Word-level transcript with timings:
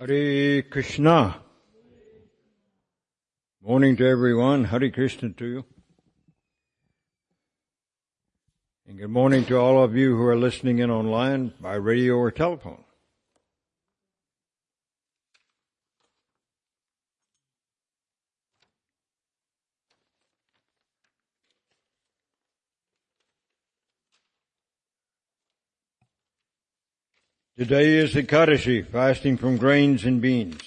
Hare 0.00 0.62
Krishna. 0.62 1.42
Morning 3.60 3.96
to 3.96 4.06
everyone. 4.06 4.62
Hare 4.62 4.90
Krishna 4.90 5.30
to 5.30 5.44
you. 5.44 5.64
And 8.86 8.96
good 8.96 9.10
morning 9.10 9.44
to 9.46 9.58
all 9.58 9.82
of 9.82 9.96
you 9.96 10.16
who 10.16 10.22
are 10.22 10.36
listening 10.36 10.78
in 10.78 10.88
online 10.88 11.52
by 11.60 11.74
radio 11.74 12.14
or 12.14 12.30
telephone. 12.30 12.84
Today 27.58 27.96
is 27.96 28.14
Ekadashi, 28.14 28.86
fasting 28.86 29.36
from 29.36 29.56
grains 29.56 30.04
and 30.04 30.20
beans. 30.20 30.60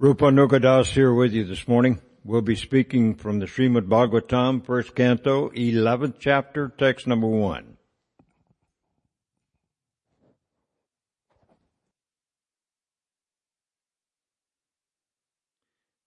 Rupanuga 0.00 0.62
Das 0.62 0.90
here 0.90 1.12
with 1.12 1.32
you 1.32 1.44
this 1.44 1.66
morning. 1.66 2.00
We'll 2.22 2.42
be 2.42 2.54
speaking 2.54 3.16
from 3.16 3.40
the 3.40 3.46
Srimad 3.46 3.88
Bhagavatam, 3.88 4.64
first 4.64 4.94
canto, 4.94 5.50
11th 5.50 6.20
chapter, 6.20 6.72
text 6.78 7.08
number 7.08 7.26
one. 7.26 7.76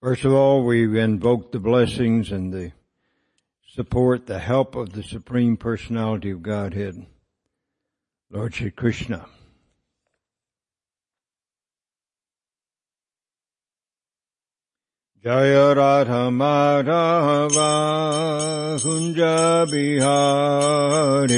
First 0.07 0.23
of 0.23 0.31
all, 0.31 0.63
we 0.63 0.97
invoke 1.01 1.51
the 1.51 1.59
blessings 1.59 2.31
and 2.31 2.53
the 2.53 2.71
support, 3.67 4.25
the 4.25 4.39
help 4.39 4.73
of 4.73 4.93
the 4.93 5.03
Supreme 5.03 5.57
Personality 5.57 6.29
of 6.31 6.41
Godhead, 6.41 7.05
Lord 8.31 8.55
Shri 8.55 8.71
Krishna. 8.71 9.25
Jaya 15.21 15.75
Radha 15.75 16.31
Madhava 16.31 17.59
Kunja 18.79 19.69
Bihari 19.69 21.37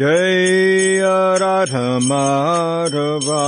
Jai 0.00 0.96
Radha 1.38 2.00
Madhava 2.00 3.44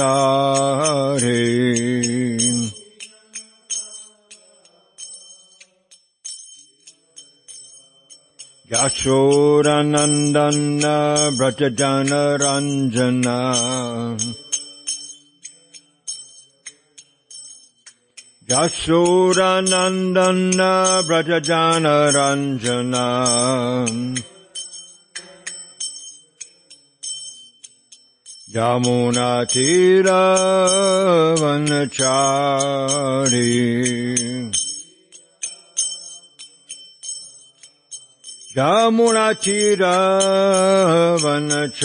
जासोरनन्दन 8.72 10.60
व्रजजनरञ्जन। 11.40 13.22
जासूरनन्दन्न 18.52 20.62
व्रजानरञ्जन 21.10 22.96
यमुनाचिरवनचारि 32.12 33.52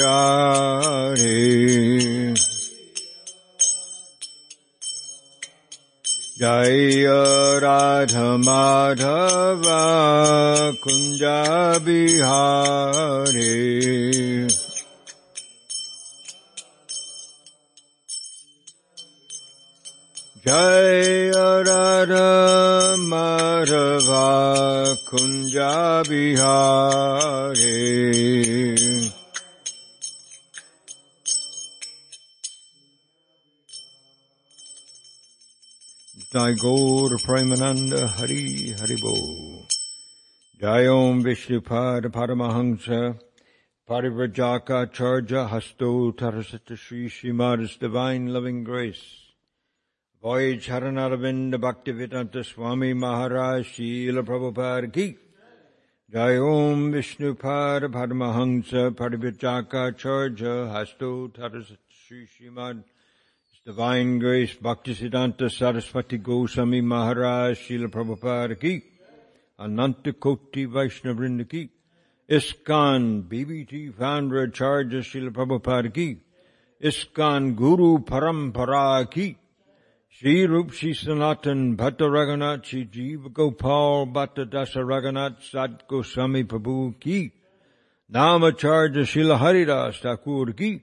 यमुनाचिरवनचारि 0.07 2.56
Radha 7.63 8.37
Madhava 8.37 9.81
Kunja 10.83 11.81
Bihari 11.81 13.25
Jai 20.45 21.33
Radha 21.65 22.97
Madhava 22.99 24.29
Kunja 25.09 26.05
Jai 36.37 36.53
Gaur 36.53 37.17
Premananda 37.25 38.07
Hari 38.07 38.75
Haribo 38.79 39.67
Jai 40.61 40.87
Om 40.87 41.25
Vishnupad 41.25 42.05
Paramahamsa 42.17 43.19
Parivrajaka 43.89 44.93
Charja 44.93 45.49
Hasto 45.49 46.13
Tarasata 46.15 46.77
Sri 46.77 47.09
Srimada's 47.09 47.77
Divine 47.77 48.27
Loving 48.35 48.65
Grace. 48.65 49.33
Voyage 50.23 50.67
Haranaravinda 50.67 51.55
Bhaktivedanta 51.55 52.45
Swami 52.45 52.93
Maharaj 52.93 53.67
Srila 53.69 54.23
Prabhupada 54.23 54.93
Ki 54.93 55.17
Jai. 56.13 56.37
Om 56.37 56.93
Vishnupad 56.93 57.91
Paramahamsa 57.91 58.91
Parivrajaka 58.91 59.97
Charja 59.97 60.71
Hasto 60.71 61.31
Tarasata 61.31 61.79
Sri 62.07 62.27
Srimad 62.27 62.85
Divine 63.67 64.21
Grace 64.21 64.55
Bhaktisiddhanta 64.55 65.51
Saraswati 65.51 66.19
Goswami 66.19 66.81
Maharaj 66.81 67.59
Srila 67.59 67.89
Prabhupada 67.89 68.61
Ki 68.61 68.81
Ananta 69.59 70.13
Koti 70.13 70.67
Vaishnavrinda 70.69 71.49
Ki 71.51 71.69
ISKCON 72.31 73.25
BBT 73.25 73.93
Founder 73.93 74.45
Acharya 74.45 75.01
Srila 75.01 75.31
Prabhupada 75.31 75.93
Ki 75.93 76.17
ISKCON 76.81 77.57
Guru 77.57 77.99
Parampara 77.99 79.11
Ki 79.11 79.37
Shri 80.11 80.47
Rup 80.47 80.73
Shri 80.73 80.95
Sanatan 80.95 81.77
Bhatta 81.77 82.05
Raghunath 82.05 82.67
Shri 82.67 82.87
Jiva 82.87 83.33
Gopal 83.33 84.07
Bhatta 84.07 84.47
Dasa 84.47 84.85
Raghunath 84.93 85.43
Sat 85.43 85.89
Goswami 85.89 86.45
Prabhu 86.45 87.01
Ki 87.01 87.33
Namacharya 88.13 89.03
Srila 89.03 89.37
Haridas 89.37 89.99
Thakur 89.99 90.53
Ki 90.53 90.83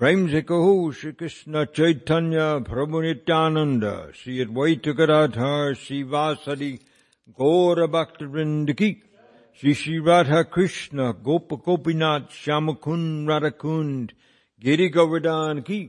प्रेम 0.00 0.26
से 0.28 0.40
कहो 0.42 0.92
श्री 0.92 1.10
कृष्ण 1.12 1.64
चैतन्य 1.76 2.38
प्रभु 2.68 3.00
नित्यानंद 3.00 3.84
श्री 4.16 4.40
अद्वैत 4.40 4.88
गदाधर 4.98 5.74
श्रीवासदि 5.84 6.70
गौर 7.38 7.86
भक्त 7.90 8.22
वृंद 8.22 8.72
की 8.80 8.90
श्री 9.62 9.74
श्री 9.74 9.96
राधा 10.06 10.42
कृष्ण 10.54 11.12
गोप 11.24 11.54
गोपीनाथ 11.66 12.34
श्याम 12.42 12.72
कुंड 12.84 13.30
राधा 13.30 13.48
कुंड 13.62 14.12
गिरी 14.62 14.88
गोवर्धन 14.88 15.62
की 15.66 15.80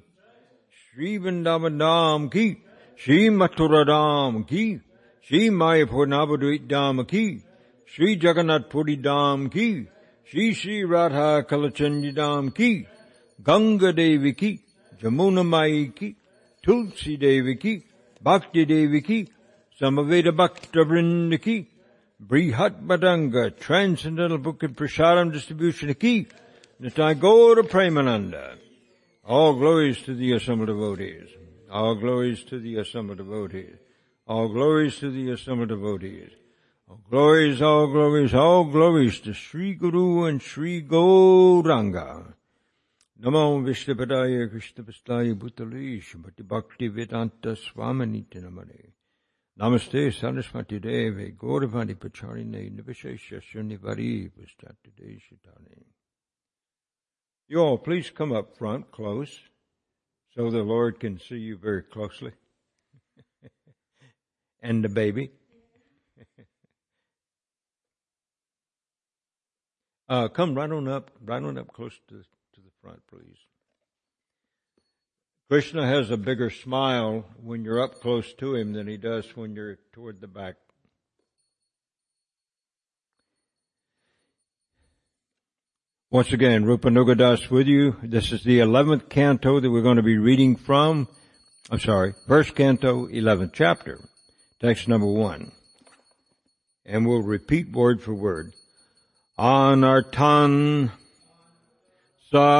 श्री 0.77 1.17
वृंदावन 1.17 1.77
धाम 1.77 2.27
की 2.27 2.49
श्री 2.99 3.29
मथुरा 3.29 3.83
धाम 3.83 4.41
की 4.43 4.65
श्री 5.27 5.49
मायापुर 5.49 6.07
नवद्वीप 6.07 6.67
धाम 6.71 7.03
की 7.03 7.27
श्री 7.93 8.15
जगन्नाथपुरी 8.15 8.95
धाम 9.03 9.47
की 9.47 9.71
श्री 10.29 10.53
श्री 10.53 10.81
राधा 10.91 11.39
कलचंदी 11.41 12.11
धाम 12.11 12.49
की 12.49 12.73
Ganga 13.42 13.92
Devi 13.92 14.32
ki, 14.34 14.60
Jamuna 15.00 15.44
Mai 15.44 15.92
ki, 15.94 16.16
Tulsi 16.62 17.16
Devi 17.16 17.56
ki, 17.56 17.84
Bhakti 18.22 18.64
Devi 18.64 19.00
ki, 19.00 19.28
Samaveda 19.80 20.32
Vrinda 20.32 21.42
ki, 21.42 21.68
Brihat 22.24 22.86
Badanga, 22.86 23.58
Transcendental 23.58 24.38
Book 24.38 24.62
and 24.62 24.76
Prasadam 24.76 25.32
Distribution 25.32 25.92
Ki, 25.94 26.28
Nitagora 26.80 27.62
Premananda. 27.62 28.58
All 29.24 29.54
glories 29.54 30.00
to 30.02 30.14
the 30.14 30.32
assembled 30.32 30.68
devotees. 30.68 31.28
All 31.70 31.96
glories 31.96 32.44
to 32.44 32.60
the 32.60 32.76
assembled 32.76 33.18
devotees. 33.18 33.76
All 34.26 34.48
glories 34.48 34.98
to 35.00 35.10
the 35.10 35.30
assembled 35.32 35.70
devotees. 35.70 36.30
All 36.88 37.00
glories, 37.10 37.60
all 37.60 37.86
glories, 37.88 38.34
all 38.34 38.64
glories 38.64 39.18
to 39.20 39.32
Sri 39.32 39.74
Guru 39.74 40.24
and 40.26 40.40
Sri 40.40 40.82
Gauranga. 40.82 42.34
Namo 43.22 43.62
Vishnupadaya 43.62 44.50
Krishnapastaya 44.50 45.32
Bhutale 45.38 46.02
Shamati 46.02 46.42
Bhakti 46.44 46.88
Vedanta 46.88 47.54
Swaminiti 47.54 48.42
Namare. 48.42 48.94
Namaste 49.56 50.12
Saraswati 50.12 50.80
Devi 50.80 51.30
Gauravani 51.30 51.94
Pacharine 51.94 52.68
Nivishesha 52.76 53.40
Shunivari 53.40 54.28
Pustatade 54.28 55.20
Shitane. 55.20 55.84
You 57.46 57.60
all 57.60 57.78
please 57.78 58.10
come 58.10 58.32
up 58.32 58.58
front 58.58 58.90
close 58.90 59.38
so 60.34 60.50
the 60.50 60.64
Lord 60.64 60.98
can 60.98 61.20
see 61.20 61.36
you 61.36 61.56
very 61.56 61.82
closely. 61.82 62.32
and 64.60 64.82
the 64.82 64.88
baby. 64.88 65.30
uh, 70.08 70.26
come 70.26 70.56
right 70.56 70.72
on 70.72 70.88
up, 70.88 71.12
right 71.24 71.40
on 71.40 71.56
up 71.56 71.72
close 71.72 72.00
to, 72.08 72.24
front, 72.82 73.00
please. 73.08 73.36
Krishna 75.48 75.86
has 75.86 76.10
a 76.10 76.16
bigger 76.16 76.50
smile 76.50 77.24
when 77.40 77.64
you're 77.64 77.82
up 77.82 78.00
close 78.00 78.32
to 78.34 78.56
him 78.56 78.72
than 78.72 78.88
he 78.88 78.96
does 78.96 79.24
when 79.36 79.54
you're 79.54 79.78
toward 79.92 80.20
the 80.20 80.26
back. 80.26 80.56
Once 86.10 86.32
again, 86.32 86.64
Rupanuga 86.64 87.16
Das 87.16 87.48
with 87.50 87.66
you. 87.66 87.96
This 88.02 88.32
is 88.32 88.42
the 88.42 88.58
11th 88.58 89.08
canto 89.08 89.60
that 89.60 89.70
we're 89.70 89.82
going 89.82 89.96
to 89.96 90.02
be 90.02 90.18
reading 90.18 90.56
from. 90.56 91.08
I'm 91.70 91.78
sorry, 91.78 92.14
first 92.26 92.56
canto, 92.56 93.06
11th 93.06 93.52
chapter, 93.52 94.00
text 94.60 94.88
number 94.88 95.06
one. 95.06 95.52
And 96.84 97.06
we'll 97.06 97.22
repeat 97.22 97.70
word 97.70 98.02
for 98.02 98.12
word. 98.12 98.52
Anartan 99.38 100.90
सा 102.34 102.50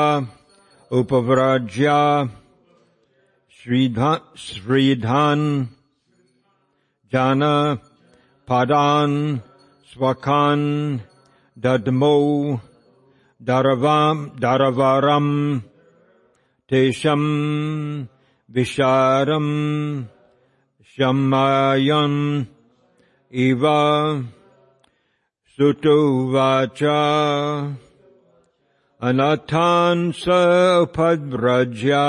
उपव्राज्या 0.99 1.99
श्रधा 3.59 4.11
श्रीधान् 4.39 5.45
जानफदान् 7.13 9.15
स्वखान् 9.93 10.67
दद्मौ 11.65 12.19
दरवाम् 13.51 14.27
दरवरम् 14.43 15.33
तेषम् 16.71 17.25
विशारम् 18.57 19.55
शम्मायन् 20.97 22.21
इव 23.47 23.65
सुतुवाच 25.59 26.83
अनथान् 29.03 30.13
सफदव्रजा 30.13 32.05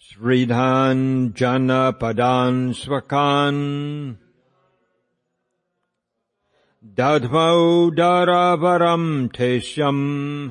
श्रीधान् 0.00 1.32
जनपदान् 1.32 2.72
स्वकान्। 2.72 4.14
दध्मौ 6.84 7.90
दरावरम् 7.90 9.28
परम् 9.28 10.50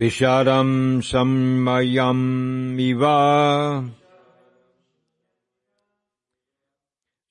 विशारम् 0.00 1.00
संमयम् 1.00 2.80
इव। 2.80 3.02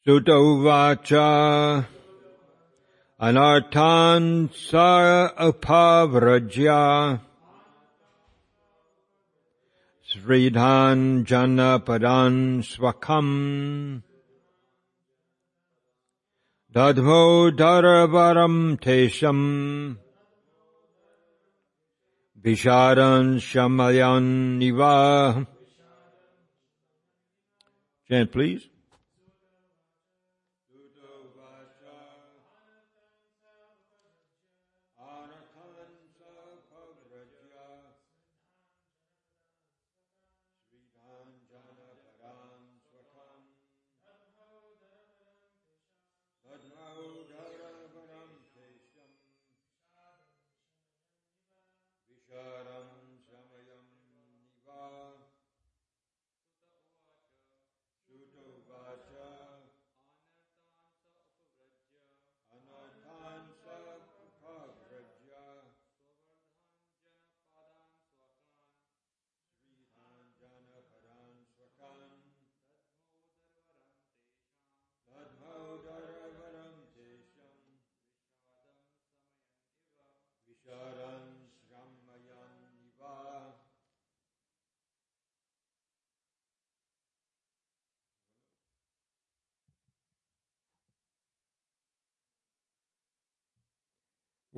सुतौ 0.06 0.64
वाचा। 0.64 1.30
Anartan 3.22 4.50
Sa 4.56 5.28
Upavrajya 5.36 7.20
Sridhan 10.08 11.26
Janapadan 11.26 12.64
Swakam 12.64 14.04
Dadho 16.74 17.52
Daravaram 17.52 18.80
Tesham 18.80 19.98
Visharan 22.42 23.36
Shamayan 23.42 24.60
Niva 24.62 25.46
Chant 28.08 28.32
please. 28.32 28.70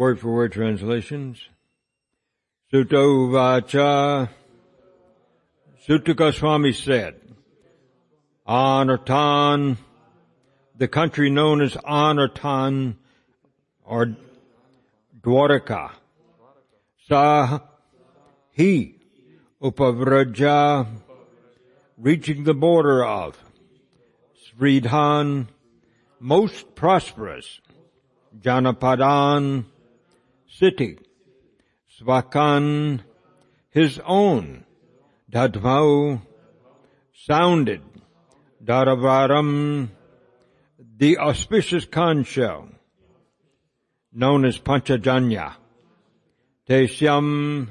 Word 0.01 0.19
for 0.19 0.31
word 0.31 0.51
translations. 0.51 1.39
Suta 2.71 2.95
Vacha. 2.95 4.29
Suta 5.85 6.15
Goswami 6.15 6.73
said, 6.73 7.21
Anartan, 8.47 9.77
the 10.75 10.87
country 10.87 11.29
known 11.29 11.61
as 11.61 11.75
Anartan 11.75 12.95
or 13.85 14.15
Dwaraka. 15.21 15.91
Sa 17.07 17.59
he 18.53 18.95
Upavraja 19.61 20.87
reaching 21.99 22.43
the 22.43 22.55
border 22.55 23.05
of 23.05 23.37
Sridhan 24.57 25.45
most 26.19 26.73
prosperous 26.73 27.61
Janapadan 28.41 29.65
city 30.59 30.97
Svakan 31.99 33.01
his 33.69 33.99
own 34.05 34.65
Dadvau 35.31 36.21
sounded 37.25 37.81
Daravaram 38.63 39.89
the 40.97 41.17
auspicious 41.17 41.85
conch 41.85 42.27
shell 42.27 42.69
known 44.13 44.45
as 44.45 44.57
Panchajanya. 44.57 45.55
Tesyam 46.69 47.69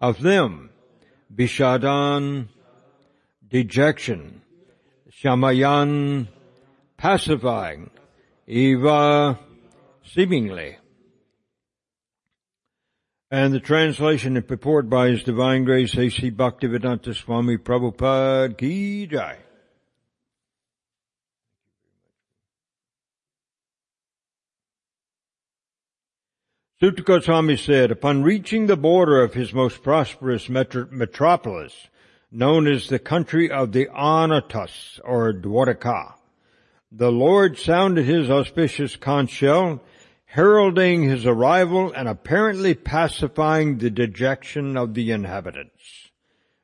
of 0.00 0.20
them, 0.20 0.70
Vishadan, 1.34 2.48
dejection, 3.46 4.42
Shamayan, 5.10 6.28
pacifying, 6.96 7.90
Eva, 8.46 9.38
seemingly. 10.04 10.76
And 13.32 13.54
the 13.54 13.60
translation 13.60 14.36
and 14.36 14.48
purport 14.48 14.90
by 14.90 15.10
His 15.10 15.22
Divine 15.22 15.62
Grace, 15.62 15.96
A.C. 15.96 16.32
Bhaktivedanta 16.32 17.14
Swami 17.14 17.58
Prabhupada 17.58 18.58
Ki 18.58 19.06
Jai. 19.06 19.36
Suta 26.80 27.02
Goswami 27.02 27.56
said, 27.56 27.92
upon 27.92 28.24
reaching 28.24 28.66
the 28.66 28.76
border 28.76 29.22
of 29.22 29.34
his 29.34 29.52
most 29.52 29.82
prosperous 29.84 30.48
metro- 30.48 30.88
metropolis, 30.90 31.88
known 32.32 32.66
as 32.66 32.88
the 32.88 32.98
country 32.98 33.48
of 33.48 33.70
the 33.70 33.86
Anartas, 33.94 34.98
or 35.04 35.32
Dwaraka, 35.32 36.14
the 36.90 37.12
Lord 37.12 37.58
sounded 37.58 38.06
his 38.06 38.28
auspicious 38.28 38.96
conch 38.96 39.30
shell 39.30 39.82
heralding 40.32 41.02
his 41.02 41.26
arrival 41.26 41.92
and 41.92 42.06
apparently 42.06 42.72
pacifying 42.72 43.78
the 43.78 43.90
dejection 43.90 44.76
of 44.76 44.94
the 44.94 45.10
inhabitants. 45.10 46.10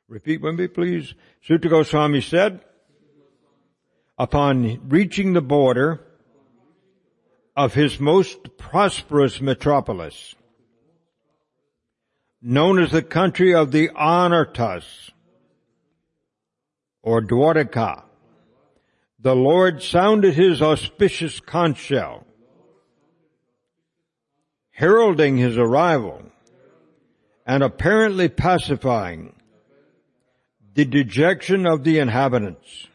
Repeat 0.07 0.39
with 0.39 0.55
me, 0.55 0.67
please. 0.67 1.13
Suta 1.41 1.67
Goswami 1.67 2.21
said, 2.21 2.61
upon 4.17 4.87
reaching 4.87 5.33
the 5.33 5.41
border 5.41 5.99
of 7.57 7.73
his 7.73 7.99
most 7.99 8.57
prosperous 8.57 9.41
metropolis, 9.41 10.33
known 12.41 12.79
as 12.79 12.91
the 12.91 13.01
country 13.01 13.53
of 13.53 13.73
the 13.73 13.89
Anartas, 13.89 15.11
or 17.03 17.21
Dwarka, 17.21 18.03
the 19.19 19.35
Lord 19.35 19.83
sounded 19.83 20.35
his 20.35 20.61
auspicious 20.61 21.41
conch 21.41 21.79
shell, 21.79 22.26
heralding 24.77 25.37
his 25.37 25.57
arrival 25.57 26.21
and 27.47 27.63
apparently 27.63 28.29
pacifying 28.29 29.33
the 30.75 30.85
dejection 30.85 31.65
of 31.65 31.83
the 31.83 31.97
inhabitants 31.97 32.85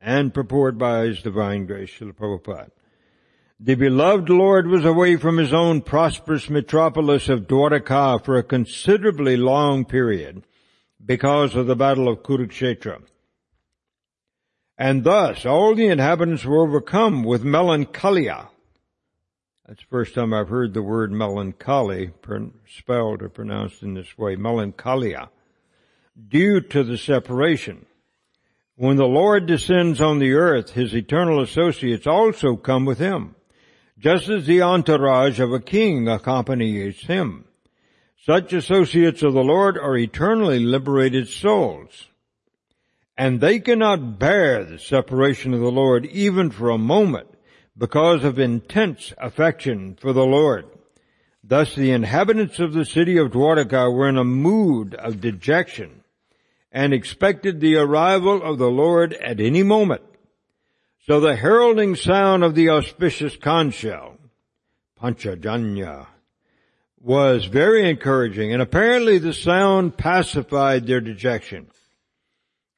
and 0.00 0.32
purport 0.32 0.78
by 0.78 1.04
His 1.04 1.20
Divine 1.20 1.66
Grace, 1.66 1.90
Srila 1.90 2.14
Prabhupada. 2.14 2.70
The 3.60 3.74
beloved 3.74 4.30
Lord 4.30 4.68
was 4.68 4.86
away 4.86 5.16
from 5.16 5.36
his 5.36 5.52
own 5.52 5.82
prosperous 5.82 6.48
metropolis 6.48 7.28
of 7.28 7.46
Dwaraka 7.46 8.24
for 8.24 8.38
a 8.38 8.42
considerably 8.42 9.36
long 9.36 9.84
period 9.84 10.44
because 11.04 11.54
of 11.54 11.66
the 11.66 11.76
battle 11.76 12.08
of 12.08 12.22
Kurukshetra. 12.22 13.02
And 14.78 15.04
thus 15.04 15.44
all 15.44 15.74
the 15.74 15.88
inhabitants 15.88 16.46
were 16.46 16.62
overcome 16.66 17.22
with 17.22 17.44
melancholia. 17.44 18.48
That's 19.66 19.80
the 19.80 19.88
first 19.90 20.14
time 20.14 20.34
I've 20.34 20.48
heard 20.48 20.74
the 20.74 20.82
word 20.82 21.12
melancholy 21.12 22.10
spelled 22.68 23.22
or 23.22 23.28
pronounced 23.28 23.82
in 23.82 23.94
this 23.94 24.18
way, 24.18 24.34
melancholia 24.34 25.30
due 26.28 26.60
to 26.60 26.82
the 26.82 26.98
separation. 26.98 27.86
When 28.74 28.96
the 28.96 29.06
Lord 29.06 29.46
descends 29.46 30.00
on 30.00 30.18
the 30.18 30.32
earth, 30.32 30.70
his 30.70 30.94
eternal 30.94 31.40
associates 31.40 32.06
also 32.06 32.56
come 32.56 32.84
with 32.84 32.98
him, 32.98 33.36
just 33.98 34.28
as 34.28 34.46
the 34.46 34.62
entourage 34.62 35.38
of 35.38 35.52
a 35.52 35.60
king 35.60 36.08
accompanies 36.08 37.06
him. 37.06 37.44
Such 38.24 38.52
associates 38.52 39.22
of 39.22 39.32
the 39.32 39.44
Lord 39.44 39.78
are 39.78 39.96
eternally 39.96 40.58
liberated 40.58 41.28
souls. 41.28 42.08
And 43.16 43.40
they 43.40 43.60
cannot 43.60 44.18
bear 44.18 44.64
the 44.64 44.78
separation 44.78 45.54
of 45.54 45.60
the 45.60 45.70
Lord 45.70 46.06
even 46.06 46.50
for 46.50 46.70
a 46.70 46.78
moment 46.78 47.31
because 47.76 48.24
of 48.24 48.38
intense 48.38 49.12
affection 49.18 49.96
for 50.00 50.12
the 50.12 50.24
Lord. 50.24 50.66
Thus 51.44 51.74
the 51.74 51.90
inhabitants 51.90 52.58
of 52.58 52.72
the 52.72 52.84
city 52.84 53.16
of 53.16 53.32
Dwarka 53.32 53.92
were 53.92 54.08
in 54.08 54.16
a 54.16 54.24
mood 54.24 54.94
of 54.94 55.20
dejection 55.20 56.02
and 56.70 56.94
expected 56.94 57.60
the 57.60 57.76
arrival 57.76 58.42
of 58.42 58.58
the 58.58 58.70
Lord 58.70 59.12
at 59.14 59.40
any 59.40 59.62
moment. 59.62 60.02
So 61.06 61.18
the 61.18 61.34
heralding 61.34 61.96
sound 61.96 62.44
of 62.44 62.54
the 62.54 62.70
auspicious 62.70 63.36
conch 63.36 63.74
shell, 63.74 64.16
Panchajanya, 65.00 66.06
was 67.00 67.46
very 67.46 67.90
encouraging 67.90 68.52
and 68.52 68.62
apparently 68.62 69.18
the 69.18 69.32
sound 69.32 69.96
pacified 69.96 70.86
their 70.86 71.00
dejection. 71.00 71.66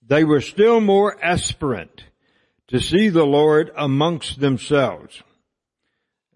They 0.06 0.24
were 0.24 0.40
still 0.40 0.80
more 0.80 1.22
aspirant 1.22 2.04
to 2.74 2.80
see 2.80 3.08
the 3.08 3.24
Lord 3.24 3.70
amongst 3.76 4.40
themselves. 4.40 5.22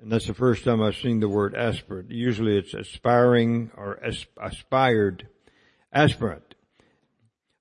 And 0.01 0.13
that's 0.13 0.29
the 0.29 0.35
first 0.35 0.63
time 0.63 0.81
I've 0.81 0.95
seen 0.95 1.19
the 1.19 1.29
word 1.29 1.57
aspirant. 1.57 2.13
Usually 2.13 2.57
it's 2.57 2.75
aspiring 2.75 3.73
or 3.77 3.99
aspired 4.41 5.27
aspirant 5.93 6.55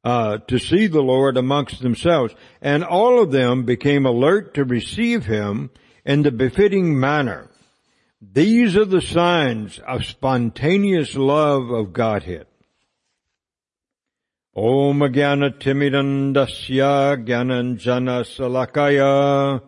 uh, 0.03 0.37
to 0.47 0.59
see 0.59 0.85
the 0.85 1.01
Lord 1.01 1.37
amongst 1.37 1.81
themselves. 1.81 2.35
And 2.61 2.83
all 2.83 3.19
of 3.19 3.31
them 3.31 3.63
became 3.63 4.05
alert 4.05 4.53
to 4.53 4.63
receive 4.63 5.25
him 5.25 5.71
in 6.05 6.21
the 6.21 6.31
befitting 6.31 6.99
manner. 6.99 7.49
These 8.21 8.77
are 8.77 8.85
the 8.85 9.01
signs 9.01 9.79
of 9.79 10.05
spontaneous 10.05 11.15
love 11.15 11.71
of 11.71 11.93
Godhead. 11.93 12.45
Om 14.59 15.01
Jnana 15.01 15.51
Timidandasya 15.59 17.23
Jnananjana 17.23 18.25
Salakaya. 18.25 19.61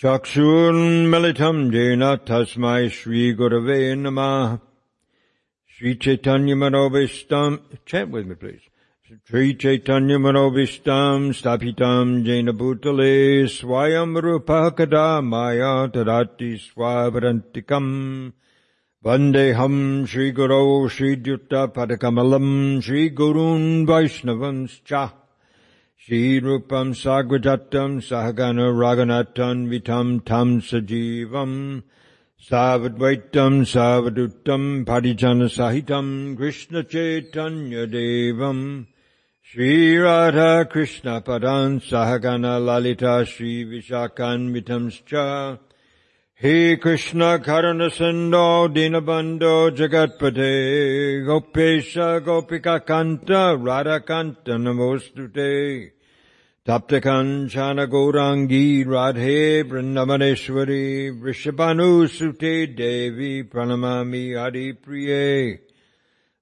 Chakshun 0.00 1.08
Militam 1.08 1.70
Jena 1.70 2.16
Tasmai 2.16 2.90
Shri 2.90 3.36
Gurave 3.36 3.94
Namah. 3.98 4.62
Sri 5.76 5.96
Chaitanya 5.96 6.56
Manobishtam 6.56 7.60
Chant 7.84 8.12
with 8.12 8.26
me 8.26 8.34
please. 8.34 8.62
Sri 9.28 9.54
Chaitanya 9.56 10.16
Manovistam 10.16 11.34
Stapitam 11.34 12.24
Jaina 12.24 12.54
Bhutale 12.54 13.44
Swayam 13.44 14.18
Rupakada 14.18 15.22
Maya 15.22 15.86
Tadati 15.90 16.58
Swavarantikam 16.58 18.32
Vandeham 19.04 20.08
Sri 20.08 20.32
Guru 20.32 20.88
Sri 20.88 21.14
Dutta 21.14 21.68
Padakamalam 21.68 22.82
Sri 22.82 23.10
Gurun 23.10 23.86
Vaishnavanscha 23.86 25.12
Sri 25.98 26.40
Rupam 26.40 26.94
Sagvajatam 26.94 28.00
Sahagana 28.00 28.72
Raganatan 28.72 29.68
Vitam 29.68 30.24
Tam 30.24 30.62
Sajivam 30.62 31.82
Savadvaitam 32.40 33.66
Savaduttam 33.74 34.86
Parijana 34.86 35.50
Sahitam 35.52 36.34
Krishna 36.34 36.82
Chaitanya 36.82 37.86
Devam. 37.86 38.86
Shri 39.42 39.98
Radha 39.98 40.64
Krishna 40.64 41.20
Padan 41.20 41.78
Sahagana 41.80 42.58
Lalita 42.58 43.26
Shri 43.26 43.66
Vishakan 43.66 44.58
Vitamscha 44.58 45.58
He 46.36 46.76
Krishna 46.76 47.38
Karana 47.38 47.88
Sando 47.92 48.68
Dinabando 48.68 49.70
Jagatpate 49.70 51.24
Gopesha 51.24 52.20
Gopika 52.20 52.80
Kanta 52.84 53.56
Radha 53.64 54.00
Kanta 54.00 54.58
Namostute 54.58 55.92
Taptakanchana 56.66 57.86
Gaurangi 57.86 58.84
Radhe 58.84 59.62
Vrindavaneshwari 59.62 61.12
Vrishabhanu 61.22 62.08
Sute 62.08 62.66
Devi 62.76 63.44
Pranamami 63.44 64.36
Adi 64.36 64.72
Priye 64.72 65.60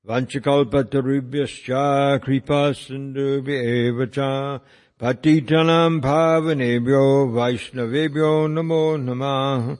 Vanchakalpatarubhyascha 0.08 2.18
kripa 2.22 2.72
sindhubhyevacha 2.72 4.62
patitanam 5.02 6.00
bhavanebhyo 6.00 7.06
vaishnavebhyo 7.34 8.46
namo 8.54 8.96
namah 8.96 9.76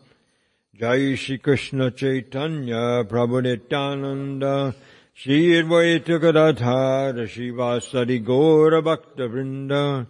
Jai 0.76 1.14
Shri 1.14 1.38
Krishna 1.38 1.92
Chaitanya 1.92 3.04
Prabhu 3.04 3.40
Nityananda. 3.40 4.74
Shri 5.14 5.62
Advaita 5.62 6.18
Gadadhara 6.18 7.24
Shivasadi 7.28 8.18
Gaura 8.26 8.82
Bhakta 8.82 9.28
Vrinda. 9.28 10.08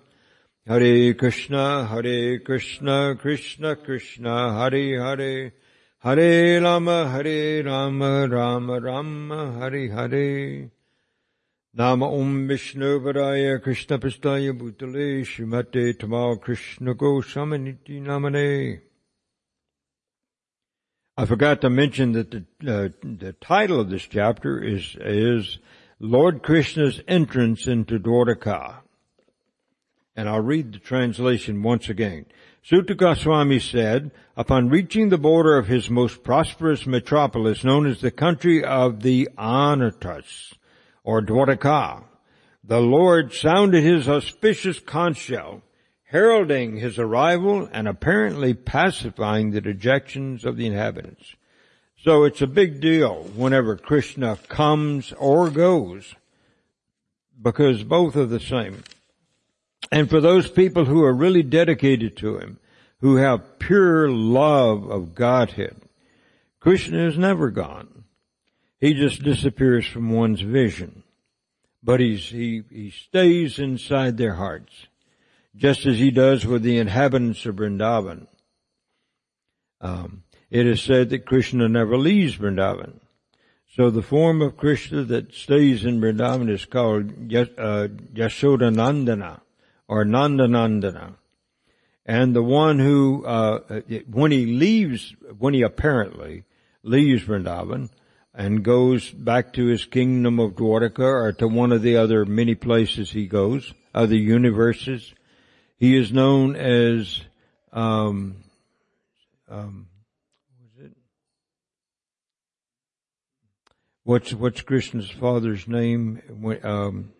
Hare 0.66 1.12
Krishna 1.12 1.84
Hare 1.84 2.38
Krishna 2.38 3.14
Krishna 3.20 3.76
Krishna 3.76 4.54
Hare 4.54 4.98
Hare. 4.98 5.52
Hare 5.98 6.62
Rama, 6.62 7.04
Shrimate 15.24 15.96
Tamal 15.96 16.38
Krishna 16.38 16.94
Goswaminiti 16.94 17.98
Namane. 18.02 18.82
I 21.16 21.24
forgot 21.24 21.62
to 21.62 21.70
mention 21.70 22.12
that 22.12 22.30
the, 22.30 22.44
uh, 22.60 22.88
the 23.02 23.34
title 23.40 23.80
of 23.80 23.88
this 23.88 24.02
chapter 24.02 24.62
is, 24.62 24.96
is 25.00 25.60
Lord 25.98 26.42
Krishna's 26.42 27.00
entrance 27.08 27.66
into 27.66 27.98
Dwarka. 27.98 28.80
And 30.14 30.28
I'll 30.28 30.40
read 30.40 30.74
the 30.74 30.78
translation 30.78 31.62
once 31.62 31.88
again. 31.88 32.26
Suta 32.62 32.94
Goswami 32.94 33.60
said, 33.60 34.10
upon 34.36 34.68
reaching 34.68 35.08
the 35.08 35.16
border 35.16 35.56
of 35.56 35.68
his 35.68 35.88
most 35.88 36.22
prosperous 36.22 36.86
metropolis 36.86 37.64
known 37.64 37.86
as 37.86 38.02
the 38.02 38.10
country 38.10 38.62
of 38.62 39.00
the 39.00 39.30
Anartas, 39.38 40.52
or 41.04 41.20
Dwaraka, 41.22 42.04
the 42.64 42.80
Lord 42.80 43.32
sounded 43.32 43.82
his 43.82 44.08
auspicious 44.08 44.78
conch 44.78 45.16
shell, 45.16 45.62
heralding 46.04 46.76
his 46.76 46.98
arrival 46.98 47.68
and 47.72 47.88
apparently 47.88 48.54
pacifying 48.54 49.50
the 49.50 49.60
dejections 49.60 50.44
of 50.44 50.56
the 50.56 50.66
inhabitants. 50.66 51.34
So 52.02 52.24
it's 52.24 52.42
a 52.42 52.46
big 52.46 52.80
deal 52.80 53.24
whenever 53.34 53.76
Krishna 53.76 54.36
comes 54.48 55.12
or 55.12 55.50
goes 55.50 56.14
because 57.40 57.82
both 57.82 58.16
are 58.16 58.26
the 58.26 58.40
same. 58.40 58.82
And 59.90 60.08
for 60.08 60.20
those 60.20 60.48
people 60.48 60.84
who 60.84 61.02
are 61.04 61.12
really 61.12 61.42
dedicated 61.42 62.16
to 62.18 62.38
Him, 62.38 62.58
who 63.00 63.16
have 63.16 63.58
pure 63.58 64.08
love 64.08 64.88
of 64.88 65.14
Godhead, 65.14 65.76
Krishna 66.60 67.06
is 67.08 67.18
never 67.18 67.50
gone. 67.50 68.01
He 68.82 68.94
just 68.94 69.22
disappears 69.22 69.86
from 69.86 70.10
one's 70.10 70.40
vision. 70.40 71.04
But 71.84 72.00
he's, 72.00 72.30
he, 72.30 72.64
he 72.68 72.90
stays 72.90 73.60
inside 73.60 74.16
their 74.16 74.34
hearts, 74.34 74.88
just 75.54 75.86
as 75.86 75.98
he 75.98 76.10
does 76.10 76.44
with 76.44 76.64
the 76.64 76.78
inhabitants 76.78 77.46
of 77.46 77.56
Vrindavan. 77.56 78.26
Um, 79.80 80.24
it 80.50 80.66
is 80.66 80.82
said 80.82 81.10
that 81.10 81.26
Krishna 81.26 81.68
never 81.68 81.96
leaves 81.96 82.36
Vrindavan. 82.36 82.98
So 83.76 83.88
the 83.88 84.02
form 84.02 84.42
of 84.42 84.56
Krishna 84.56 85.04
that 85.04 85.32
stays 85.32 85.84
in 85.84 86.00
Vrindavan 86.00 86.50
is 86.50 86.64
called 86.64 87.12
uh, 87.32 87.86
Yashodanandana 87.86 89.42
or 89.86 90.04
Nandanandana. 90.04 91.14
And 92.04 92.34
the 92.34 92.42
one 92.42 92.80
who, 92.80 93.24
uh, 93.24 93.82
when 94.10 94.32
he 94.32 94.46
leaves, 94.46 95.14
when 95.38 95.54
he 95.54 95.62
apparently 95.62 96.42
leaves 96.82 97.22
Vrindavan 97.22 97.88
and 98.34 98.64
goes 98.64 99.10
back 99.10 99.52
to 99.54 99.66
his 99.66 99.84
kingdom 99.84 100.38
of 100.38 100.52
Dwarka 100.52 101.00
or 101.00 101.32
to 101.34 101.48
one 101.48 101.72
of 101.72 101.82
the 101.82 101.96
other 101.96 102.24
many 102.24 102.54
places 102.54 103.10
he 103.10 103.26
goes, 103.26 103.74
other 103.94 104.16
universes, 104.16 105.14
he 105.76 105.96
is 105.96 106.12
known 106.12 106.56
as, 106.56 107.20
um, 107.72 108.36
um, 109.48 109.88
What's 114.04 114.34
what's 114.34 114.62
Krishna's 114.62 115.10
father's 115.10 115.68
name? 115.68 116.20
Um, 116.64 117.12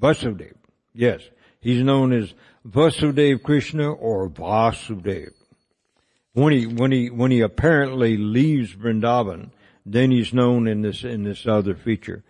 Vasudev. 0.00 0.54
Yes, 0.94 1.20
he's 1.60 1.82
known 1.82 2.14
as 2.14 2.32
Vasudev 2.66 3.42
Krishna 3.42 3.92
or 3.92 4.30
Vasudev. 4.30 5.32
When 6.34 6.52
he 6.52 6.66
when 6.66 6.92
he 6.92 7.10
when 7.10 7.30
he 7.30 7.40
apparently 7.40 8.16
leaves 8.16 8.74
Vrindavan, 8.74 9.50
then 9.86 10.10
he's 10.10 10.34
known 10.34 10.66
in 10.66 10.82
this 10.82 11.04
in 11.04 11.22
this 11.22 11.46
other 11.46 11.74
feature, 11.74 12.24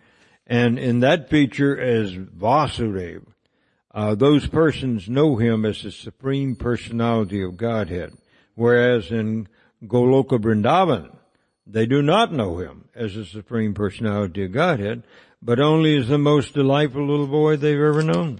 and 0.45 0.77
in 0.77 0.99
that 0.99 1.29
feature 1.29 1.79
as 1.79 2.13
Vasudev, 2.13 3.25
uh, 3.91 4.13
those 4.13 4.47
persons 4.47 5.09
know 5.09 5.37
him 5.37 5.65
as 5.65 5.81
the 5.81 5.91
supreme 5.91 6.55
personality 6.55 7.41
of 7.41 7.57
Godhead, 7.57 8.13
whereas 8.53 9.09
in 9.09 9.47
Goloka 9.83 10.39
Vrindavan, 10.39 11.15
they 11.65 11.87
do 11.87 12.01
not 12.01 12.31
know 12.31 12.59
him 12.59 12.89
as 12.93 13.15
the 13.15 13.25
Supreme 13.25 13.73
Personality 13.73 14.45
of 14.45 14.51
Godhead, 14.51 15.03
but 15.41 15.59
only 15.59 15.97
as 15.97 16.07
the 16.07 16.17
most 16.17 16.53
delightful 16.53 17.07
little 17.07 17.27
boy 17.27 17.57
they've 17.57 17.75
ever 17.75 18.03
known. 18.03 18.39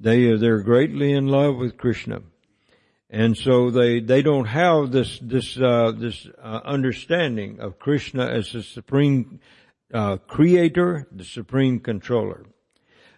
They, 0.00 0.36
they're 0.36 0.62
greatly 0.62 1.12
in 1.12 1.28
love 1.28 1.56
with 1.56 1.76
Krishna. 1.76 2.22
And 3.10 3.36
so 3.36 3.70
they, 3.70 4.00
they 4.00 4.20
don't 4.22 4.44
have 4.44 4.92
this, 4.92 5.18
this, 5.20 5.56
uh, 5.58 5.92
this, 5.96 6.26
uh, 6.42 6.60
understanding 6.64 7.60
of 7.60 7.78
Krishna 7.78 8.26
as 8.26 8.52
the 8.52 8.62
supreme, 8.62 9.40
uh, 9.92 10.18
creator, 10.18 11.08
the 11.10 11.24
supreme 11.24 11.80
controller. 11.80 12.44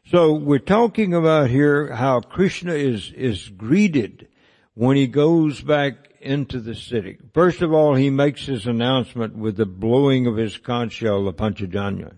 So 0.06 0.34
we're 0.34 0.58
talking 0.58 1.12
about 1.12 1.50
here 1.50 1.92
how 1.94 2.20
Krishna 2.20 2.74
is, 2.74 3.12
is 3.12 3.48
greeted 3.48 4.28
when 4.74 4.96
he 4.96 5.06
goes 5.08 5.60
back 5.60 6.10
into 6.20 6.60
the 6.60 6.74
city. 6.74 7.18
First 7.34 7.60
of 7.60 7.72
all, 7.72 7.94
he 7.94 8.10
makes 8.10 8.46
his 8.46 8.66
announcement 8.66 9.36
with 9.36 9.56
the 9.56 9.66
blowing 9.66 10.26
of 10.26 10.36
his 10.36 10.56
conch 10.56 10.92
shell, 10.92 11.24
the 11.24 11.32
Panchajanya. 11.32 12.14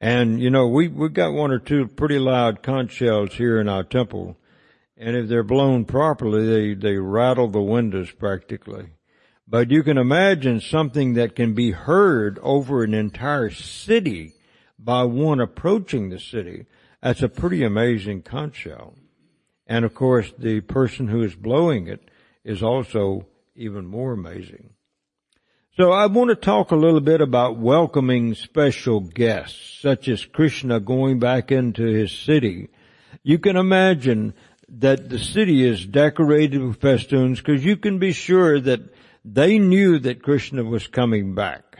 And, 0.00 0.40
you 0.40 0.50
know, 0.50 0.68
we, 0.68 0.88
we've 0.88 1.12
got 1.12 1.32
one 1.32 1.50
or 1.50 1.58
two 1.58 1.86
pretty 1.86 2.18
loud 2.18 2.62
conch 2.62 2.92
shells 2.92 3.34
here 3.34 3.60
in 3.60 3.68
our 3.68 3.84
temple. 3.84 4.36
And 5.02 5.16
if 5.16 5.28
they're 5.28 5.42
blown 5.42 5.84
properly, 5.84 6.46
they, 6.46 6.74
they 6.74 6.96
rattle 6.96 7.48
the 7.48 7.60
windows 7.60 8.12
practically. 8.12 8.90
But 9.48 9.68
you 9.68 9.82
can 9.82 9.98
imagine 9.98 10.60
something 10.60 11.14
that 11.14 11.34
can 11.34 11.54
be 11.54 11.72
heard 11.72 12.38
over 12.40 12.84
an 12.84 12.94
entire 12.94 13.50
city 13.50 14.34
by 14.78 15.02
one 15.02 15.40
approaching 15.40 16.08
the 16.08 16.20
city. 16.20 16.66
That's 17.02 17.20
a 17.20 17.28
pretty 17.28 17.64
amazing 17.64 18.22
conch 18.22 18.54
shell. 18.54 18.94
And 19.66 19.84
of 19.84 19.92
course, 19.92 20.32
the 20.38 20.60
person 20.60 21.08
who 21.08 21.24
is 21.24 21.34
blowing 21.34 21.88
it 21.88 22.08
is 22.44 22.62
also 22.62 23.26
even 23.56 23.86
more 23.86 24.12
amazing. 24.12 24.70
So 25.76 25.90
I 25.90 26.06
want 26.06 26.28
to 26.30 26.36
talk 26.36 26.70
a 26.70 26.76
little 26.76 27.00
bit 27.00 27.20
about 27.20 27.58
welcoming 27.58 28.36
special 28.36 29.00
guests, 29.00 29.80
such 29.80 30.06
as 30.06 30.24
Krishna 30.24 30.78
going 30.78 31.18
back 31.18 31.50
into 31.50 31.82
his 31.82 32.12
city. 32.12 32.68
You 33.24 33.38
can 33.38 33.56
imagine 33.56 34.34
that 34.72 35.10
the 35.10 35.18
city 35.18 35.64
is 35.64 35.84
decorated 35.84 36.62
with 36.62 36.80
festoons 36.80 37.38
because 37.38 37.64
you 37.64 37.76
can 37.76 37.98
be 37.98 38.12
sure 38.12 38.58
that 38.58 38.80
they 39.24 39.58
knew 39.58 39.98
that 39.98 40.22
Krishna 40.22 40.64
was 40.64 40.86
coming 40.86 41.34
back 41.34 41.78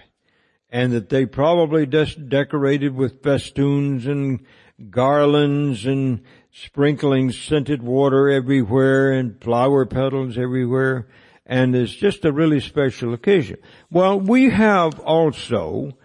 and 0.68 0.92
that 0.92 1.08
they 1.08 1.24
probably 1.24 1.86
just 1.86 2.28
decorated 2.28 2.94
with 2.94 3.22
festoons 3.22 4.06
and 4.06 4.44
garlands 4.90 5.86
and 5.86 6.20
sprinkling 6.50 7.32
scented 7.32 7.82
water 7.82 8.28
everywhere 8.28 9.12
and 9.12 9.42
flower 9.42 9.86
petals 9.86 10.36
everywhere. 10.36 11.08
And 11.46 11.74
it's 11.74 11.94
just 11.94 12.24
a 12.26 12.32
really 12.32 12.60
special 12.60 13.14
occasion. 13.14 13.56
Well, 13.90 14.20
we 14.20 14.50
have 14.50 15.00
also 15.00 15.96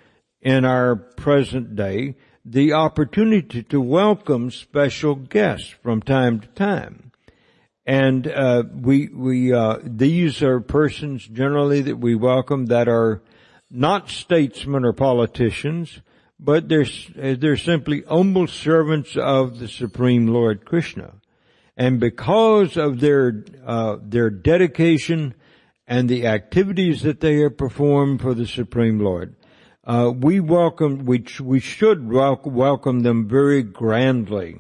in 0.42 0.64
our 0.64 0.96
present 0.96 1.76
day 1.76 2.16
the 2.50 2.74
opportunity 2.74 3.62
to 3.64 3.82
welcome 3.82 4.52
special 4.52 5.16
guests 5.16 5.70
from 5.84 6.02
time 6.02 6.40
to 6.40 6.48
time. 6.48 7.12
And 7.86 8.28
uh, 8.28 8.64
we 8.74 9.08
we 9.10 9.54
uh, 9.54 9.80
these 9.84 10.42
are 10.42 10.60
persons 10.60 11.28
generally 11.28 11.82
that 11.82 11.98
we 11.98 12.16
welcome 12.16 12.68
that 12.68 12.88
are 12.88 13.22
not 13.70 14.10
statesmen 14.10 14.86
or 14.86 14.94
politicians, 14.94 16.02
but 16.40 16.70
they're, 16.70 16.86
they're 17.16 17.58
simply 17.58 18.04
humble 18.08 18.48
servants 18.48 19.18
of 19.18 19.60
the 19.60 19.68
Supreme 19.68 20.28
Lord 20.28 20.66
Krishna. 20.66 21.16
And 21.76 22.00
because 22.00 22.78
of 22.78 23.00
their, 23.00 23.44
uh, 23.66 23.98
their 24.02 24.30
dedication 24.30 25.36
and 25.86 26.10
the 26.10 26.28
activities 26.28 27.02
that 27.04 27.20
they 27.20 27.40
have 27.42 27.58
performed 27.58 28.22
for 28.22 28.34
the 28.34 28.48
Supreme 28.48 29.00
Lord, 29.00 29.36
uh, 29.88 30.12
we 30.12 30.42
welcome, 30.42 31.06
we, 31.06 31.24
we 31.40 31.62
should 31.62 32.06
welcome 32.10 33.00
them 33.00 33.26
very 33.26 33.64
grandly. 33.64 34.60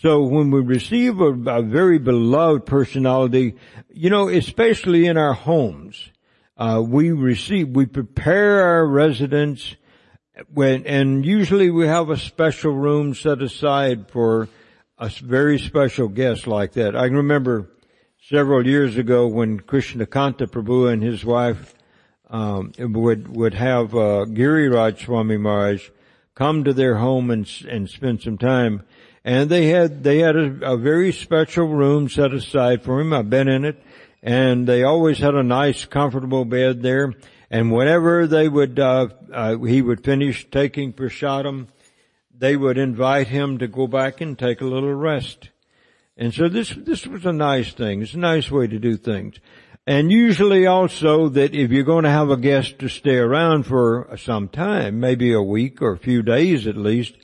So 0.00 0.22
when 0.22 0.50
we 0.50 0.60
receive 0.60 1.20
a, 1.20 1.34
a, 1.50 1.62
very 1.62 1.98
beloved 1.98 2.64
personality, 2.64 3.56
you 3.90 4.08
know, 4.08 4.28
especially 4.28 5.04
in 5.06 5.18
our 5.18 5.34
homes, 5.34 6.08
uh, 6.56 6.82
we 6.84 7.12
receive, 7.12 7.68
we 7.68 7.84
prepare 7.84 8.62
our 8.62 8.86
residents 8.86 9.76
when, 10.48 10.86
and 10.86 11.26
usually 11.26 11.70
we 11.70 11.86
have 11.86 12.08
a 12.08 12.16
special 12.16 12.72
room 12.72 13.14
set 13.14 13.42
aside 13.42 14.10
for 14.10 14.48
a 14.98 15.10
very 15.10 15.58
special 15.58 16.08
guest 16.08 16.46
like 16.46 16.72
that. 16.72 16.96
I 16.96 17.04
remember 17.04 17.70
several 18.30 18.66
years 18.66 18.96
ago 18.96 19.26
when 19.26 19.60
Krishna 19.60 20.06
Kanta 20.06 20.46
Prabhu 20.46 20.90
and 20.90 21.02
his 21.02 21.22
wife 21.22 21.74
um, 22.32 22.72
would 22.78 23.28
would 23.28 23.54
have 23.54 23.94
uh, 23.94 24.24
Giriraj 24.26 25.04
Swami 25.04 25.36
Maharaj 25.36 25.90
come 26.34 26.64
to 26.64 26.72
their 26.72 26.96
home 26.96 27.30
and 27.30 27.48
and 27.68 27.88
spend 27.88 28.22
some 28.22 28.38
time, 28.38 28.82
and 29.24 29.48
they 29.48 29.66
had 29.66 30.02
they 30.02 30.18
had 30.18 30.34
a, 30.34 30.72
a 30.72 30.76
very 30.76 31.12
special 31.12 31.68
room 31.68 32.08
set 32.08 32.32
aside 32.32 32.82
for 32.82 33.00
him. 33.00 33.12
I've 33.12 33.30
been 33.30 33.48
in 33.48 33.64
it, 33.64 33.80
and 34.22 34.66
they 34.66 34.82
always 34.82 35.18
had 35.18 35.34
a 35.34 35.42
nice, 35.42 35.84
comfortable 35.84 36.44
bed 36.44 36.82
there. 36.82 37.12
And 37.50 37.70
whenever 37.70 38.26
they 38.26 38.48
would, 38.48 38.78
uh, 38.78 39.08
uh, 39.30 39.58
he 39.58 39.82
would 39.82 40.02
finish 40.02 40.48
taking 40.50 40.94
prasadam, 40.94 41.66
they 42.36 42.56
would 42.56 42.78
invite 42.78 43.28
him 43.28 43.58
to 43.58 43.68
go 43.68 43.86
back 43.86 44.22
and 44.22 44.38
take 44.38 44.62
a 44.62 44.64
little 44.64 44.94
rest. 44.94 45.50
And 46.16 46.32
so 46.32 46.48
this, 46.48 46.70
this 46.70 47.06
was 47.06 47.26
a 47.26 47.32
nice 47.32 47.72
thing. 47.72 48.00
It's 48.00 48.14
a 48.14 48.18
nice 48.18 48.50
way 48.50 48.68
to 48.68 48.78
do 48.78 48.96
things. 48.96 49.36
And 49.86 50.12
usually 50.12 50.66
also 50.66 51.28
that 51.30 51.54
if 51.54 51.72
you're 51.72 51.82
going 51.82 52.04
to 52.04 52.10
have 52.10 52.30
a 52.30 52.36
guest 52.36 52.78
to 52.78 52.88
stay 52.88 53.16
around 53.16 53.64
for 53.64 54.16
some 54.16 54.48
time, 54.48 55.00
maybe 55.00 55.32
a 55.32 55.42
week 55.42 55.82
or 55.82 55.92
a 55.92 55.98
few 55.98 56.22
days 56.22 56.68
at 56.68 56.76
least, 56.76 57.14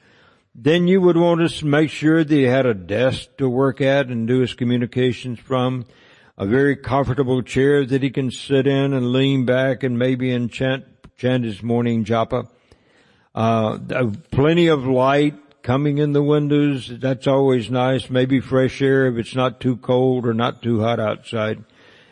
then 0.57 0.89
you 0.89 1.01
would 1.01 1.17
want 1.17 1.49
to 1.49 1.67
make 1.67 1.89
sure 1.89 2.25
that 2.25 2.35
he 2.35 2.43
had 2.43 2.67
a 2.67 2.75
desk 2.75 3.29
to 3.39 3.49
work 3.49 3.81
at 3.81 4.09
and 4.09 4.27
do 4.27 4.41
his 4.41 4.55
communications 4.55 5.39
from 5.39 5.87
a 6.37 6.47
very 6.47 6.75
comfortable 6.75 7.43
chair 7.43 7.87
that 7.87 8.03
he 8.03 8.11
can 8.11 8.33
sit 8.33 8.67
in 8.67 8.93
and 8.93 9.13
lean 9.13 9.45
back 9.45 9.85
and 9.85 9.97
maybe 9.97 10.33
enchant, 10.33 10.85
chant 11.17 11.45
his 11.45 11.63
morning 11.63 12.05
japa. 12.05 12.49
Uh, 13.37 13.79
plenty 14.33 14.67
of 14.67 14.85
light 14.85 15.63
coming 15.63 15.99
in 15.99 16.13
the 16.13 16.23
windows. 16.25 16.91
That's 16.99 17.29
always 17.29 17.71
nice. 17.71 18.11
Maybe 18.11 18.41
fresh 18.41 18.83
air 18.83 19.07
if 19.07 19.17
it's 19.17 19.37
not 19.37 19.61
too 19.61 19.77
cold 19.77 20.27
or 20.27 20.35
not 20.35 20.61
too 20.61 20.81
hot 20.81 20.99
outside. 20.99 21.63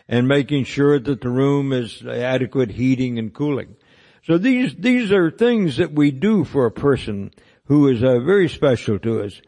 And 0.09 0.29
making 0.29 0.64
sure 0.64 0.99
that 0.99 1.21
the 1.21 1.29
room 1.29 1.73
is 1.73 2.05
adequate 2.07 2.71
heating 2.73 3.19
and 3.19 3.35
cooling. 3.35 3.77
So 4.25 4.38
these, 4.38 4.75
these 4.77 5.12
are 5.12 5.31
things 5.31 5.77
that 5.77 5.92
we 5.92 6.11
do 6.11 6.45
for 6.45 6.66
a 6.66 6.71
person 6.71 7.33
who 7.64 7.88
is 7.88 8.03
uh, 8.03 8.19
very 8.21 8.49
special 8.49 8.99
to 9.01 9.23
us. 9.23 9.40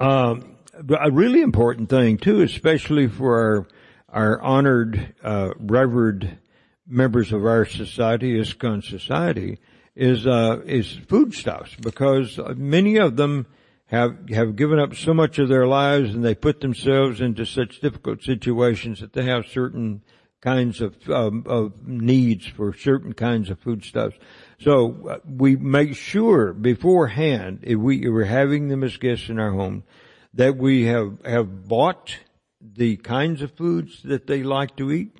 Um, 0.00 0.56
a 1.00 1.10
really 1.10 1.40
important 1.40 1.88
thing 1.88 2.16
too, 2.16 2.42
especially 2.42 3.08
for 3.08 3.66
our, 4.08 4.32
our 4.36 4.42
honored, 4.42 5.14
uh, 5.22 5.50
revered 5.58 6.38
members 6.86 7.32
of 7.32 7.44
our 7.44 7.64
society, 7.64 8.38
ISKCON 8.38 8.84
society, 8.84 9.58
is, 9.94 10.26
uh, 10.26 10.60
is 10.64 10.98
foodstuffs 11.08 11.76
because 11.76 12.38
many 12.56 12.96
of 12.96 13.16
them 13.16 13.46
have, 13.92 14.30
have 14.30 14.56
given 14.56 14.78
up 14.78 14.94
so 14.94 15.12
much 15.12 15.38
of 15.38 15.50
their 15.50 15.66
lives 15.66 16.14
and 16.14 16.24
they 16.24 16.34
put 16.34 16.62
themselves 16.62 17.20
into 17.20 17.44
such 17.44 17.80
difficult 17.80 18.22
situations 18.22 19.00
that 19.00 19.12
they 19.12 19.24
have 19.24 19.46
certain 19.46 20.02
kinds 20.40 20.80
of, 20.80 20.96
um, 21.10 21.44
of 21.46 21.86
needs 21.86 22.46
for 22.46 22.74
certain 22.74 23.12
kinds 23.12 23.50
of 23.50 23.60
foodstuffs. 23.60 24.16
So 24.58 25.08
uh, 25.08 25.18
we 25.28 25.56
make 25.56 25.94
sure 25.94 26.54
beforehand, 26.54 27.60
if 27.62 27.78
we 27.78 28.08
we're 28.08 28.24
having 28.24 28.68
them 28.68 28.82
as 28.82 28.96
guests 28.96 29.28
in 29.28 29.38
our 29.38 29.52
home, 29.52 29.84
that 30.32 30.56
we 30.56 30.86
have 30.86 31.18
have 31.26 31.68
bought 31.68 32.16
the 32.62 32.96
kinds 32.96 33.42
of 33.42 33.52
foods 33.52 34.02
that 34.04 34.26
they 34.26 34.42
like 34.42 34.74
to 34.76 34.90
eat, 34.90 35.18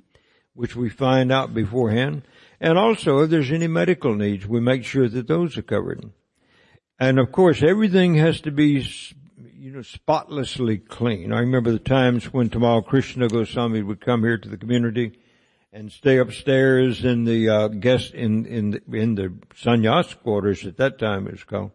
which 0.55 0.75
we 0.75 0.89
find 0.89 1.31
out 1.31 1.53
beforehand, 1.53 2.23
and 2.59 2.79
also 2.79 3.21
if 3.21 3.31
there's 3.31 3.53
any 3.53 3.67
medical 3.67 4.15
needs, 4.15 4.47
we 4.47 4.61
make 4.61 4.85
sure 4.85 5.09
that 5.09 5.29
those 5.29 5.59
are 5.59 5.63
covered. 5.63 6.11
And 7.03 7.19
of 7.19 7.33
course, 7.33 7.65
everything 7.65 8.15
has 8.15 8.41
to 8.43 8.53
be, 8.53 8.87
you 9.59 9.73
know, 9.73 9.83
spotlessly 9.83 10.79
clean. 10.79 11.33
I 11.33 11.41
remember 11.41 11.73
the 11.73 11.81
times 11.81 12.33
when 12.33 12.49
Tamal 12.49 12.87
Krishna 12.87 13.27
Goswami 13.27 13.83
would 13.83 14.01
come 14.01 14.23
here 14.23 14.39
to 14.39 14.49
the 14.49 14.57
community 14.57 15.19
and 15.73 15.91
stay 15.91 16.19
upstairs 16.19 17.05
in 17.05 17.25
the 17.25 17.49
uh, 17.49 17.67
guest 17.67 18.15
in 18.15 18.47
in 18.47 18.81
in 18.93 19.17
the 19.17 19.35
sannyas 19.53 20.17
quarters 20.23 20.65
at 20.65 20.77
that 20.77 21.01
time 21.01 21.27
it 21.27 21.33
was 21.33 21.43
called. 21.43 21.73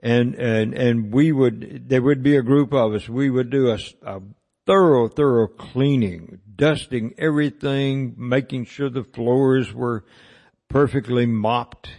And 0.00 0.34
and 0.36 0.72
and 0.72 1.12
we 1.12 1.30
would 1.30 1.90
there 1.90 2.00
would 2.00 2.22
be 2.22 2.36
a 2.36 2.42
group 2.42 2.72
of 2.72 2.94
us. 2.94 3.06
We 3.06 3.28
would 3.28 3.50
do 3.50 3.68
a, 3.68 3.78
a 4.00 4.22
thorough 4.64 5.08
thorough 5.08 5.48
cleaning, 5.48 6.40
dusting 6.56 7.12
everything, 7.18 8.14
making 8.16 8.64
sure 8.64 8.88
the 8.88 9.04
floors 9.04 9.74
were 9.74 10.06
perfectly 10.70 11.26
mopped 11.26 11.90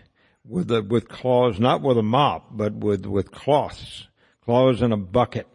with 0.50 0.72
a, 0.72 0.82
with 0.82 1.08
cloths, 1.08 1.60
not 1.60 1.82
with 1.82 1.98
a 1.98 2.04
mop, 2.04 2.48
but 2.52 2.74
with, 2.74 3.06
with 3.06 3.32
cloths, 3.32 4.08
cloths 4.44 4.82
in 4.82 4.92
a 4.92 4.98
bucket. 4.98 5.48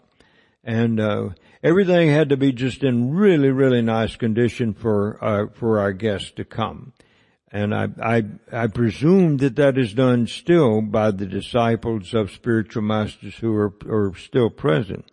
And, 0.63 1.01
uh, 1.01 1.31
everything 1.63 2.09
had 2.09 2.29
to 2.29 2.37
be 2.37 2.53
just 2.53 2.85
in 2.85 3.15
really, 3.15 3.51
really 3.51 3.83
nice 3.83 4.17
condition 4.17 4.73
for, 4.73 5.23
uh, 5.23 5.47
for 5.53 5.81
our 5.81 5.93
guests 5.93 6.31
to 6.33 6.45
come. 6.45 6.93
And 7.51 7.75
I, 7.75 7.89
I, 8.03 8.25
I 8.53 8.67
presume 8.67 9.37
that 9.39 9.57
that 9.57 9.79
is 9.79 9.95
done 9.95 10.27
still 10.27 10.83
by 10.83 11.11
the 11.11 11.27
disciples 11.27 12.13
of 12.13 12.31
spiritual 12.31 12.83
masters 12.83 13.37
who 13.37 13.55
are, 13.55 13.73
are 13.89 14.13
still 14.17 14.51
present. 14.51 15.05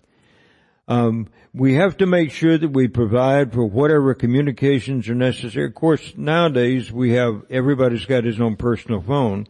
Um, 0.88 1.28
we 1.54 1.76
have 1.76 1.98
to 1.98 2.06
make 2.06 2.32
sure 2.32 2.58
that 2.58 2.70
we 2.72 2.88
provide 2.88 3.54
for 3.54 3.66
whatever 3.66 4.14
communications 4.14 5.08
are 5.08 5.16
necessary. 5.16 5.68
Of 5.68 5.76
course, 5.76 6.14
nowadays 6.18 6.92
we 6.92 7.12
have 7.12 7.44
everybody's 7.50 8.06
got 8.06 8.24
his 8.24 8.42
own 8.42 8.56
personal 8.56 9.02
phone, 9.02 9.48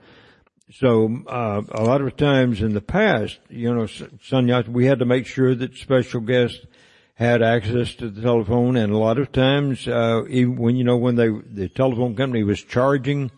so 0.73 1.23
uh, 1.27 1.61
a 1.69 1.83
lot 1.83 2.01
of 2.01 2.15
times 2.15 2.61
in 2.61 2.73
the 2.73 2.81
past, 2.81 3.39
you 3.49 3.73
know, 3.73 3.83
sannyas, 3.83 4.67
we 4.67 4.85
had 4.85 4.99
to 4.99 5.05
make 5.05 5.25
sure 5.25 5.53
that 5.53 5.75
special 5.75 6.21
guests 6.21 6.65
had 7.15 7.43
access 7.43 7.93
to 7.95 8.09
the 8.09 8.21
telephone, 8.21 8.77
and 8.77 8.91
a 8.91 8.97
lot 8.97 9.17
of 9.17 9.31
times, 9.31 9.87
uh, 9.87 10.23
even 10.29 10.55
when 10.55 10.75
you 10.75 10.83
know 10.83 10.97
when 10.97 11.15
they 11.15 11.29
the 11.29 11.67
telephone 11.67 12.15
company 12.15 12.43
was 12.43 12.63
charging 12.63 13.31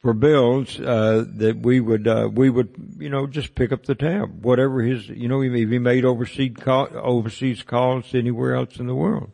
for 0.00 0.14
bills, 0.14 0.78
uh, 0.80 1.24
that 1.34 1.58
we 1.58 1.80
would 1.80 2.06
uh, 2.06 2.28
we 2.32 2.48
would 2.48 2.74
you 2.98 3.10
know 3.10 3.26
just 3.26 3.54
pick 3.54 3.72
up 3.72 3.84
the 3.84 3.96
tab, 3.96 4.44
whatever 4.44 4.80
his 4.80 5.08
you 5.08 5.26
know 5.26 5.42
if 5.42 5.52
he 5.52 5.78
made 5.78 6.04
overseas 6.04 6.54
call, 6.58 6.88
overseas 6.94 7.62
calls 7.62 8.14
anywhere 8.14 8.54
else 8.54 8.78
in 8.78 8.86
the 8.86 8.94
world, 8.94 9.32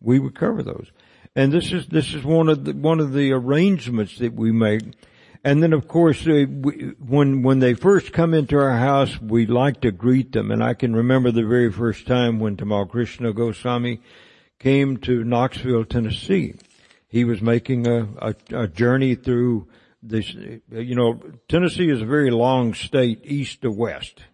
we 0.00 0.18
would 0.18 0.34
cover 0.34 0.62
those. 0.62 0.90
And 1.36 1.52
this 1.52 1.70
is 1.70 1.86
this 1.88 2.14
is 2.14 2.24
one 2.24 2.48
of 2.48 2.64
the 2.64 2.72
one 2.72 2.98
of 2.98 3.12
the 3.12 3.30
arrangements 3.32 4.18
that 4.18 4.32
we 4.32 4.52
make 4.52 4.82
and 5.48 5.62
then 5.62 5.72
of 5.72 5.88
course, 5.88 6.26
uh, 6.26 6.44
we, 6.46 6.92
when, 6.98 7.42
when 7.42 7.58
they 7.58 7.72
first 7.72 8.12
come 8.12 8.34
into 8.34 8.58
our 8.58 8.76
house, 8.76 9.18
we 9.18 9.46
like 9.46 9.80
to 9.80 9.90
greet 9.90 10.32
them. 10.32 10.50
And 10.50 10.62
I 10.62 10.74
can 10.74 10.94
remember 10.94 11.30
the 11.30 11.46
very 11.46 11.72
first 11.72 12.06
time 12.06 12.38
when 12.38 12.58
Tamal 12.58 12.86
Krishna 12.86 13.32
Goswami 13.32 14.02
came 14.58 14.98
to 14.98 15.24
Knoxville, 15.24 15.86
Tennessee. 15.86 16.54
He 17.08 17.24
was 17.24 17.40
making 17.40 17.86
a, 17.86 18.08
a, 18.18 18.34
a 18.64 18.68
journey 18.68 19.14
through 19.14 19.68
this, 20.02 20.34
you 20.34 20.94
know, 20.94 21.18
Tennessee 21.48 21.88
is 21.88 22.02
a 22.02 22.06
very 22.06 22.30
long 22.30 22.74
state 22.74 23.22
east 23.24 23.62
to 23.62 23.70
west. 23.70 24.24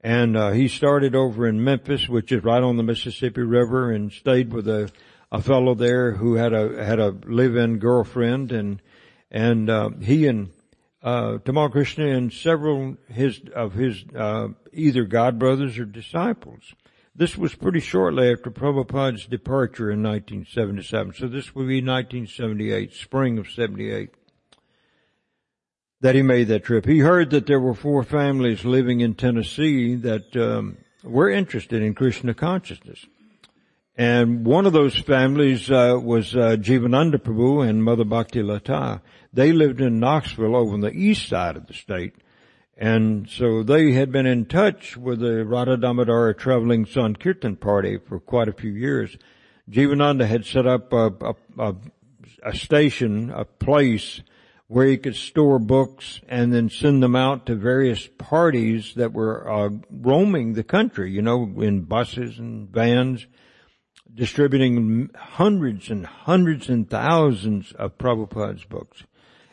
And, 0.00 0.36
uh, 0.36 0.50
he 0.50 0.66
started 0.66 1.14
over 1.14 1.46
in 1.46 1.62
Memphis, 1.62 2.08
which 2.08 2.32
is 2.32 2.42
right 2.42 2.62
on 2.62 2.76
the 2.76 2.82
Mississippi 2.82 3.42
River 3.42 3.92
and 3.92 4.10
stayed 4.10 4.52
with 4.52 4.66
a, 4.66 4.90
a 5.30 5.40
fellow 5.40 5.76
there 5.76 6.14
who 6.14 6.34
had 6.34 6.52
a, 6.52 6.84
had 6.84 6.98
a 6.98 7.14
live-in 7.24 7.78
girlfriend 7.78 8.50
and, 8.50 8.82
and 9.30 9.70
uh, 9.70 9.90
he 10.00 10.26
and 10.26 10.50
uh, 11.02 11.38
Tamal 11.38 11.70
Krishna 11.70 12.06
and 12.06 12.32
several 12.32 12.96
his 13.08 13.40
of 13.54 13.74
his 13.74 14.04
uh, 14.16 14.48
either 14.72 15.04
god 15.04 15.38
brothers 15.38 15.78
or 15.78 15.84
disciples. 15.84 16.74
This 17.14 17.36
was 17.36 17.54
pretty 17.54 17.80
shortly 17.80 18.32
after 18.32 18.50
Prabhupada's 18.50 19.26
departure 19.26 19.90
in 19.90 20.02
1977. 20.02 21.14
So 21.14 21.26
this 21.26 21.54
would 21.54 21.66
be 21.66 21.82
1978, 21.82 22.94
spring 22.94 23.36
of 23.38 23.50
78, 23.50 24.10
that 26.00 26.14
he 26.14 26.22
made 26.22 26.48
that 26.48 26.64
trip. 26.64 26.86
He 26.86 27.00
heard 27.00 27.30
that 27.30 27.46
there 27.46 27.60
were 27.60 27.74
four 27.74 28.04
families 28.04 28.64
living 28.64 29.00
in 29.00 29.14
Tennessee 29.14 29.96
that 29.96 30.36
um, 30.36 30.78
were 31.02 31.28
interested 31.28 31.82
in 31.82 31.94
Krishna 31.94 32.32
consciousness. 32.32 33.04
And 34.00 34.46
one 34.46 34.64
of 34.64 34.72
those 34.72 34.96
families 34.98 35.70
uh, 35.70 36.00
was 36.02 36.34
uh, 36.34 36.56
Jivananda 36.56 37.18
Prabhu 37.18 37.68
and 37.68 37.84
Mother 37.84 38.06
Bhakti 38.06 38.42
Lata. 38.42 39.02
They 39.30 39.52
lived 39.52 39.82
in 39.82 40.00
Knoxville 40.00 40.56
over 40.56 40.72
on 40.72 40.80
the 40.80 40.90
east 40.90 41.28
side 41.28 41.54
of 41.54 41.66
the 41.66 41.74
state. 41.74 42.14
And 42.78 43.28
so 43.28 43.62
they 43.62 43.92
had 43.92 44.10
been 44.10 44.24
in 44.24 44.46
touch 44.46 44.96
with 44.96 45.20
the 45.20 45.44
Radha 45.44 45.76
Damodara 45.76 46.34
Traveling 46.34 46.86
Sankirtan 46.86 47.56
Party 47.56 47.98
for 47.98 48.18
quite 48.18 48.48
a 48.48 48.54
few 48.54 48.72
years. 48.72 49.18
Jivananda 49.70 50.26
had 50.26 50.46
set 50.46 50.66
up 50.66 50.94
a, 50.94 51.12
a, 51.20 51.34
a, 51.58 51.76
a 52.42 52.56
station, 52.56 53.30
a 53.30 53.44
place 53.44 54.22
where 54.66 54.86
he 54.86 54.96
could 54.96 55.14
store 55.14 55.58
books 55.58 56.22
and 56.26 56.54
then 56.54 56.70
send 56.70 57.02
them 57.02 57.16
out 57.16 57.44
to 57.44 57.54
various 57.54 58.08
parties 58.16 58.94
that 58.94 59.12
were 59.12 59.46
uh, 59.46 59.68
roaming 59.90 60.54
the 60.54 60.64
country, 60.64 61.10
you 61.10 61.20
know, 61.20 61.42
in 61.58 61.82
buses 61.82 62.38
and 62.38 62.70
vans, 62.70 63.26
distributing 64.14 65.10
hundreds 65.14 65.90
and 65.90 66.06
hundreds 66.06 66.68
and 66.68 66.88
thousands 66.88 67.72
of 67.72 67.96
Prabhupada's 67.98 68.64
books 68.64 69.04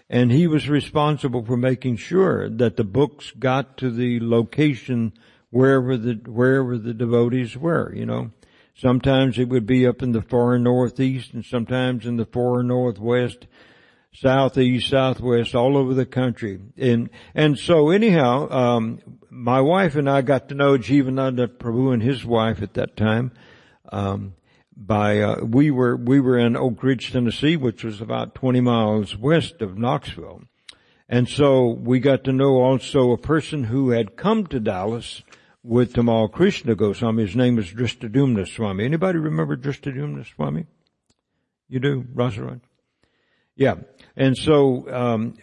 and 0.09 0.31
he 0.31 0.47
was 0.47 0.69
responsible 0.69 1.43
for 1.43 1.57
making 1.57 1.97
sure 1.97 2.49
that 2.49 2.77
the 2.77 2.83
books 2.83 3.31
got 3.37 3.77
to 3.77 3.91
the 3.91 4.19
location 4.21 5.13
wherever 5.49 5.97
the 5.97 6.13
wherever 6.25 6.77
the 6.77 6.93
devotees 6.93 7.57
were. 7.57 7.93
You 7.93 8.05
know, 8.05 8.31
sometimes 8.75 9.37
it 9.37 9.49
would 9.49 9.65
be 9.65 9.85
up 9.85 10.01
in 10.01 10.13
the 10.13 10.21
far 10.21 10.57
northeast, 10.57 11.33
and 11.33 11.43
sometimes 11.43 12.05
in 12.05 12.15
the 12.15 12.25
far 12.25 12.63
northwest, 12.63 13.47
southeast, 14.13 14.89
southwest, 14.89 15.55
all 15.55 15.75
over 15.75 15.93
the 15.93 16.05
country. 16.05 16.59
And 16.77 17.09
and 17.35 17.57
so 17.57 17.89
anyhow, 17.89 18.49
um, 18.49 18.99
my 19.29 19.59
wife 19.59 19.95
and 19.95 20.09
I 20.09 20.21
got 20.21 20.47
to 20.49 20.55
know 20.55 20.77
Jivananda 20.77 21.47
Prabhu 21.47 21.93
and 21.93 22.01
his 22.01 22.23
wife 22.23 22.61
at 22.61 22.75
that 22.75 22.95
time. 22.95 23.33
Um, 23.91 24.35
by 24.77 25.19
uh, 25.19 25.43
we 25.43 25.71
were 25.71 25.97
we 25.97 26.19
were 26.19 26.37
in 26.37 26.55
Oak 26.55 26.83
Ridge, 26.83 27.11
Tennessee, 27.11 27.57
which 27.57 27.83
was 27.83 27.99
about 27.99 28.35
20 28.35 28.61
miles 28.61 29.17
west 29.17 29.61
of 29.61 29.77
Knoxville, 29.77 30.43
and 31.09 31.27
so 31.27 31.67
we 31.67 31.99
got 31.99 32.23
to 32.25 32.31
know 32.31 32.57
also 32.57 33.11
a 33.11 33.17
person 33.17 33.65
who 33.65 33.89
had 33.89 34.15
come 34.15 34.45
to 34.47 34.59
Dallas 34.59 35.23
with 35.63 35.93
Tamal 35.93 36.31
Krishna 36.31 36.75
Goswami. 36.75 37.25
His 37.25 37.35
name 37.35 37.57
is 37.57 37.73
Dristadumna 37.73 38.47
Swami. 38.47 38.85
Anybody 38.85 39.17
remember 39.17 39.57
Dristadumna 39.57 40.25
Swami? 40.27 40.67
You 41.67 41.79
do, 41.79 42.05
Rasaraj? 42.13 42.61
Yeah, 43.55 43.75
and 44.15 44.37
so 44.37 44.87
um, 44.93 45.33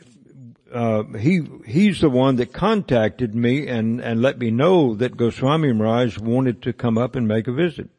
uh, 0.73 1.03
he 1.19 1.43
he's 1.67 2.01
the 2.01 2.09
one 2.09 2.37
that 2.37 2.53
contacted 2.53 3.35
me 3.35 3.67
and 3.67 4.01
and 4.01 4.23
let 4.23 4.39
me 4.39 4.53
know 4.53 4.95
that 4.95 5.17
Goswami 5.17 5.73
Maharaj 5.73 6.19
wanted 6.19 6.63
to 6.63 6.73
come 6.73 6.97
up 6.97 7.17
and 7.17 7.27
make 7.27 7.49
a 7.49 7.53
visit. 7.53 7.91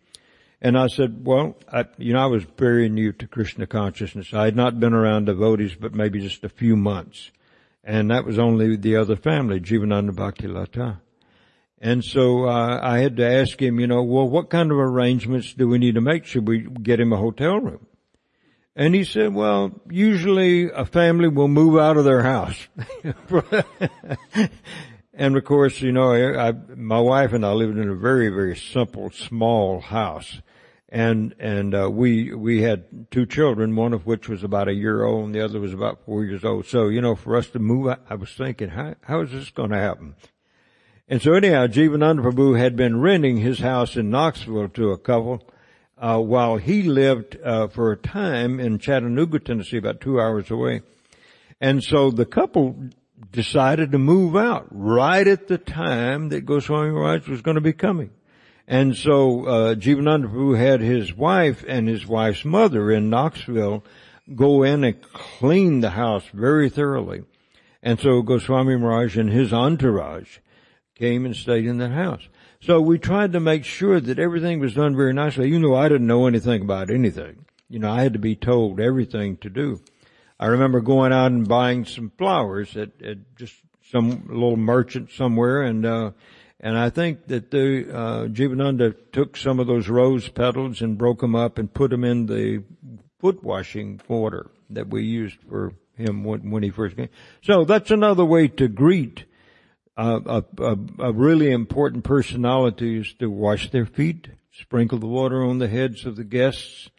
And 0.66 0.80
I 0.80 0.88
said, 0.88 1.24
well, 1.24 1.56
I, 1.72 1.86
you 2.00 2.14
know, 2.14 2.24
I 2.24 2.26
was 2.26 2.44
very 2.58 2.90
new 2.90 3.12
to 3.12 3.28
Krishna 3.28 3.68
consciousness. 3.68 4.34
I 4.34 4.46
had 4.46 4.56
not 4.56 4.80
been 4.80 4.96
around 4.96 5.26
devotees, 5.26 5.76
but 5.76 5.94
maybe 5.94 6.20
just 6.20 6.44
a 6.44 6.50
few 6.50 6.76
months. 6.76 7.30
And 7.84 8.10
that 8.10 8.26
was 8.26 8.40
only 8.40 8.76
the 8.76 8.96
other 8.96 9.16
family, 9.16 9.60
Jivananda 9.60 10.16
Bhakti 10.16 10.48
Lata. 10.48 11.02
And 11.80 12.04
so 12.04 12.50
uh, 12.50 12.80
I 12.82 12.98
had 12.98 13.16
to 13.18 13.32
ask 13.32 13.62
him, 13.62 13.80
you 13.80 13.86
know, 13.86 14.02
well, 14.02 14.28
what 14.28 14.50
kind 14.50 14.72
of 14.72 14.80
arrangements 14.80 15.54
do 15.54 15.68
we 15.68 15.78
need 15.78 15.94
to 15.94 16.02
make? 16.02 16.26
Should 16.26 16.48
we 16.48 16.62
get 16.62 17.00
him 17.00 17.14
a 17.14 17.18
hotel 17.18 17.60
room? 17.60 17.86
And 18.76 18.96
he 18.96 19.04
said, 19.04 19.36
well, 19.36 19.70
usually 19.88 20.72
a 20.72 20.86
family 20.86 21.28
will 21.28 21.48
move 21.48 21.78
out 21.78 21.98
of 21.98 22.06
their 22.06 22.24
house. 22.24 22.68
and 25.14 25.38
of 25.38 25.46
course, 25.46 25.80
you 25.80 25.92
know, 25.92 26.12
I, 26.12 26.54
my 26.76 27.00
wife 27.00 27.34
and 27.34 27.46
I 27.46 27.52
lived 27.52 27.78
in 27.78 27.88
a 27.88 27.96
very, 27.96 28.30
very 28.30 28.58
simple, 28.58 29.12
small 29.12 29.80
house. 29.80 30.42
And, 30.96 31.36
and, 31.40 31.76
uh, 31.76 31.90
we, 31.92 32.34
we 32.34 32.62
had 32.62 33.12
two 33.12 33.26
children, 33.26 33.76
one 33.76 33.92
of 33.92 34.06
which 34.06 34.30
was 34.30 34.46
about 34.46 34.70
a 34.70 34.74
year 34.74 35.04
old 35.04 35.26
and 35.26 35.36
the 35.36 35.44
other 35.44 35.60
was 35.60 35.74
about 35.74 36.06
four 36.06 36.24
years 36.24 36.46
old. 36.46 36.68
So, 36.68 36.88
you 36.88 37.02
know, 37.02 37.16
for 37.16 37.36
us 37.36 37.48
to 37.48 37.60
move, 37.60 37.88
I, 37.88 37.98
I 38.10 38.16
was 38.16 38.32
thinking, 38.32 38.70
how, 38.70 38.96
how 39.02 39.20
is 39.20 39.32
this 39.32 39.50
going 39.50 39.72
to 39.72 39.78
happen? 39.78 40.16
And 41.10 41.22
so 41.22 41.34
anyhow, 41.34 41.68
Jivananda 41.68 42.22
Prabhu 42.22 42.58
had 42.58 42.78
been 42.78 43.02
renting 43.02 43.36
his 43.36 43.60
house 43.60 43.98
in 43.98 44.10
Knoxville 44.10 44.70
to 44.70 44.92
a 44.92 44.98
couple 44.98 45.46
uh, 45.98 46.22
while 46.22 46.56
he 46.56 46.84
lived 46.84 47.38
uh, 47.44 47.68
for 47.68 47.92
a 47.92 47.98
time 47.98 48.62
in 48.62 48.80
Chattanooga, 48.80 49.40
Tennessee, 49.40 49.76
about 49.76 50.00
two 50.00 50.22
hours 50.22 50.50
away. 50.50 50.82
And 51.60 51.84
so 51.84 52.10
the 52.10 52.26
couple 52.26 52.90
decided 53.34 53.92
to 53.92 53.98
move 53.98 54.38
out 54.38 54.68
right 54.72 55.28
at 55.28 55.50
the 55.50 55.58
time 55.58 56.30
that 56.30 56.46
Goswami 56.46 56.92
Maharaj 56.92 57.28
was 57.28 57.42
going 57.42 57.56
to 57.56 57.62
be 57.62 57.74
coming. 57.74 58.12
And 58.68 58.96
so 58.96 59.46
uh, 59.46 59.76
Jivananda 59.76 60.32
Prabhu 60.32 60.58
had 60.58 60.82
his 60.82 61.14
wife 61.14 61.64
and 61.68 61.88
his 61.88 62.08
wife's 62.08 62.44
mother 62.44 62.92
in 62.92 63.10
Knoxville 63.10 63.84
go 64.34 64.64
in 64.64 64.84
and 64.84 65.02
clean 65.02 65.82
the 65.82 65.92
house 65.92 66.26
very 66.34 66.70
thoroughly. 66.70 67.24
And 67.84 68.00
so 68.00 68.24
Goswami 68.24 68.76
Maharaj 68.76 69.18
and 69.18 69.30
his 69.30 69.54
entourage 69.54 70.40
came 70.96 71.26
and 71.26 71.36
stayed 71.36 71.68
in 71.68 71.78
that 71.78 71.92
house. 71.92 72.28
So 72.62 72.82
we 72.82 72.98
tried 72.98 73.34
to 73.34 73.40
make 73.40 73.64
sure 73.64 74.00
that 74.00 74.18
everything 74.18 74.60
was 74.60 74.74
done 74.74 74.96
very 74.96 75.14
nicely. 75.14 75.50
You 75.50 75.60
know, 75.60 75.76
I 75.76 75.88
didn't 75.88 76.08
know 76.08 76.26
anything 76.26 76.64
about 76.64 76.90
anything. 76.90 77.46
You 77.70 77.78
know, 77.78 77.92
I 77.92 78.02
had 78.02 78.14
to 78.14 78.20
be 78.20 78.36
told 78.36 78.80
everything 78.80 79.38
to 79.38 79.50
do. 79.50 79.82
I 80.40 80.48
remember 80.48 80.82
going 80.82 81.14
out 81.14 81.32
and 81.32 81.48
buying 81.48 81.86
some 81.86 82.12
flowers 82.18 82.76
at, 82.76 83.00
at 83.04 83.36
just 83.36 83.54
some 83.92 84.28
little 84.28 84.58
merchant 84.58 85.12
somewhere 85.12 85.62
and, 85.62 85.86
uh, 85.86 86.12
and 86.60 86.78
I 86.78 86.90
think 86.90 87.28
that 87.28 87.52
the, 87.52 87.90
uh, 87.92 88.28
Jivananda 88.28 88.96
took 89.12 89.38
some 89.38 89.60
of 89.60 89.68
those 89.68 89.88
rose 89.88 90.30
petals 90.30 90.82
and 90.82 90.98
broke 90.98 91.22
them 91.22 91.36
up 91.36 91.58
and 91.58 91.74
put 91.74 91.92
them 91.92 92.04
in 92.04 92.26
the 92.26 92.64
foot 93.20 93.44
washing 93.44 94.02
water 94.08 94.50
that 94.70 94.88
we 94.88 95.04
used 95.04 95.38
for 95.50 95.74
him 95.98 96.24
when, 96.24 96.52
when 96.52 96.64
he 96.64 96.70
first 96.70 96.96
came. 96.96 97.10
So 97.42 97.66
that's 97.66 97.92
another 97.92 98.26
way 98.26 98.48
to 98.48 98.68
greet 98.68 99.26
a, 99.98 100.44
a, 100.58 100.78
a, 101.00 101.14
really 101.14 101.52
important 101.52 102.04
personality 102.04 103.00
is 103.00 103.14
to 103.20 103.30
wash 103.30 103.72
their 103.72 103.86
feet, 103.86 104.28
sprinkle 104.52 105.00
the 105.00 105.08
water 105.08 105.44
on 105.44 105.60
the 105.60 105.68
heads 105.68 106.06
of 106.06 106.16
the 106.16 106.24
guests, 106.24 106.90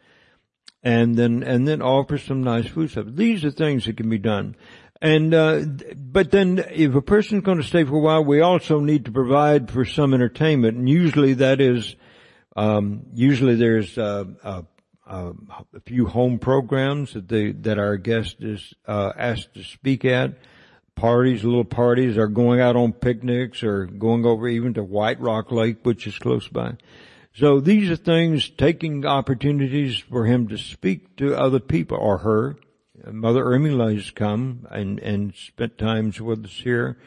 and 0.83 1.15
then 1.15 1.43
and 1.43 1.67
then 1.67 1.81
offer 1.81 2.17
some 2.17 2.43
nice 2.43 2.67
food 2.67 2.91
stuff. 2.91 3.05
These 3.09 3.45
are 3.45 3.51
things 3.51 3.85
that 3.85 3.97
can 3.97 4.09
be 4.09 4.17
done. 4.17 4.55
And 5.01 5.33
uh, 5.33 5.61
but 5.95 6.31
then 6.31 6.63
if 6.71 6.95
a 6.95 7.01
person's 7.01 7.43
going 7.43 7.59
to 7.59 7.63
stay 7.63 7.83
for 7.83 7.95
a 7.95 7.99
while, 7.99 8.23
we 8.23 8.41
also 8.41 8.79
need 8.79 9.05
to 9.05 9.11
provide 9.11 9.69
for 9.69 9.85
some 9.85 10.13
entertainment, 10.13 10.77
and 10.77 10.89
usually 10.89 11.33
that 11.35 11.61
is 11.61 11.95
um, 12.55 13.05
usually 13.13 13.55
there's 13.55 13.95
uh, 13.97 14.25
a, 14.43 14.63
a, 15.05 15.33
few 15.85 16.07
home 16.07 16.39
programs 16.39 17.13
that 17.13 17.27
they 17.27 17.51
that 17.51 17.77
our 17.77 17.97
guest 17.97 18.37
is 18.39 18.73
uh, 18.87 19.13
asked 19.15 19.53
to 19.53 19.63
speak 19.63 20.03
at 20.03 20.39
parties, 20.95 21.43
little 21.43 21.63
parties, 21.63 22.17
or 22.17 22.27
going 22.27 22.59
out 22.59 22.75
on 22.75 22.91
picnics, 22.91 23.61
or 23.61 23.85
going 23.85 24.25
over 24.25 24.47
even 24.47 24.73
to 24.73 24.83
White 24.83 25.19
Rock 25.19 25.51
Lake, 25.51 25.77
which 25.83 26.07
is 26.07 26.17
close 26.17 26.47
by. 26.47 26.73
So 27.35 27.59
these 27.59 27.91
are 27.91 27.95
things, 27.95 28.49
taking 28.49 29.05
opportunities 29.05 29.99
for 29.99 30.25
him 30.25 30.47
to 30.47 30.57
speak 30.57 31.15
to 31.17 31.35
other 31.35 31.59
people, 31.59 31.99
or 31.99 32.17
her. 32.17 32.57
Mother 33.11 33.43
Urmila 33.43 33.95
has 33.95 34.11
come 34.11 34.67
and, 34.71 34.99
and 34.99 35.33
spent 35.35 35.77
times 35.77 36.19
with 36.19 36.45
us 36.45 36.51
here 36.63 36.97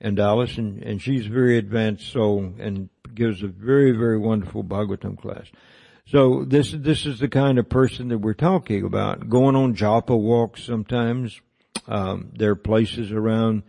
in 0.00 0.14
Dallas, 0.16 0.58
and, 0.58 0.82
and 0.82 1.00
she's 1.00 1.26
very 1.26 1.56
advanced 1.58 2.12
soul 2.12 2.52
and 2.58 2.88
gives 3.14 3.42
a 3.42 3.48
very, 3.48 3.92
very 3.92 4.18
wonderful 4.18 4.64
Bhagavatam 4.64 5.18
class. 5.18 5.46
So 6.06 6.44
this, 6.44 6.72
this 6.72 7.06
is 7.06 7.18
the 7.18 7.28
kind 7.28 7.58
of 7.58 7.68
person 7.68 8.08
that 8.08 8.18
we're 8.18 8.34
talking 8.34 8.84
about. 8.84 9.28
Going 9.30 9.56
on 9.56 9.74
japa 9.74 10.18
walks 10.18 10.62
sometimes, 10.62 11.40
um, 11.88 12.30
there 12.34 12.50
are 12.50 12.56
places 12.56 13.12
around 13.12 13.62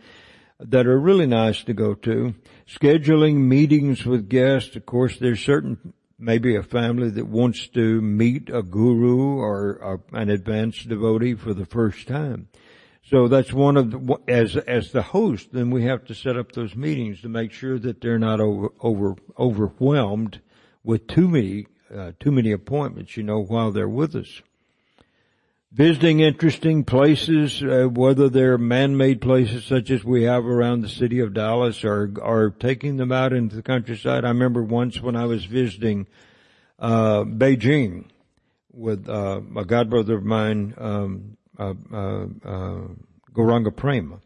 that 0.60 0.88
are 0.88 1.00
really 1.00 1.28
nice 1.28 1.63
to 1.63 1.74
go 1.74 1.93
to. 1.93 2.34
Scheduling 2.67 3.36
meetings 3.36 4.06
with 4.06 4.30
guests. 4.30 4.76
Of 4.76 4.86
course, 4.86 5.17
there's 5.17 5.39
certain 5.39 5.93
maybe 6.17 6.56
a 6.56 6.63
family 6.63 7.10
that 7.10 7.28
wants 7.28 7.67
to 7.67 8.01
meet 8.01 8.49
a 8.49 8.63
guru 8.63 9.38
or 9.38 10.01
a, 10.13 10.17
an 10.17 10.30
advanced 10.30 10.88
devotee 10.88 11.36
for 11.36 11.54
the 11.54 11.65
first 11.65 12.08
time. 12.08 12.47
So 13.04 13.28
that's 13.28 13.54
one 13.54 13.78
of 13.78 13.91
the, 13.91 14.17
as, 14.28 14.56
as 14.58 14.91
the 14.91 15.04
host, 15.04 15.49
then 15.51 15.69
we 15.69 15.84
have 15.84 16.06
to 16.06 16.15
set 16.15 16.38
up 16.38 16.54
those 16.54 16.75
meetings 16.75 17.21
to 17.21 17.30
make 17.30 17.51
sure 17.51 17.78
that 17.80 18.01
they're 18.01 18.17
not 18.17 18.39
over, 18.39 18.69
over, 18.82 19.15
overwhelmed 19.38 20.41
with 20.84 21.06
too 21.08 21.28
many, 21.28 21.67
uh, 21.93 22.13
too 22.19 22.32
many 22.32 22.51
appointments, 22.51 23.15
you 23.15 23.23
know, 23.23 23.39
while 23.39 23.71
they're 23.71 23.88
with 23.88 24.15
us 24.15 24.41
visiting 25.75 26.21
interesting 26.21 26.85
places, 26.85 27.61
uh, 27.61 27.85
whether 27.91 28.29
they're 28.29 28.57
man-made 28.57 29.19
places 29.19 29.65
such 29.65 29.91
as 29.91 30.05
we 30.05 30.23
have 30.23 30.45
around 30.45 30.79
the 30.79 30.88
city 30.88 31.19
of 31.19 31.33
Dallas 31.33 31.83
or, 31.83 32.13
or 32.21 32.51
taking 32.51 32.95
them 32.95 33.11
out 33.11 33.33
into 33.33 33.57
the 33.57 33.61
countryside. 33.61 34.23
I 34.23 34.29
remember 34.29 34.63
once 34.63 35.01
when 35.01 35.17
I 35.17 35.25
was 35.25 35.43
visiting, 35.43 36.07
uh, 36.79 37.25
Beijing 37.25 38.05
with, 38.71 39.09
uh, 39.09 39.41
a 39.57 39.65
godbrother 39.65 40.15
of 40.15 40.23
mine, 40.23 40.75
um, 40.77 41.38
uh, 41.59 41.73
uh, 41.91 42.25
uh 42.45 42.81
Gauranga 43.33 43.75
Prema. 43.75 44.21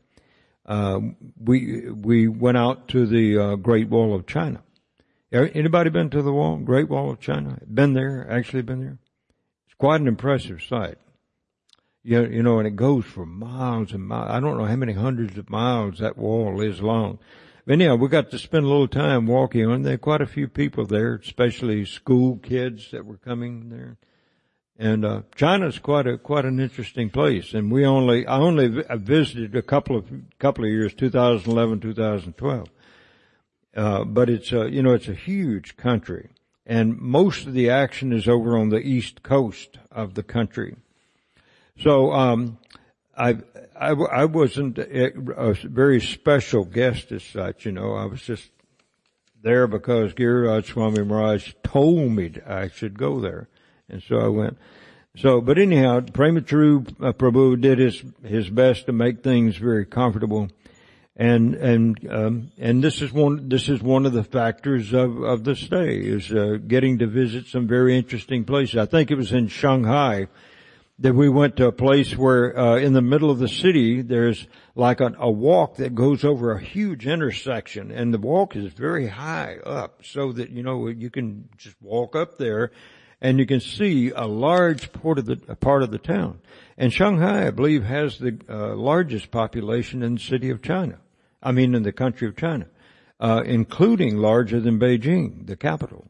We, 1.39 1.89
we 1.89 2.27
went 2.27 2.57
out 2.57 2.89
to 2.89 3.07
the, 3.07 3.57
Great 3.57 3.89
Wall 3.89 4.13
of 4.13 4.27
China. 4.27 4.61
Anybody 5.31 5.89
been 5.89 6.11
to 6.11 6.21
the 6.21 6.31
wall, 6.31 6.57
Great 6.57 6.89
Wall 6.89 7.09
of 7.09 7.19
China? 7.19 7.57
Been 7.65 7.93
there? 7.93 8.27
Actually 8.29 8.61
been 8.61 8.81
there? 8.81 8.99
It's 9.65 9.75
quite 9.79 9.99
an 9.99 10.07
impressive 10.07 10.61
sight. 10.61 10.99
You, 12.09 12.25
you 12.25 12.41
know, 12.41 12.57
and 12.57 12.67
it 12.67 12.75
goes 12.75 13.05
for 13.05 13.23
miles 13.23 13.91
and 13.91 14.03
miles. 14.03 14.31
I 14.31 14.39
don't 14.39 14.57
know 14.57 14.65
how 14.65 14.75
many 14.75 14.93
hundreds 14.93 15.37
of 15.37 15.47
miles 15.47 15.99
that 15.99 16.17
wall 16.17 16.59
is 16.59 16.81
long. 16.81 17.19
But 17.67 17.73
anyhow, 17.73 17.97
we 17.97 18.07
got 18.07 18.31
to 18.31 18.39
spend 18.39 18.65
a 18.65 18.67
little 18.67 18.87
time 18.87 19.27
walking 19.27 19.67
on. 19.67 19.83
There 19.83 19.95
quite 19.99 20.21
a 20.21 20.25
few 20.25 20.47
people 20.47 20.87
there, 20.87 21.13
especially 21.13 21.85
school 21.85 22.37
kids 22.37 22.89
that 22.89 23.05
were 23.05 23.17
coming 23.17 23.69
there. 23.69 23.97
And 24.75 25.05
uh, 25.05 25.21
China's 25.35 25.77
quite 25.77 26.07
a 26.07 26.17
quite 26.17 26.45
an 26.45 26.59
interesting 26.59 27.11
place. 27.11 27.53
And 27.53 27.71
we 27.71 27.85
only 27.85 28.25
I 28.25 28.39
only 28.39 28.83
visited 28.95 29.55
a 29.55 29.61
couple 29.61 29.95
of 29.95 30.09
couple 30.39 30.65
of 30.65 30.71
years, 30.71 30.95
2011, 30.95 31.79
2012. 31.79 32.69
Uh, 33.75 34.03
but 34.03 34.31
it's 34.31 34.51
a 34.51 34.67
you 34.67 34.81
know 34.81 34.93
it's 34.93 35.09
a 35.09 35.13
huge 35.13 35.77
country, 35.77 36.29
and 36.65 36.97
most 36.97 37.45
of 37.45 37.53
the 37.53 37.69
action 37.69 38.11
is 38.11 38.27
over 38.27 38.57
on 38.57 38.69
the 38.69 38.79
east 38.79 39.21
coast 39.21 39.77
of 39.91 40.15
the 40.15 40.23
country. 40.23 40.75
So, 41.79 42.11
um, 42.11 42.57
I, 43.17 43.37
I, 43.79 43.91
I 43.91 44.25
wasn't 44.25 44.77
a, 44.77 45.55
very 45.63 46.01
special 46.01 46.65
guest 46.65 47.11
as 47.11 47.23
such, 47.23 47.65
you 47.65 47.71
know, 47.71 47.93
I 47.93 48.05
was 48.05 48.21
just 48.21 48.49
there 49.41 49.67
because 49.67 50.13
Giriraj 50.13 50.65
Swami 50.65 51.03
Maharaj 51.03 51.53
told 51.63 52.11
me 52.11 52.33
I 52.45 52.67
should 52.67 52.97
go 52.97 53.21
there. 53.21 53.47
And 53.87 54.03
so 54.03 54.17
I 54.17 54.27
went. 54.27 54.57
So, 55.15 55.41
but 55.41 55.57
anyhow, 55.57 56.01
Premachuru 56.01 56.87
uh, 57.01 57.13
Prabhu 57.13 57.59
did 57.59 57.79
his, 57.79 58.03
his 58.23 58.49
best 58.49 58.85
to 58.85 58.91
make 58.91 59.23
things 59.23 59.55
very 59.55 59.85
comfortable. 59.85 60.49
And, 61.15 61.55
and, 61.55 62.11
um, 62.11 62.51
and 62.57 62.83
this 62.83 63.01
is 63.01 63.11
one, 63.11 63.49
this 63.49 63.67
is 63.67 63.81
one 63.81 64.05
of 64.05 64.13
the 64.13 64.23
factors 64.23 64.93
of, 64.93 65.21
of 65.21 65.43
the 65.43 65.55
stay 65.55 65.97
is, 65.97 66.31
uh, 66.31 66.57
getting 66.65 66.99
to 66.99 67.07
visit 67.07 67.47
some 67.47 67.67
very 67.67 67.97
interesting 67.97 68.45
places. 68.45 68.77
I 68.77 68.85
think 68.85 69.11
it 69.11 69.15
was 69.15 69.31
in 69.33 69.47
Shanghai 69.47 70.27
that 70.99 71.15
we 71.15 71.29
went 71.29 71.55
to 71.55 71.65
a 71.65 71.71
place 71.71 72.15
where 72.15 72.57
uh, 72.57 72.75
in 72.75 72.93
the 72.93 73.01
middle 73.01 73.31
of 73.31 73.39
the 73.39 73.47
city 73.47 74.01
there's 74.01 74.47
like 74.75 74.99
a, 74.99 75.13
a, 75.17 75.31
walk 75.31 75.77
that 75.77 75.95
goes 75.95 76.23
over 76.23 76.51
a 76.51 76.61
huge 76.61 77.07
intersection 77.07 77.89
and 77.91 78.13
the 78.13 78.17
walk 78.17 78.55
is 78.55 78.73
very 78.73 79.07
high 79.07 79.57
up 79.65 80.01
so 80.03 80.31
that 80.33 80.49
you 80.49 80.61
know 80.61 80.87
you 80.87 81.09
can 81.09 81.47
just 81.57 81.75
walk 81.81 82.15
up 82.15 82.37
there 82.37 82.71
and 83.21 83.39
you 83.39 83.45
can 83.45 83.59
see 83.59 84.11
a 84.11 84.25
large 84.25 84.91
part 84.91 85.19
of 85.19 85.25
the 85.25 85.37
part 85.57 85.83
of 85.83 85.91
the 85.91 85.97
town. 85.97 86.39
And 86.77 86.91
shanghai 86.91 87.47
i 87.47 87.51
believe 87.51 87.83
has 87.83 88.19
the 88.19 88.37
uh, 88.49 88.75
largest 88.75 89.31
population 89.31 90.03
in 90.03 90.15
the 90.15 90.21
city 90.21 90.49
of 90.49 90.61
china. 90.61 90.99
I 91.41 91.51
mean 91.53 91.75
in 91.75 91.83
the 91.83 91.93
country 91.93 92.27
of 92.27 92.35
china 92.35 92.67
uh, 93.19 93.43
including 93.45 94.17
larger 94.17 94.59
than 94.59 94.79
beijing 94.79 95.47
the 95.47 95.55
capital. 95.55 96.09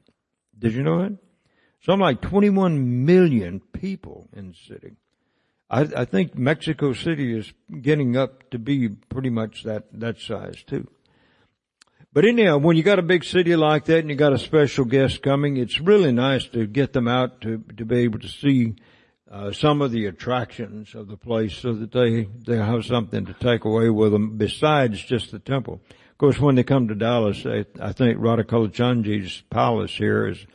Did 0.58 0.74
you 0.74 0.84
know 0.84 1.02
that 1.02 1.18
Something 1.82 2.02
like 2.02 2.22
21 2.22 3.06
million 3.06 3.62
people 3.74 4.28
in 4.34 4.50
the 4.50 4.54
city. 4.54 4.96
I, 5.70 5.82
I 5.96 6.06
think 6.06 6.36
Mexico 6.36 6.94
City 6.94 7.38
is 7.38 7.54
getting 7.82 8.18
up 8.18 8.50
to 8.52 8.60
be 8.60 8.90
pretty 8.90 9.30
much 9.30 9.64
that, 9.64 9.86
that 9.94 10.20
size 10.20 10.64
too. 10.64 10.88
But 12.12 12.26
anyhow, 12.26 12.58
when 12.58 12.76
you 12.76 12.82
got 12.82 12.98
a 12.98 13.04
big 13.04 13.24
city 13.24 13.56
like 13.56 13.86
that 13.86 14.00
and 14.00 14.10
you 14.10 14.16
got 14.16 14.34
a 14.34 14.40
special 14.40 14.84
guest 14.84 15.22
coming, 15.22 15.58
it's 15.58 15.80
really 15.80 16.12
nice 16.12 16.48
to 16.48 16.66
get 16.66 16.92
them 16.92 17.08
out 17.08 17.42
to, 17.42 17.64
to 17.78 17.86
be 17.86 18.00
able 18.00 18.20
to 18.20 18.28
see 18.28 18.76
uh, 19.32 19.52
some 19.52 19.82
of 19.84 19.92
the 19.92 20.08
attractions 20.08 20.96
of 20.96 21.08
the 21.08 21.18
place 21.18 21.54
so 21.54 21.74
that 21.74 21.92
they, 21.92 22.28
they 22.48 22.58
have 22.58 22.84
something 22.84 23.26
to 23.28 23.34
take 23.34 23.64
away 23.64 23.92
with 23.92 24.12
them 24.12 24.38
besides 24.38 25.04
just 25.04 25.32
the 25.32 25.38
temple. 25.38 25.82
Of 25.92 26.18
course, 26.18 26.40
when 26.40 26.56
they 26.56 26.64
come 26.64 26.88
to 26.88 26.96
Dallas, 26.96 27.46
I, 27.46 27.66
I 27.80 27.94
think 27.94 28.18
Radhakalachandji's 28.18 29.44
palace 29.52 29.92
here 29.92 30.30
is 30.30 30.48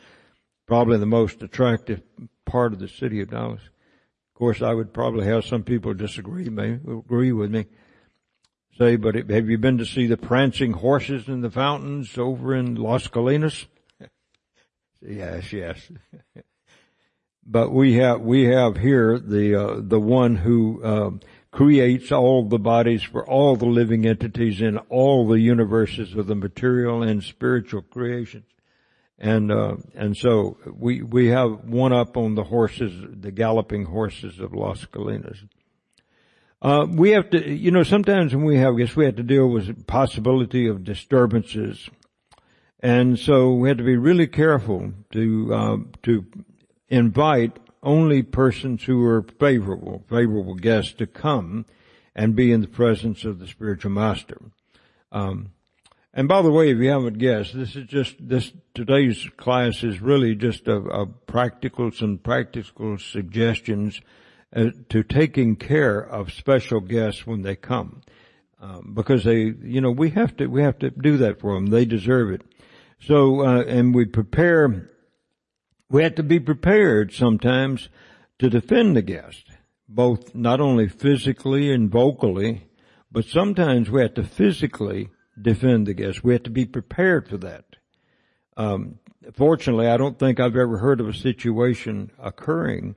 probably 0.65 0.97
the 0.97 1.05
most 1.05 1.41
attractive 1.41 2.01
part 2.45 2.73
of 2.73 2.79
the 2.79 2.87
city 2.87 3.21
of 3.21 3.29
Dallas. 3.29 3.61
Of 3.61 4.39
course, 4.39 4.61
I 4.61 4.73
would 4.73 4.93
probably 4.93 5.25
have 5.25 5.45
some 5.45 5.63
people 5.63 5.93
disagree 5.93 6.49
me, 6.49 6.79
agree 6.87 7.31
with 7.31 7.51
me. 7.51 7.65
Say, 8.77 8.97
but 8.97 9.15
have 9.15 9.49
you 9.49 9.57
been 9.57 9.77
to 9.77 9.85
see 9.85 10.07
the 10.07 10.17
prancing 10.17 10.73
horses 10.73 11.29
in 11.29 11.41
the 11.41 11.49
fountains 11.49 12.17
over 12.17 12.53
in 12.53 12.75
Las 12.75 13.07
Colinas? 13.07 13.67
yes, 15.01 15.53
yes. 15.53 15.79
but 17.45 17.71
we 17.71 17.93
have 17.93 18.19
we 18.19 18.45
have 18.45 18.77
here 18.77 19.17
the 19.17 19.55
uh, 19.55 19.75
the 19.77 19.99
one 19.99 20.35
who 20.35 20.83
uh, 20.83 21.11
creates 21.51 22.11
all 22.11 22.43
the 22.43 22.59
bodies 22.59 23.03
for 23.03 23.25
all 23.25 23.55
the 23.55 23.65
living 23.65 24.05
entities 24.05 24.59
in 24.59 24.77
all 24.89 25.25
the 25.25 25.39
universes 25.39 26.13
of 26.13 26.27
the 26.27 26.35
material 26.35 27.01
and 27.01 27.23
spiritual 27.23 27.81
creations 27.81 28.45
and 29.17 29.51
uh, 29.51 29.77
and 29.95 30.15
so 30.17 30.57
we 30.73 31.01
we 31.01 31.27
have 31.27 31.63
one 31.65 31.93
up 31.93 32.17
on 32.17 32.35
the 32.35 32.43
horses, 32.43 32.93
the 33.21 33.31
galloping 33.31 33.85
horses 33.85 34.39
of 34.39 34.53
Las 34.53 34.85
Colinas. 34.85 35.37
Uh, 36.61 36.87
we 36.89 37.11
have 37.11 37.29
to, 37.29 37.49
you 37.49 37.69
know, 37.69 37.83
sometimes 37.83 38.33
when 38.33 38.45
we 38.45 38.57
have, 38.57 38.73
I 38.73 38.77
guess 38.77 38.95
we 38.95 39.05
have 39.05 39.17
to 39.17 39.23
deal 39.23 39.47
with 39.47 39.85
possibility 39.87 40.67
of 40.67 40.83
disturbances, 40.83 41.89
and 42.79 43.19
so 43.19 43.53
we 43.53 43.69
have 43.69 43.77
to 43.77 43.83
be 43.83 43.97
really 43.97 44.27
careful 44.27 44.93
to 45.11 45.53
uh, 45.53 45.77
to 46.03 46.25
invite 46.89 47.59
only 47.85 48.23
persons 48.23 48.83
who 48.83 49.05
are 49.05 49.21
favorable, 49.39 50.03
favorable 50.09 50.55
guests 50.55 50.93
to 50.93 51.05
come 51.05 51.65
and 52.15 52.35
be 52.35 52.51
in 52.51 52.61
the 52.61 52.67
presence 52.67 53.23
of 53.23 53.39
the 53.39 53.47
spiritual 53.47 53.91
master. 53.91 54.41
Um, 55.11 55.51
and 56.13 56.27
by 56.27 56.41
the 56.41 56.51
way, 56.51 56.71
if 56.71 56.77
you 56.79 56.89
haven't 56.89 57.19
guessed, 57.19 57.53
this 57.53 57.75
is 57.75 57.85
just, 57.87 58.15
this, 58.19 58.51
today's 58.75 59.29
class 59.37 59.83
is 59.83 60.01
really 60.01 60.35
just 60.35 60.67
a, 60.67 60.75
a 60.75 61.05
practical, 61.05 61.91
some 61.91 62.17
practical 62.17 62.97
suggestions 62.97 64.01
uh, 64.55 64.65
to 64.89 65.01
taking 65.01 65.55
care 65.55 65.99
of 65.99 66.33
special 66.33 66.81
guests 66.81 67.25
when 67.25 67.41
they 67.41 67.55
come. 67.55 68.01
Um, 68.61 68.91
because 68.93 69.23
they, 69.23 69.53
you 69.63 69.81
know, 69.81 69.91
we 69.91 70.09
have 70.11 70.35
to, 70.37 70.47
we 70.47 70.61
have 70.61 70.79
to 70.79 70.89
do 70.89 71.17
that 71.17 71.39
for 71.39 71.55
them. 71.55 71.67
They 71.67 71.85
deserve 71.85 72.31
it. 72.31 72.41
So, 72.99 73.41
uh, 73.41 73.63
and 73.63 73.93
we 73.93 74.05
prepare, 74.05 74.89
we 75.89 76.03
have 76.03 76.15
to 76.15 76.23
be 76.23 76.39
prepared 76.39 77.13
sometimes 77.13 77.89
to 78.39 78.49
defend 78.49 78.95
the 78.95 79.01
guest, 79.01 79.45
both 79.87 80.35
not 80.35 80.59
only 80.59 80.87
physically 80.87 81.71
and 81.71 81.89
vocally, 81.89 82.67
but 83.11 83.25
sometimes 83.25 83.89
we 83.89 84.01
have 84.01 84.15
to 84.15 84.23
physically 84.23 85.09
defend 85.41 85.87
the 85.87 85.93
guest. 85.93 86.23
We 86.23 86.33
have 86.33 86.43
to 86.43 86.49
be 86.49 86.65
prepared 86.65 87.29
for 87.29 87.37
that. 87.37 87.65
Um, 88.57 88.99
fortunately, 89.33 89.87
I 89.87 89.97
don't 89.97 90.17
think 90.17 90.39
I've 90.39 90.55
ever 90.55 90.77
heard 90.77 90.99
of 91.01 91.07
a 91.07 91.13
situation 91.13 92.11
occurring 92.19 92.95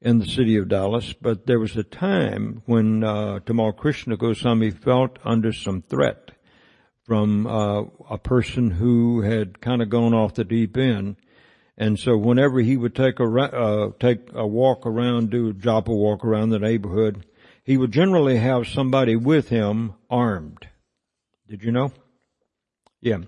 in 0.00 0.18
the 0.18 0.26
city 0.26 0.56
of 0.56 0.68
Dallas, 0.68 1.14
but 1.14 1.46
there 1.46 1.58
was 1.58 1.76
a 1.76 1.82
time 1.82 2.62
when 2.66 3.02
uh, 3.02 3.40
Tamal 3.44 3.76
Krishna 3.76 4.16
Goswami 4.16 4.70
felt 4.70 5.18
under 5.24 5.52
some 5.52 5.82
threat 5.82 6.30
from 7.04 7.46
uh, 7.46 7.82
a 8.10 8.18
person 8.18 8.70
who 8.70 9.22
had 9.22 9.60
kind 9.60 9.82
of 9.82 9.90
gone 9.90 10.14
off 10.14 10.34
the 10.34 10.44
deep 10.44 10.76
end. 10.76 11.16
And 11.76 11.98
so 11.98 12.16
whenever 12.16 12.60
he 12.60 12.76
would 12.76 12.94
take 12.94 13.18
a, 13.18 13.24
uh, 13.24 13.90
take 13.98 14.28
a 14.32 14.46
walk 14.46 14.86
around, 14.86 15.30
do 15.30 15.50
a 15.50 15.52
japa 15.52 15.88
walk 15.88 16.24
around 16.24 16.50
the 16.50 16.58
neighborhood, 16.58 17.26
he 17.64 17.76
would 17.76 17.92
generally 17.92 18.36
have 18.36 18.68
somebody 18.68 19.16
with 19.16 19.48
him 19.48 19.94
armed. 20.08 20.68
Did 21.48 21.64
you 21.64 21.72
know? 21.72 21.92
Yeah. 23.00 23.18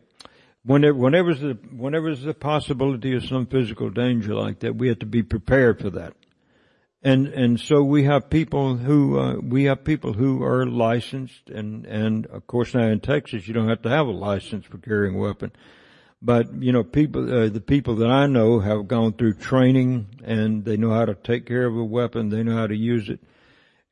Whenever, 0.66 0.98
whenever 0.98 1.32
the, 1.32 1.58
whenever 1.76 2.06
there's 2.06 2.24
the 2.24 2.34
possibility 2.34 3.14
of 3.14 3.24
some 3.24 3.46
physical 3.46 3.88
danger 3.88 4.34
like 4.34 4.58
that, 4.60 4.74
we 4.74 4.88
have 4.88 4.98
to 4.98 5.06
be 5.06 5.22
prepared 5.22 5.80
for 5.80 5.90
that. 5.90 6.14
And, 7.02 7.28
and 7.28 7.60
so 7.60 7.84
we 7.84 8.02
have 8.02 8.28
people 8.30 8.76
who, 8.76 9.16
uh, 9.16 9.36
we 9.36 9.64
have 9.64 9.84
people 9.84 10.14
who 10.14 10.42
are 10.42 10.66
licensed 10.66 11.50
and, 11.50 11.86
and 11.86 12.26
of 12.26 12.48
course 12.48 12.74
now 12.74 12.88
in 12.88 12.98
Texas 12.98 13.46
you 13.46 13.54
don't 13.54 13.68
have 13.68 13.82
to 13.82 13.88
have 13.88 14.08
a 14.08 14.10
license 14.10 14.66
for 14.66 14.78
carrying 14.78 15.14
a 15.14 15.18
weapon. 15.18 15.52
But, 16.20 16.60
you 16.60 16.72
know, 16.72 16.82
people, 16.82 17.32
uh, 17.32 17.48
the 17.48 17.60
people 17.60 17.94
that 17.96 18.10
I 18.10 18.26
know 18.26 18.58
have 18.58 18.88
gone 18.88 19.12
through 19.12 19.34
training 19.34 20.08
and 20.24 20.64
they 20.64 20.76
know 20.76 20.90
how 20.90 21.04
to 21.04 21.14
take 21.14 21.46
care 21.46 21.66
of 21.66 21.76
a 21.76 21.84
weapon, 21.84 22.30
they 22.30 22.42
know 22.42 22.56
how 22.56 22.66
to 22.66 22.76
use 22.76 23.08
it 23.08 23.20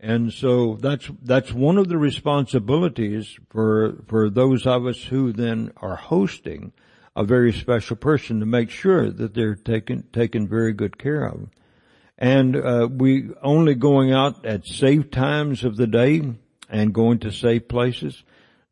and 0.00 0.32
so 0.32 0.76
that's, 0.80 1.10
that's 1.22 1.52
one 1.52 1.78
of 1.78 1.88
the 1.88 1.98
responsibilities 1.98 3.38
for, 3.48 4.02
for 4.06 4.28
those 4.28 4.66
of 4.66 4.86
us 4.86 5.02
who 5.04 5.32
then 5.32 5.72
are 5.76 5.96
hosting 5.96 6.72
a 7.16 7.24
very 7.24 7.52
special 7.52 7.96
person 7.96 8.40
to 8.40 8.46
make 8.46 8.70
sure 8.70 9.10
that 9.10 9.34
they're 9.34 9.54
taken, 9.54 10.04
taken 10.12 10.48
very 10.48 10.72
good 10.72 10.98
care 10.98 11.24
of. 11.24 11.48
And, 12.18 12.56
uh, 12.56 12.88
we 12.90 13.30
only 13.42 13.74
going 13.74 14.12
out 14.12 14.44
at 14.44 14.66
safe 14.66 15.10
times 15.10 15.64
of 15.64 15.76
the 15.76 15.86
day 15.86 16.22
and 16.68 16.94
going 16.94 17.20
to 17.20 17.32
safe 17.32 17.68
places. 17.68 18.22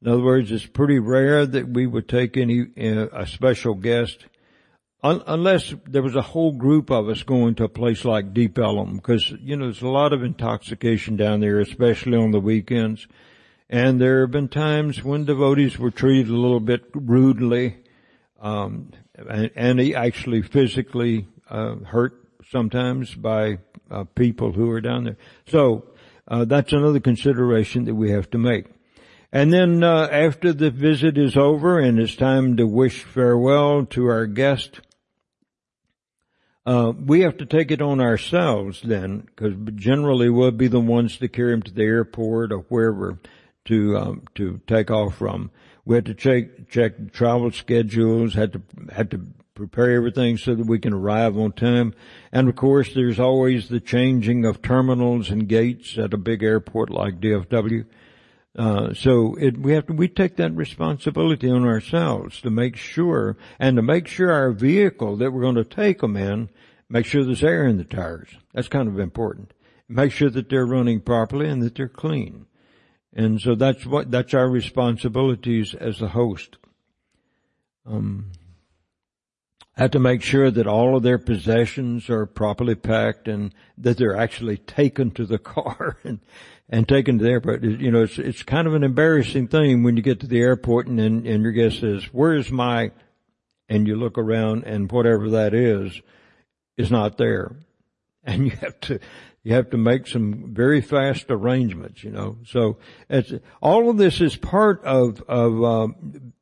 In 0.01 0.09
other 0.09 0.23
words, 0.23 0.51
it's 0.51 0.67
pretty 0.67 0.99
rare 0.99 1.47
that 1.47 1.69
we 1.69 1.87
would 1.87 2.09
take 2.09 2.37
any, 2.37 2.67
uh, 2.77 3.07
a 3.13 3.27
special 3.27 3.75
guest 3.75 4.27
unless 5.03 5.75
there 5.87 6.03
was 6.03 6.15
a 6.15 6.23
whole 6.23 6.53
group 6.53 6.91
of 6.91 7.09
us 7.09 7.23
going 7.23 7.57
to 7.57 7.65
a 7.65 7.69
place 7.69 8.05
like 8.05 8.33
Deep 8.33 8.59
Ellum, 8.59 8.97
because, 8.97 9.31
you 9.41 9.57
know, 9.57 9.65
there's 9.65 9.83
a 9.83 9.88
lot 9.88 10.12
of 10.12 10.23
intoxication 10.23 11.17
down 11.17 11.41
there, 11.41 11.59
especially 11.59 12.17
on 12.17 12.31
the 12.31 12.41
weekends. 12.41 13.07
And 13.69 14.01
there 14.01 14.21
have 14.21 14.31
been 14.31 14.49
times 14.49 15.03
when 15.03 15.25
devotees 15.25 15.79
were 15.79 15.91
treated 15.91 16.29
a 16.29 16.37
little 16.37 16.61
bit 16.61 16.85
rudely, 16.95 17.79
um, 18.41 18.93
and, 19.15 19.51
and 19.57 19.95
actually 19.95 20.43
physically 20.43 21.27
uh, 21.49 21.77
hurt 21.77 22.15
sometimes 22.51 23.15
by 23.15 23.59
uh, 23.91 24.05
people 24.15 24.53
who 24.53 24.71
are 24.71 24.81
down 24.81 25.05
there. 25.05 25.17
So 25.47 25.87
uh, 26.29 26.45
that's 26.45 26.73
another 26.73 27.01
consideration 27.01 27.87
that 27.87 27.95
we 27.95 28.11
have 28.11 28.31
to 28.31 28.38
make. 28.38 28.67
And 29.33 29.53
then 29.53 29.83
uh, 29.83 30.09
after 30.12 30.53
the 30.53 30.71
visit 30.71 31.17
is 31.17 31.37
over 31.37 31.79
and 31.79 31.99
it's 31.99 32.15
time 32.15 32.59
to 32.59 32.67
wish 32.67 33.03
farewell 33.03 33.87
to 33.87 34.07
our 34.07 34.27
guest, 34.27 34.81
uh, 36.64 36.92
we 36.96 37.20
have 37.20 37.37
to 37.38 37.46
take 37.46 37.70
it 37.70 37.83
on 37.83 38.01
ourselves 38.01 38.83
then, 38.83 39.20
because 39.20 39.55
generally 39.75 40.31
we'll 40.31 40.51
be 40.53 40.68
the 40.68 40.81
ones 40.81 41.16
to 41.18 41.29
carry 41.29 41.51
them 41.53 41.62
to 41.62 41.72
the 41.72 41.83
airport 41.83 42.53
or 42.53 42.59
wherever 42.68 43.18
to 43.64 43.96
um, 43.96 44.22
to 44.35 44.61
take 44.66 44.90
off 44.90 45.16
from. 45.16 45.51
We 45.85 45.96
had 45.96 46.07
to 46.07 46.14
check 46.14 46.68
check 46.68 47.12
travel 47.12 47.51
schedules, 47.51 48.35
had 48.35 48.53
to 48.53 48.62
had 48.92 49.11
to 49.11 49.27
prepare 49.55 49.90
everything 49.90 50.38
so 50.38 50.55
that 50.55 50.66
we 50.66 50.79
can 50.79 50.92
arrive 50.92 51.37
on 51.37 51.53
time. 51.53 51.94
And 52.31 52.48
of 52.48 52.57
course, 52.57 52.94
there's 52.94 53.20
always 53.20 53.68
the 53.68 53.81
changing 53.81 54.44
of 54.44 54.62
terminals 54.62 55.31
and 55.31 55.48
gates 55.48 55.98
at 55.98 56.14
a 56.14 56.18
big 56.18 56.42
airport 56.42 56.90
like 56.90 57.20
DFW. 57.20 57.87
Uh, 58.57 58.93
so 58.93 59.35
it, 59.37 59.57
we 59.57 59.73
have 59.73 59.87
to, 59.87 59.93
we 59.95 60.09
take 60.09 60.37
that 60.37 60.55
responsibility 60.55 61.51
on 61.51 61.65
ourselves 61.65 62.41
to 62.43 62.51
make 62.51 62.77
sure, 62.77 63.37
and 63.59 63.77
to 63.77 63.83
make 63.83 64.07
sure 64.07 64.31
our 64.31 64.53
vehicle 64.53 65.17
that 65.17 65.31
we're 65.31 65.41
going 65.41 65.55
to 65.55 65.65
take 65.65 66.01
them 66.01 66.17
in, 66.17 66.51
make 66.88 67.07
sure 67.07 67.25
there's 67.25 67.43
air 67.43 67.67
in 67.67 67.79
the 67.79 67.85
tires. 67.85 68.29
That's 68.53 68.69
kind 68.69 68.88
of 68.88 68.99
important. 68.99 69.55
Make 69.88 70.12
sure 70.12 70.31
that 70.31 70.51
they're 70.51 70.67
running 70.67 71.01
properly 71.01 71.49
and 71.49 71.62
that 71.62 71.75
they're 71.75 71.88
clean. 71.88 72.47
And 73.15 73.41
so 73.41 73.55
that's 73.55 73.87
what, 73.87 74.11
that's 74.11 74.35
our 74.35 74.49
responsibilities 74.49 75.74
as 75.74 75.99
the 75.99 76.09
host. 76.09 76.57
Um, 77.87 78.33
have 79.76 79.91
to 79.93 79.99
make 79.99 80.22
sure 80.22 80.51
that 80.51 80.66
all 80.66 80.97
of 80.97 81.03
their 81.03 81.18
possessions 81.18 82.11
are 82.11 82.26
properly 82.26 82.74
packed 82.74 83.26
and 83.26 83.55
that 83.79 83.97
they're 83.97 84.16
actually 84.16 84.59
taken 84.59 85.11
to 85.12 85.24
the 85.24 85.39
car 85.55 85.99
and 86.05 86.20
and 86.73 86.89
taken 86.89 87.18
to 87.18 87.25
the 87.25 87.31
airport. 87.31 87.62
You 87.62 87.91
know, 87.91 88.03
it's 88.03 88.18
it's 88.18 88.43
kind 88.43 88.66
of 88.66 88.75
an 88.75 88.83
embarrassing 88.83 89.49
thing 89.49 89.83
when 89.83 89.97
you 89.97 90.03
get 90.03 90.20
to 90.20 90.27
the 90.27 90.41
airport 90.41 90.87
and 90.89 90.99
and, 90.99 91.27
and 91.27 91.43
your 91.45 91.53
guest 91.53 91.81
says, 91.81 92.05
"Where's 92.12 92.51
my?" 92.51 92.91
and 93.68 93.87
you 93.87 93.95
look 93.97 94.18
around 94.18 94.64
and 94.64 94.91
whatever 94.91 95.31
that 95.31 95.55
is 95.55 96.01
is 96.77 96.91
not 96.91 97.16
there, 97.18 97.57
and 98.25 98.47
you 98.47 98.51
have 98.53 98.81
to 98.81 98.99
you 99.45 99.55
have 99.55 99.70
to 99.70 99.77
make 99.77 100.07
some 100.07 100.55
very 100.55 100.81
fast 100.81 101.27
arrangements. 101.29 102.03
You 102.03 102.11
know, 102.11 102.39
so 102.47 102.79
it's 103.11 103.33
all 103.61 103.91
of 103.91 103.99
this 103.99 104.23
is 104.23 104.35
part 104.35 104.83
of 104.83 105.23
of 105.29 105.62
um, 105.62 106.33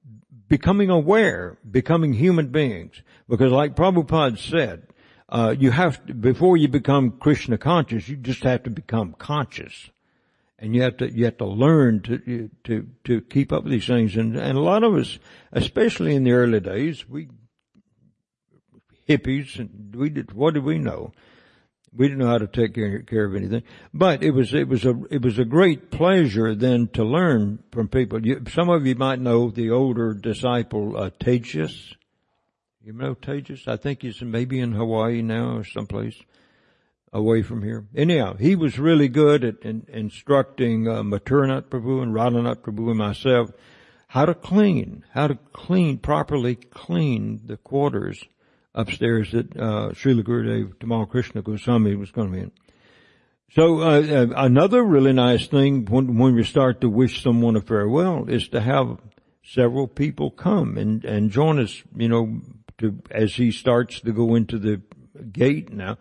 becoming 0.48 0.90
aware, 0.90 1.58
becoming 1.68 2.12
human 2.12 2.48
beings, 2.48 3.02
because 3.28 3.52
like 3.52 3.74
Prabhupada 3.74 4.38
said. 4.38 4.86
Uh, 5.32 5.54
you 5.56 5.70
have 5.70 6.04
to, 6.04 6.12
before 6.12 6.56
you 6.56 6.66
become 6.66 7.12
Krishna 7.12 7.56
conscious, 7.56 8.08
you 8.08 8.16
just 8.16 8.42
have 8.42 8.64
to 8.64 8.70
become 8.70 9.14
conscious 9.16 9.90
and 10.60 10.74
you 10.74 10.82
have 10.82 10.98
to 10.98 11.10
you 11.10 11.24
have 11.24 11.38
to 11.38 11.46
learn 11.46 12.00
to 12.02 12.50
to 12.64 12.86
to 13.04 13.20
keep 13.22 13.52
up 13.52 13.64
with 13.64 13.72
these 13.72 13.86
things. 13.86 14.16
And 14.16 14.36
and 14.36 14.56
a 14.56 14.60
lot 14.60 14.84
of 14.84 14.94
us, 14.94 15.18
especially 15.52 16.14
in 16.14 16.24
the 16.24 16.32
early 16.32 16.60
days, 16.60 17.08
we 17.08 17.28
hippies 19.08 19.58
and 19.58 19.96
we 19.96 20.10
did 20.10 20.32
what 20.32 20.54
did 20.54 20.64
we 20.64 20.78
know? 20.78 21.12
We 21.92 22.06
didn't 22.06 22.18
know 22.18 22.28
how 22.28 22.38
to 22.38 22.46
take 22.46 22.74
care, 22.74 23.02
care 23.02 23.24
of 23.24 23.34
anything, 23.34 23.64
but 23.92 24.22
it 24.22 24.30
was 24.30 24.54
it 24.54 24.68
was 24.68 24.84
a 24.84 24.94
it 25.10 25.22
was 25.22 25.38
a 25.38 25.44
great 25.44 25.90
pleasure 25.90 26.54
then 26.54 26.88
to 26.88 27.02
learn 27.02 27.64
from 27.72 27.88
people. 27.88 28.24
You, 28.24 28.44
some 28.52 28.68
of 28.68 28.86
you 28.86 28.94
might 28.94 29.18
know 29.18 29.50
the 29.50 29.70
older 29.70 30.12
disciple 30.12 30.96
uh, 30.96 31.10
Tejas. 31.10 31.94
You 32.82 32.92
know 32.92 33.14
Tejas? 33.14 33.66
I 33.66 33.76
think 33.76 34.02
he's 34.02 34.22
maybe 34.22 34.60
in 34.60 34.72
Hawaii 34.72 35.20
now 35.22 35.56
or 35.56 35.64
someplace 35.64 36.14
away 37.12 37.42
from 37.42 37.62
here. 37.62 37.86
Anyhow, 37.94 38.36
he 38.36 38.54
was 38.54 38.78
really 38.78 39.08
good 39.08 39.44
at 39.44 39.62
in, 39.62 39.86
instructing 39.88 40.88
uh, 40.88 41.02
Mathuranath 41.02 41.64
Prabhu 41.64 42.02
and 42.02 42.14
Radhanath 42.14 42.62
Prabhu 42.62 42.90
and 42.90 42.98
myself 42.98 43.50
how 44.08 44.24
to 44.26 44.34
clean, 44.34 45.04
how 45.12 45.28
to 45.28 45.38
clean, 45.52 45.96
properly 45.98 46.56
clean 46.56 47.40
the 47.44 47.56
quarters 47.56 48.24
upstairs 48.74 49.30
that 49.30 49.56
uh, 49.56 49.90
Srila 49.90 50.24
Gurudev 50.24 50.74
Tamal 50.78 51.08
Krishna 51.08 51.42
Goswami 51.42 51.94
was 51.94 52.10
going 52.10 52.28
to 52.28 52.32
be 52.32 52.42
in. 52.42 52.52
So 53.52 53.80
uh, 53.80 54.00
uh, 54.00 54.26
another 54.36 54.82
really 54.82 55.12
nice 55.12 55.46
thing 55.48 55.84
when 55.86 56.18
when 56.18 56.34
we 56.36 56.44
start 56.44 56.80
to 56.82 56.88
wish 56.88 57.22
someone 57.22 57.56
a 57.56 57.60
farewell 57.60 58.28
is 58.28 58.48
to 58.48 58.60
have 58.60 58.98
several 59.44 59.88
people 59.88 60.30
come 60.30 60.76
and 60.78 61.04
and 61.04 61.30
join 61.30 61.58
us. 61.58 61.82
You 61.96 62.08
know, 62.08 62.40
to 62.78 63.00
as 63.10 63.34
he 63.34 63.50
starts 63.50 64.00
to 64.00 64.12
go 64.12 64.36
into 64.36 64.58
the 64.58 64.82
gate 65.32 65.72
now. 65.72 65.98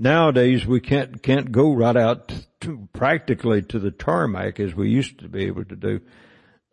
Nowadays 0.00 0.64
we 0.64 0.80
can't 0.80 1.22
can't 1.22 1.52
go 1.52 1.74
right 1.74 1.94
out 1.94 2.32
to, 2.62 2.88
practically 2.94 3.60
to 3.60 3.78
the 3.78 3.90
tarmac 3.90 4.58
as 4.58 4.74
we 4.74 4.88
used 4.88 5.18
to 5.18 5.28
be 5.28 5.44
able 5.44 5.66
to 5.66 5.76
do. 5.76 6.00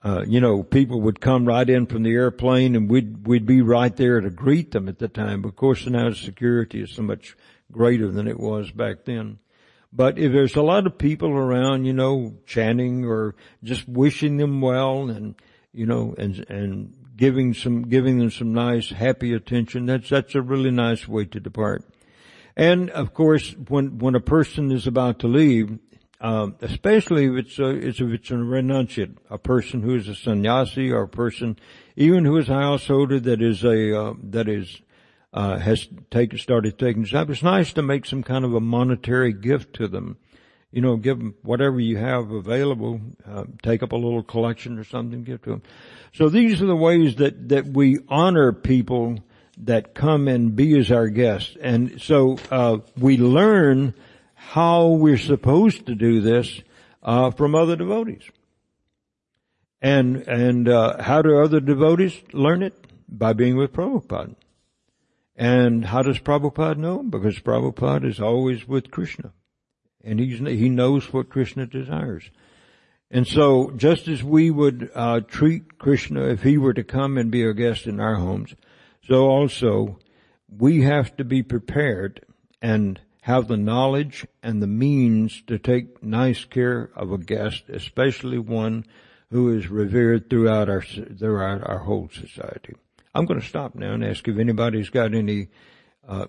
Uh, 0.01 0.23
you 0.25 0.39
know, 0.39 0.63
people 0.63 1.01
would 1.01 1.19
come 1.19 1.45
right 1.45 1.69
in 1.69 1.87
from 1.87 2.03
the 2.03 2.13
airplane 2.13 2.73
and 2.73 2.89
we'd, 2.89 3.27
we'd 3.27 3.45
be 3.45 3.61
right 3.61 3.93
there 3.97 4.21
to 4.21 4.29
greet 4.29 4.71
them 4.71 4.87
at 4.87 4.99
the 4.99 5.09
time. 5.09 5.43
Of 5.43 5.57
course 5.57 5.85
now 5.87 6.13
security 6.13 6.81
is 6.81 6.91
so 6.91 7.01
much 7.01 7.35
greater 7.69 8.09
than 8.09 8.29
it 8.29 8.39
was 8.39 8.71
back 8.71 9.03
then. 9.03 9.39
But 9.91 10.17
if 10.17 10.31
there's 10.31 10.55
a 10.55 10.61
lot 10.61 10.87
of 10.87 10.97
people 10.97 11.31
around, 11.31 11.83
you 11.83 11.91
know, 11.91 12.37
chanting 12.45 13.03
or 13.03 13.35
just 13.61 13.89
wishing 13.89 14.37
them 14.37 14.61
well 14.61 15.09
and, 15.09 15.35
you 15.73 15.85
know, 15.85 16.15
and, 16.17 16.45
and 16.47 16.93
giving 17.17 17.53
some, 17.53 17.89
giving 17.89 18.19
them 18.19 18.31
some 18.31 18.53
nice, 18.53 18.89
happy 18.89 19.33
attention, 19.33 19.85
that's, 19.85 20.07
that's 20.07 20.35
a 20.35 20.41
really 20.41 20.71
nice 20.71 21.09
way 21.09 21.25
to 21.25 21.41
depart. 21.41 21.83
And 22.57 22.89
of 22.89 23.13
course, 23.13 23.55
when, 23.69 23.99
when 23.99 24.15
a 24.15 24.19
person 24.19 24.71
is 24.71 24.87
about 24.87 25.19
to 25.19 25.27
leave, 25.27 25.77
um, 26.19 26.55
especially 26.61 27.25
if 27.25 27.45
it's 27.45 27.59
a, 27.59 27.69
if 27.69 28.01
it's 28.01 28.31
a 28.31 28.33
renunciate, 28.33 29.15
a 29.29 29.37
person 29.37 29.83
who 29.83 29.95
is 29.95 30.09
a 30.09 30.15
sannyasi 30.15 30.91
or 30.91 31.03
a 31.03 31.07
person 31.07 31.57
even 31.97 32.25
who 32.25 32.37
is 32.37 32.47
a 32.47 32.53
householder 32.53 33.19
that 33.19 33.41
is 33.41 33.63
a 33.63 33.99
uh, 33.99 34.13
that 34.23 34.47
is 34.47 34.81
uh, 35.33 35.57
has 35.57 35.87
taken 36.11 36.37
started 36.37 36.77
taking 36.77 37.05
steps. 37.05 37.31
It's 37.31 37.43
nice 37.43 37.73
to 37.73 37.81
make 37.81 38.05
some 38.05 38.23
kind 38.23 38.45
of 38.45 38.53
a 38.53 38.61
monetary 38.61 39.33
gift 39.33 39.75
to 39.75 39.87
them. 39.87 40.17
You 40.71 40.81
know, 40.81 40.95
give 40.97 41.17
them 41.17 41.35
whatever 41.41 41.79
you 41.79 41.97
have 41.97 42.29
available. 42.31 43.01
Uh, 43.27 43.45
take 43.63 43.81
up 43.81 43.93
a 43.93 43.95
little 43.95 44.21
collection 44.21 44.77
or 44.77 44.83
something, 44.83 45.23
give 45.23 45.41
to 45.43 45.49
them. 45.49 45.63
So 46.13 46.29
these 46.29 46.61
are 46.61 46.67
the 46.67 46.75
ways 46.75 47.15
that 47.15 47.49
that 47.49 47.65
we 47.65 47.99
honor 48.07 48.53
people 48.53 49.17
that 49.63 49.93
come 49.93 50.27
and 50.27 50.55
be 50.55 50.77
as 50.77 50.91
our 50.91 51.07
guests, 51.07 51.55
and 51.61 52.01
so 52.01 52.37
uh, 52.51 52.77
we 52.97 53.17
learn 53.17 53.93
how 54.35 54.87
we're 54.87 55.17
supposed 55.17 55.87
to 55.87 55.95
do 55.95 56.21
this 56.21 56.61
uh, 57.03 57.31
from 57.31 57.55
other 57.55 57.75
devotees. 57.75 58.23
And 59.81 60.17
and 60.27 60.67
uh, 60.67 61.01
how 61.01 61.21
do 61.21 61.39
other 61.39 61.59
devotees 61.59 62.19
learn 62.33 62.63
it? 62.63 62.73
By 63.09 63.31
being 63.33 63.55
with 63.55 63.71
Prabhupada. 63.71 64.35
And 65.37 65.85
how 65.85 66.01
does 66.01 66.19
Prabhupada 66.19 66.77
know? 66.77 67.03
Because 67.03 67.39
Prabhupada 67.39 68.05
is 68.05 68.19
always 68.19 68.67
with 68.67 68.91
Krishna. 68.91 69.31
And 70.03 70.19
he's, 70.19 70.39
he 70.39 70.67
knows 70.67 71.13
what 71.13 71.29
Krishna 71.29 71.67
desires. 71.67 72.29
And 73.11 73.25
so, 73.25 73.71
just 73.77 74.07
as 74.07 74.23
we 74.23 74.51
would 74.51 74.89
uh, 74.93 75.21
treat 75.21 75.77
Krishna 75.77 76.27
if 76.27 76.43
he 76.43 76.57
were 76.57 76.73
to 76.73 76.83
come 76.83 77.17
and 77.17 77.31
be 77.31 77.43
a 77.43 77.53
guest 77.53 77.85
in 77.85 77.99
our 77.99 78.15
homes, 78.15 78.55
so 79.07 79.29
also 79.29 79.99
we 80.49 80.81
have 80.81 81.15
to 81.17 81.23
be 81.23 81.43
prepared 81.43 82.25
and 82.61 82.99
have 83.21 83.47
the 83.47 83.57
knowledge 83.57 84.25
and 84.41 84.61
the 84.61 84.67
means 84.67 85.41
to 85.47 85.59
take 85.59 86.01
nice 86.01 86.45
care 86.45 86.89
of 86.95 87.11
a 87.11 87.17
guest, 87.17 87.63
especially 87.67 88.37
one 88.37 88.85
who 89.31 89.57
is 89.57 89.67
revered 89.67 90.29
throughout 90.29 90.69
our 90.69 90.81
throughout 90.81 91.61
our 91.67 91.79
whole 91.79 92.09
society. 92.13 92.73
I'm 93.13 93.25
going 93.25 93.41
to 93.41 93.45
stop 93.45 93.75
now 93.75 93.93
and 93.93 94.05
ask 94.05 94.27
if 94.27 94.37
anybody's 94.37 94.89
got 94.89 95.13
any, 95.13 95.47
uh, 96.07 96.27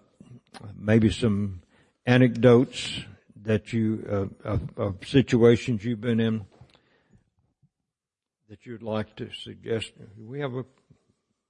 maybe 0.76 1.10
some 1.10 1.60
anecdotes 2.06 3.02
that 3.42 3.72
you 3.72 4.04
uh, 4.44 4.48
of, 4.48 4.60
of 4.76 4.96
situations 5.06 5.84
you've 5.84 6.00
been 6.00 6.18
in 6.18 6.46
that 8.48 8.64
you'd 8.64 8.82
like 8.82 9.14
to 9.16 9.30
suggest. 9.32 9.92
We 10.18 10.40
have 10.40 10.54
a 10.54 10.64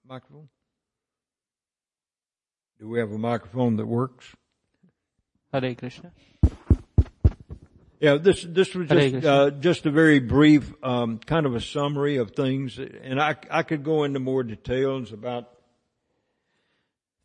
microphone? 0.06 0.48
Do 2.78 2.88
we 2.88 3.00
have 3.00 3.10
a 3.10 3.18
microphone 3.18 3.76
that 3.76 3.86
works? 3.86 4.24
Hare 5.52 5.74
Krishna. 5.74 6.12
Yeah, 7.98 8.18
this 8.18 8.44
this 8.44 8.72
was 8.72 8.88
just 8.88 9.26
uh, 9.26 9.50
just 9.50 9.84
a 9.86 9.90
very 9.90 10.20
brief 10.20 10.72
um, 10.84 11.18
kind 11.18 11.44
of 11.46 11.56
a 11.56 11.60
summary 11.60 12.18
of 12.18 12.30
things, 12.30 12.78
and 12.78 13.20
I 13.20 13.34
I 13.50 13.64
could 13.64 13.82
go 13.82 14.04
into 14.04 14.20
more 14.20 14.44
details 14.44 15.12
about 15.12 15.48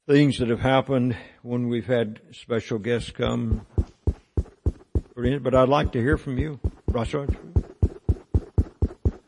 things 0.07 0.39
that 0.39 0.49
have 0.49 0.61
happened 0.61 1.15
when 1.43 1.67
we've 1.67 1.85
had 1.85 2.19
special 2.31 2.79
guests 2.79 3.11
come. 3.11 3.67
But 5.15 5.53
I'd 5.53 5.69
like 5.69 5.91
to 5.91 5.99
hear 5.99 6.17
from 6.17 6.39
you, 6.39 6.59
Rasraj. 6.89 7.35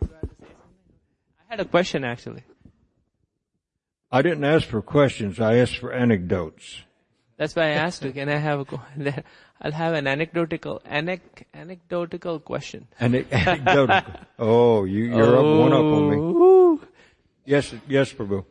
I 0.01 1.47
had 1.47 1.59
a 1.59 1.65
question 1.65 2.03
actually. 2.03 2.43
I 4.11 4.21
didn't 4.21 4.43
ask 4.43 4.67
for 4.67 4.81
questions. 4.81 5.39
I 5.39 5.55
asked 5.55 5.77
for 5.77 5.91
anecdotes. 5.91 6.83
That's 7.37 7.55
why 7.55 7.63
I 7.63 7.71
asked 7.71 8.03
you, 8.03 8.11
can 8.13 8.29
I 8.29 8.37
have 8.37 8.61
a, 8.61 9.23
I'll 9.61 9.71
have 9.71 9.93
an 9.93 10.07
anecdotal, 10.07 10.81
anec, 10.89 11.19
anecdotal 11.53 12.39
question. 12.39 12.87
anecdotal. 12.99 14.01
Oh, 14.39 14.85
you, 14.85 15.05
you're 15.05 15.35
oh. 15.35 15.39
up 15.39 15.59
one 15.59 15.73
up 15.73 15.79
on 15.79 16.09
me. 16.09 16.17
Oh. 16.19 16.81
Yes, 17.43 17.73
yes, 17.87 18.13
Prabhu. 18.13 18.45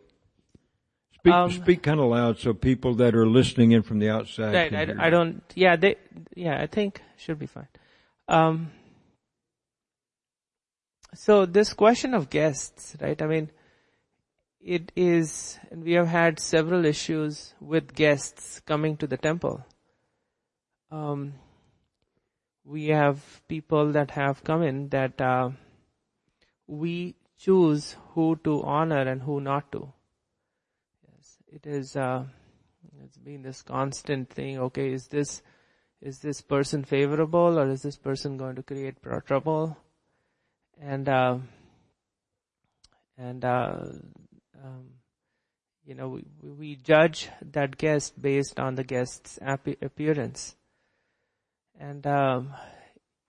Speak, 1.14 1.32
um, 1.32 1.50
speak 1.50 1.82
kind 1.82 2.00
of 2.00 2.10
loud 2.10 2.38
so 2.38 2.52
people 2.52 2.94
that 2.96 3.14
are 3.14 3.26
listening 3.26 3.72
in 3.72 3.82
from 3.82 3.98
the 3.98 4.10
outside. 4.10 4.52
Right, 4.52 4.90
I, 4.90 5.06
I, 5.06 5.10
don't, 5.10 5.42
yeah, 5.54 5.76
they, 5.76 5.96
yeah, 6.34 6.60
I 6.60 6.66
think 6.66 7.00
should 7.16 7.38
be 7.38 7.46
fine. 7.46 7.68
Um, 8.28 8.70
so 11.14 11.46
this 11.46 11.72
question 11.72 12.12
of 12.12 12.28
guests, 12.28 12.96
right? 13.00 13.20
I 13.20 13.26
mean, 13.26 13.50
it 14.64 14.92
is, 14.96 15.58
and 15.70 15.84
we 15.84 15.92
have 15.92 16.06
had 16.06 16.40
several 16.40 16.86
issues 16.86 17.54
with 17.60 17.94
guests 17.94 18.60
coming 18.60 18.96
to 18.96 19.06
the 19.06 19.18
temple. 19.18 19.64
Um, 20.90 21.34
we 22.64 22.86
have 22.86 23.42
people 23.46 23.92
that 23.92 24.12
have 24.12 24.42
come 24.42 24.62
in 24.62 24.88
that 24.88 25.20
uh, 25.20 25.50
we 26.66 27.14
choose 27.38 27.96
who 28.14 28.36
to 28.44 28.62
honor 28.62 29.02
and 29.02 29.20
who 29.20 29.38
not 29.40 29.70
to. 29.72 29.92
Yes, 31.12 31.36
it 31.52 31.66
is. 31.66 31.94
Uh, 31.94 32.24
it's 33.04 33.18
been 33.18 33.42
this 33.42 33.60
constant 33.60 34.30
thing. 34.30 34.58
Okay, 34.58 34.92
is 34.92 35.08
this 35.08 35.42
is 36.00 36.20
this 36.20 36.40
person 36.40 36.84
favorable 36.84 37.58
or 37.58 37.68
is 37.68 37.82
this 37.82 37.98
person 37.98 38.38
going 38.38 38.56
to 38.56 38.62
create 38.62 38.96
trouble? 39.26 39.76
And 40.80 41.08
uh, 41.08 41.38
and 43.18 43.44
uh, 43.44 43.76
um, 44.64 44.86
you 45.84 45.94
know, 45.94 46.08
we, 46.08 46.24
we 46.42 46.76
judge 46.76 47.28
that 47.52 47.76
guest 47.76 48.20
based 48.20 48.58
on 48.58 48.74
the 48.74 48.84
guest's 48.84 49.38
appearance. 49.42 50.56
And 51.78 52.06
um, 52.06 52.54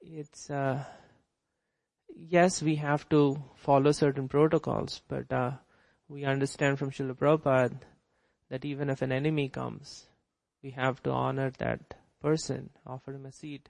it's, 0.01 0.49
uh, 0.49 0.83
yes, 2.15 2.61
we 2.61 2.75
have 2.75 3.07
to 3.09 3.43
follow 3.55 3.91
certain 3.91 4.29
protocols, 4.29 5.01
but 5.07 5.31
uh, 5.31 5.51
we 6.07 6.23
understand 6.23 6.79
from 6.79 6.91
Srila 6.91 7.17
Prabhupada 7.17 7.77
that 8.49 8.63
even 8.63 8.89
if 8.89 9.01
an 9.01 9.11
enemy 9.11 9.49
comes, 9.49 10.05
we 10.63 10.71
have 10.71 11.03
to 11.03 11.11
honor 11.11 11.51
that 11.57 11.95
person, 12.21 12.69
offer 12.87 13.11
him 13.11 13.25
a 13.25 13.31
seat, 13.31 13.69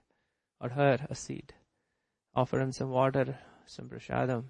or 0.62 0.70
her 0.70 1.00
a 1.10 1.16
seat, 1.16 1.54
offer 2.36 2.60
him 2.60 2.72
some 2.72 2.90
water, 2.90 3.38
some 3.66 3.90
prasadam. 3.90 4.44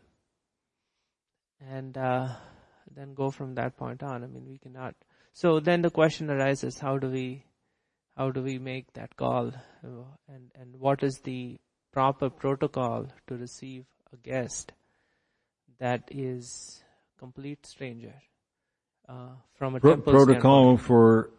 And 1.62 1.98
uh, 1.98 2.30
then 2.96 3.14
go 3.14 3.32
from 3.32 3.56
that 3.56 3.78
point 3.78 4.04
on. 4.04 4.24
I 4.24 4.28
mean, 4.28 4.46
we 4.48 4.58
cannot. 4.58 4.96
So 5.34 5.60
then 5.60 5.82
the 5.82 5.90
question 5.90 6.30
arises: 6.30 6.80
How 6.80 6.98
do 6.98 7.10
we, 7.10 7.44
how 8.18 8.32
do 8.32 8.42
we 8.42 8.58
make 8.58 8.94
that 8.94 9.16
call, 9.16 9.52
and 9.84 10.52
and 10.56 10.76
what 10.80 11.04
is 11.04 11.20
the 11.20 11.58
proper 11.92 12.30
protocol 12.30 13.08
to 13.28 13.38
receive 13.38 13.86
a 14.14 14.18
guest 14.18 14.74
that 15.80 16.04
is 16.12 16.84
complete 17.18 17.66
stranger 17.66 18.14
uh, 19.08 19.30
from 19.54 19.76
a 19.76 19.80
Pro- 19.80 19.98
protocol 19.98 20.78
for 20.78 21.32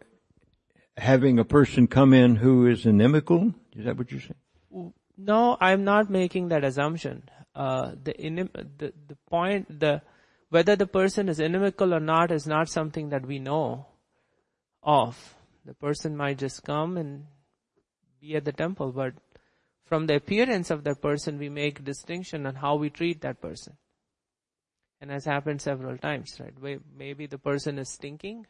having 0.97 1.39
a 1.39 1.45
person 1.45 1.87
come 1.87 2.13
in 2.13 2.35
who 2.35 2.67
is 2.67 2.85
inimical? 2.85 3.53
Is 3.75 3.85
that 3.85 3.97
what 3.97 4.11
you're 4.11 4.21
saying? 4.21 4.93
No, 5.17 5.57
I'm 5.59 5.83
not 5.83 6.09
making 6.09 6.49
that 6.49 6.63
assumption. 6.63 7.29
Uh, 7.55 7.93
the, 8.03 8.13
inim- 8.13 8.53
the 8.77 8.93
the 9.07 9.17
point 9.27 9.79
the 9.79 10.01
whether 10.49 10.75
the 10.75 10.87
person 10.87 11.29
is 11.29 11.39
inimical 11.39 11.93
or 11.93 11.99
not 11.99 12.31
is 12.31 12.47
not 12.47 12.69
something 12.69 13.09
that 13.09 13.25
we 13.25 13.39
know 13.39 13.85
of. 14.83 15.35
The 15.65 15.73
person 15.73 16.15
might 16.15 16.37
just 16.37 16.63
come 16.63 16.97
and 16.97 17.25
be 18.21 18.35
at 18.35 18.45
the 18.45 18.53
temple, 18.53 18.91
but 18.91 19.13
from 19.85 20.07
the 20.07 20.15
appearance 20.15 20.69
of 20.71 20.83
that 20.83 21.01
person, 21.01 21.37
we 21.37 21.49
make 21.49 21.83
distinction 21.83 22.45
on 22.45 22.55
how 22.55 22.75
we 22.75 22.89
treat 22.89 23.21
that 23.21 23.41
person. 23.41 23.77
And 24.99 25.11
has 25.11 25.25
happened 25.25 25.61
several 25.61 25.97
times, 25.97 26.39
right? 26.39 26.81
Maybe 26.97 27.27
the 27.27 27.37
person 27.37 27.77
is 27.77 27.89
stinking 27.89 28.47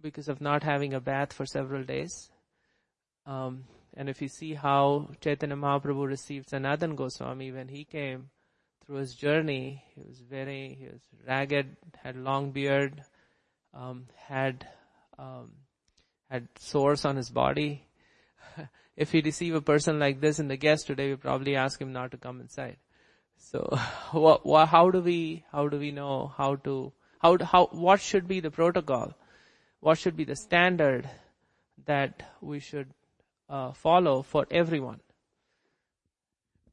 because 0.00 0.28
of 0.28 0.40
not 0.40 0.62
having 0.62 0.92
a 0.92 1.00
bath 1.00 1.32
for 1.32 1.46
several 1.46 1.82
days. 1.82 2.30
Um, 3.24 3.64
and 3.94 4.08
if 4.08 4.20
you 4.20 4.28
see 4.28 4.54
how 4.54 5.10
Chaitanya 5.20 5.56
Mahaprabhu 5.56 6.06
received 6.06 6.50
Sanatan 6.50 6.94
Goswami 6.94 7.52
when 7.52 7.68
he 7.68 7.84
came 7.84 8.30
through 8.92 9.00
his 9.00 9.14
journey, 9.14 9.82
he 9.94 10.02
was 10.06 10.20
very, 10.20 10.76
he 10.78 10.84
was 10.84 11.00
ragged, 11.26 11.76
had 12.02 12.14
long 12.14 12.50
beard, 12.50 13.02
um, 13.72 14.04
had, 14.16 14.68
um, 15.18 15.52
had 16.28 16.46
sores 16.58 17.06
on 17.06 17.16
his 17.16 17.30
body. 17.30 17.86
if 18.96 19.14
we 19.14 19.22
receive 19.22 19.54
a 19.54 19.62
person 19.62 19.98
like 19.98 20.20
this 20.20 20.38
in 20.38 20.48
the 20.48 20.58
guest 20.58 20.88
today, 20.88 21.08
we 21.08 21.16
probably 21.16 21.56
ask 21.56 21.80
him 21.80 21.94
not 21.94 22.10
to 22.10 22.18
come 22.18 22.38
inside. 22.38 22.76
So, 23.38 23.78
what, 24.10 24.44
what, 24.44 24.68
how 24.68 24.90
do 24.90 25.00
we, 25.00 25.42
how 25.50 25.68
do 25.68 25.78
we 25.78 25.90
know 25.90 26.30
how 26.36 26.56
to, 26.56 26.92
how, 27.18 27.38
how, 27.42 27.68
what 27.72 27.98
should 27.98 28.28
be 28.28 28.40
the 28.40 28.50
protocol? 28.50 29.14
What 29.80 29.96
should 29.96 30.18
be 30.18 30.24
the 30.24 30.36
standard 30.36 31.08
that 31.86 32.22
we 32.42 32.58
should 32.58 32.92
uh, 33.48 33.72
follow 33.72 34.20
for 34.20 34.46
everyone? 34.50 35.00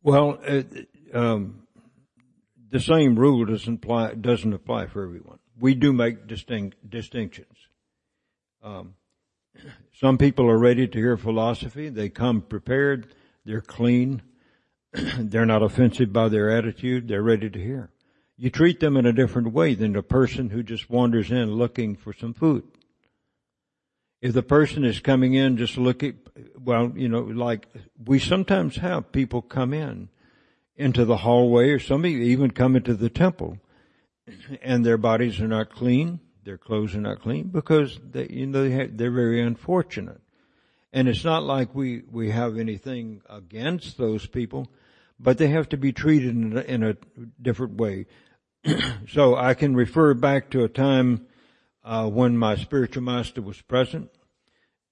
Well, 0.03 0.38
uh, 0.45 0.63
um, 1.13 1.63
the 2.70 2.80
same 2.80 3.17
rule 3.17 3.45
doesn't 3.45 3.84
apply 3.84 4.13
doesn't 4.15 4.53
apply 4.53 4.88
for 4.88 5.03
everyone. 5.03 5.39
We 5.59 5.76
do 5.76 5.91
make 5.91 6.28
distinct 6.28 6.89
distinctions. 6.89 7.55
Um, 8.63 8.95
some 9.93 10.17
people 10.17 10.49
are 10.49 10.57
ready 10.57 10.88
to 10.88 10.97
hear 10.97 11.17
philosophy. 11.17 11.89
They 11.89 12.09
come 12.09 12.41
prepared. 12.41 13.07
They're 13.45 13.61
clean. 13.61 14.22
they're 14.93 15.45
not 15.45 15.63
offensive 15.63 16.13
by 16.13 16.30
their 16.30 16.49
attitude. 16.49 17.07
They're 17.07 17.24
ready 17.24 17.49
to 17.49 17.59
hear. 17.59 17.89
You 18.38 18.49
treat 18.49 18.80
them 18.80 18.95
in 18.95 19.05
a 19.05 19.13
different 19.13 19.51
way 19.51 19.76
than 19.76 19.95
a 19.95 20.03
person 20.03 20.49
who 20.49 20.63
just 20.63 20.89
wanders 20.89 21.30
in 21.30 21.55
looking 21.55 21.95
for 21.95 22.13
some 22.13 22.34
food. 22.34 22.63
If 24.22 24.34
the 24.34 24.43
person 24.43 24.86
is 24.86 24.99
coming 24.99 25.34
in 25.34 25.57
just 25.57 25.78
looking, 25.78 26.20
well, 26.57 26.91
you 26.95 27.09
know, 27.09 27.20
like 27.20 27.67
we 28.05 28.20
sometimes 28.20 28.78
have 28.78 29.11
people 29.11 29.41
come 29.41 29.74
in 29.74 30.09
into 30.80 31.04
the 31.04 31.18
hallway 31.18 31.70
or 31.70 31.78
some 31.78 32.06
even 32.06 32.50
come 32.52 32.76
into 32.78 32.96
the 32.96 33.10
temple 33.10 33.58
and 34.62 34.86
their 34.86 34.98
bodies 34.98 35.42
are 35.42 35.48
not 35.48 35.70
clean, 35.70 36.22
their 36.46 36.58
clothes 36.58 36.96
are 36.96 37.02
not 37.02 37.22
clean 37.22 37.50
because 37.50 38.00
they, 38.12 38.28
you 38.30 38.48
know, 38.48 38.64
they 38.64 38.72
have, 38.72 38.98
they're 38.98 39.12
very 39.12 39.42
unfortunate. 39.42 40.22
And 40.94 41.10
it's 41.10 41.26
not 41.26 41.44
like 41.44 41.76
we, 41.76 42.04
we 42.10 42.32
have 42.32 42.58
anything 42.58 43.22
against 43.30 43.98
those 43.98 44.26
people, 44.26 44.72
but 45.20 45.38
they 45.38 45.48
have 45.48 45.68
to 45.70 45.78
be 45.78 45.92
treated 45.92 46.34
in 46.34 46.58
a, 46.58 46.62
in 46.62 46.84
a 46.84 46.96
different 47.42 47.74
way. 47.74 48.06
so 49.10 49.36
I 49.36 49.56
can 49.56 49.76
refer 49.76 50.14
back 50.14 50.50
to 50.52 50.64
a 50.64 50.70
time 50.70 51.28
uh, 51.84 52.08
when 52.10 52.38
my 52.38 52.56
spiritual 52.56 53.04
master 53.04 53.42
was 53.42 53.62
present, 53.62 54.10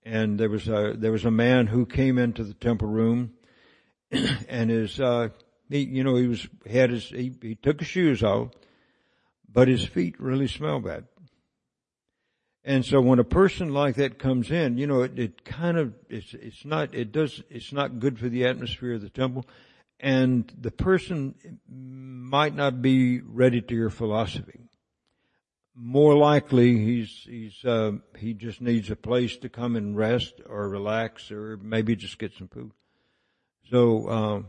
and 0.03 0.37
there 0.37 0.49
was 0.49 0.67
a 0.67 0.93
there 0.97 1.11
was 1.11 1.25
a 1.25 1.31
man 1.31 1.67
who 1.67 1.85
came 1.85 2.17
into 2.17 2.43
the 2.43 2.53
temple 2.53 2.87
room, 2.87 3.33
and 4.47 4.69
his 4.69 4.99
uh, 4.99 5.29
he 5.69 5.79
you 5.79 6.03
know 6.03 6.15
he 6.15 6.27
was 6.27 6.47
had 6.69 6.89
his 6.89 7.09
he, 7.09 7.33
he 7.41 7.55
took 7.55 7.79
his 7.79 7.87
shoes 7.87 8.23
off, 8.23 8.49
but 9.51 9.67
his 9.67 9.85
feet 9.85 10.19
really 10.19 10.47
smell 10.47 10.79
bad. 10.79 11.05
And 12.67 12.83
so 12.83 12.99
when 12.99 13.19
a 13.19 13.23
person 13.23 13.73
like 13.73 13.95
that 13.95 14.19
comes 14.19 14.51
in, 14.51 14.77
you 14.77 14.87
know, 14.87 15.03
it, 15.03 15.17
it 15.17 15.45
kind 15.45 15.77
of, 15.77 15.93
it's, 16.09 16.33
it's 16.33 16.65
not, 16.65 16.93
it 16.93 17.13
does, 17.13 17.41
it's 17.49 17.71
not 17.71 17.99
good 17.99 18.19
for 18.19 18.27
the 18.27 18.45
atmosphere 18.45 18.95
of 18.95 19.01
the 19.01 19.09
temple. 19.09 19.45
And 20.01 20.51
the 20.59 20.69
person 20.69 21.59
might 21.65 22.53
not 22.53 22.81
be 22.81 23.21
ready 23.21 23.61
to 23.61 23.73
your 23.73 23.89
philosophy. 23.89 24.59
More 25.75 26.17
likely 26.17 26.77
he's, 26.77 27.25
he's, 27.25 27.63
uh, 27.63 27.93
he 28.17 28.33
just 28.33 28.59
needs 28.59 28.91
a 28.91 28.97
place 28.97 29.37
to 29.37 29.47
come 29.47 29.77
and 29.77 29.95
rest 29.95 30.33
or 30.45 30.67
relax 30.67 31.31
or 31.31 31.55
maybe 31.55 31.95
just 31.95 32.19
get 32.19 32.33
some 32.33 32.49
food. 32.49 32.73
So, 33.71 34.09
um, 34.09 34.47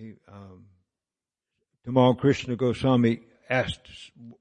he, 0.00 0.14
um, 0.28 0.64
Tamal 1.86 2.18
Krishna 2.18 2.56
Goswami 2.56 3.20
asked 3.48 3.88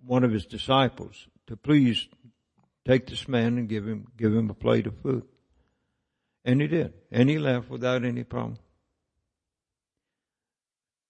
one 0.06 0.24
of 0.24 0.32
his 0.32 0.46
disciples 0.46 1.28
to 1.48 1.58
please 1.58 2.08
take 2.88 3.08
this 3.08 3.28
man 3.28 3.58
and 3.58 3.68
give 3.68 3.86
him, 3.86 4.08
give 4.18 4.34
him 4.34 4.50
a 4.50 4.54
plate 4.54 4.88
of 4.88 4.98
food. 5.02 5.24
And 6.46 6.62
he 6.62 6.68
did. 6.68 6.94
And 7.12 7.30
he 7.30 7.38
left 7.38 7.70
without 7.70 8.06
any 8.06 8.24
problem. 8.24 8.58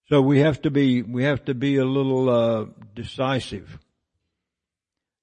So 0.10 0.22
we 0.22 0.40
have 0.40 0.64
to 0.64 0.72
be, 0.72 1.04
we 1.04 1.24
have 1.26 1.46
to 1.46 1.54
be 1.54 1.76
a 1.78 1.86
little, 1.86 2.30
uh, 2.30 2.66
decisive. 2.96 3.78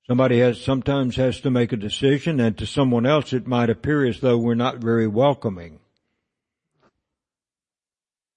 Somebody 0.06 0.38
has, 0.38 0.60
sometimes 0.60 1.16
has 1.16 1.40
to 1.40 1.50
make 1.50 1.72
a 1.72 1.76
decision 1.76 2.38
and 2.38 2.56
to 2.58 2.66
someone 2.66 3.04
else 3.04 3.32
it 3.32 3.48
might 3.48 3.70
appear 3.70 4.06
as 4.06 4.20
though 4.20 4.38
we're 4.38 4.54
not 4.54 4.78
very 4.78 5.08
welcoming. 5.08 5.80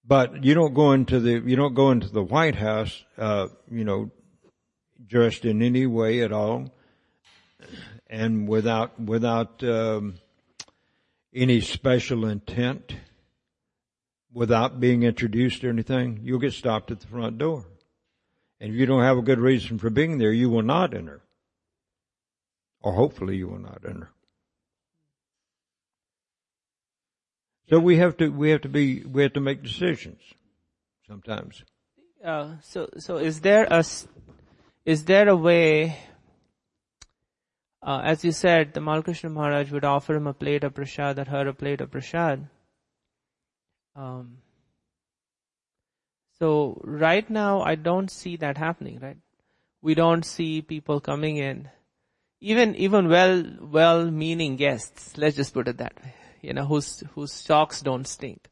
But 0.04 0.44
you 0.44 0.54
don't 0.54 0.74
go 0.74 0.92
into 0.92 1.20
the, 1.20 1.42
you 1.44 1.56
don't 1.56 1.74
go 1.74 1.90
into 1.90 2.08
the 2.08 2.22
White 2.22 2.56
House, 2.56 3.04
uh, 3.16 3.48
you 3.70 3.84
know, 3.84 4.10
dressed 5.06 5.44
in 5.44 5.62
any 5.62 5.86
way 5.86 6.22
at 6.22 6.32
all 6.32 6.70
and 8.10 8.48
without 8.48 9.00
without 9.00 9.62
um, 9.62 10.14
any 11.32 11.60
special 11.60 12.26
intent, 12.26 12.96
without 14.32 14.80
being 14.80 15.04
introduced 15.04 15.62
or 15.64 15.70
anything, 15.70 16.20
you'll 16.24 16.40
get 16.40 16.52
stopped 16.52 16.90
at 16.90 17.00
the 17.00 17.06
front 17.06 17.38
door. 17.38 17.64
And 18.60 18.74
if 18.74 18.78
you 18.78 18.84
don't 18.84 19.02
have 19.02 19.16
a 19.16 19.22
good 19.22 19.38
reason 19.38 19.78
for 19.78 19.88
being 19.88 20.18
there, 20.18 20.32
you 20.32 20.50
will 20.50 20.62
not 20.62 20.92
enter. 20.92 21.22
Or 22.82 22.92
hopefully 22.92 23.36
you 23.36 23.46
will 23.46 23.60
not 23.60 23.82
enter. 23.88 24.10
So 27.70 27.78
we 27.78 27.98
have 27.98 28.16
to 28.16 28.28
we 28.28 28.50
have 28.50 28.62
to 28.62 28.68
be 28.68 29.04
we 29.04 29.22
have 29.22 29.32
to 29.34 29.40
make 29.40 29.62
decisions 29.62 30.20
sometimes. 31.06 31.62
Uh, 32.24 32.56
so, 32.62 32.88
so 32.98 33.16
is 33.16 33.40
there 33.40 33.66
a 33.70 33.84
is 34.84 35.04
there 35.04 35.28
a 35.28 35.36
way? 35.36 35.96
Uh, 37.82 38.00
as 38.04 38.24
you 38.24 38.32
said, 38.32 38.74
Tamal 38.74 39.04
Krishna 39.04 39.30
Maharaj 39.30 39.70
would 39.70 39.84
offer 39.84 40.16
him 40.16 40.26
a 40.26 40.34
plate 40.34 40.64
of 40.64 40.74
prasad 40.74 41.18
or 41.18 41.24
her 41.24 41.48
a 41.48 41.54
plate 41.54 41.80
of 41.80 41.90
prasad. 41.90 42.48
Um, 43.94 44.38
so 46.38 46.80
right 46.84 47.28
now, 47.30 47.62
I 47.62 47.76
don't 47.76 48.10
see 48.10 48.36
that 48.38 48.58
happening. 48.58 48.98
Right? 49.00 49.16
We 49.80 49.94
don't 49.94 50.24
see 50.24 50.60
people 50.60 51.00
coming 51.00 51.36
in, 51.36 51.68
even 52.40 52.74
even 52.74 53.08
well 53.08 53.44
well-meaning 53.60 54.56
guests. 54.56 55.16
Let's 55.16 55.36
just 55.36 55.54
put 55.54 55.68
it 55.68 55.78
that 55.78 55.94
way. 56.02 56.14
You 56.42 56.52
know, 56.54 56.64
whose 56.64 57.02
whose 57.14 57.32
socks 57.32 57.82
don't 57.82 58.06
stink. 58.06 58.48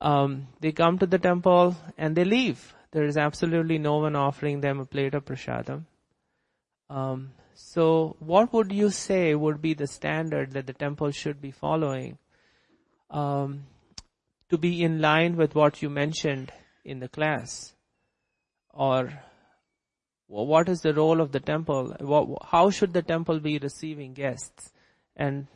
Um, 0.00 0.48
they 0.60 0.72
come 0.72 0.98
to 0.98 1.06
the 1.06 1.18
temple 1.18 1.76
and 1.96 2.14
they 2.14 2.24
leave. 2.24 2.74
There 2.90 3.04
is 3.04 3.16
absolutely 3.16 3.78
no 3.78 3.98
one 3.98 4.16
offering 4.16 4.60
them 4.60 4.80
a 4.80 4.84
plate 4.84 5.14
of 5.14 5.24
prasadam. 5.24 5.84
Um, 6.90 7.32
so 7.54 8.16
what 8.18 8.52
would 8.52 8.72
you 8.72 8.90
say 8.90 9.34
would 9.34 9.62
be 9.62 9.74
the 9.74 9.86
standard 9.86 10.52
that 10.52 10.66
the 10.66 10.72
temple 10.72 11.10
should 11.10 11.40
be 11.40 11.50
following 11.50 12.18
um, 13.10 13.64
to 14.50 14.58
be 14.58 14.82
in 14.82 15.00
line 15.00 15.36
with 15.36 15.54
what 15.54 15.82
you 15.82 15.88
mentioned 15.88 16.52
in 16.84 17.00
the 17.00 17.08
class? 17.08 17.74
Or 18.70 19.06
wh- 20.26 20.46
what 20.46 20.68
is 20.68 20.82
the 20.82 20.94
role 20.94 21.20
of 21.20 21.32
the 21.32 21.40
temple? 21.40 21.96
How 22.44 22.70
should 22.70 22.92
the 22.92 23.02
temple 23.02 23.40
be 23.40 23.58
receiving 23.58 24.14
guests? 24.14 24.72
And 25.16 25.46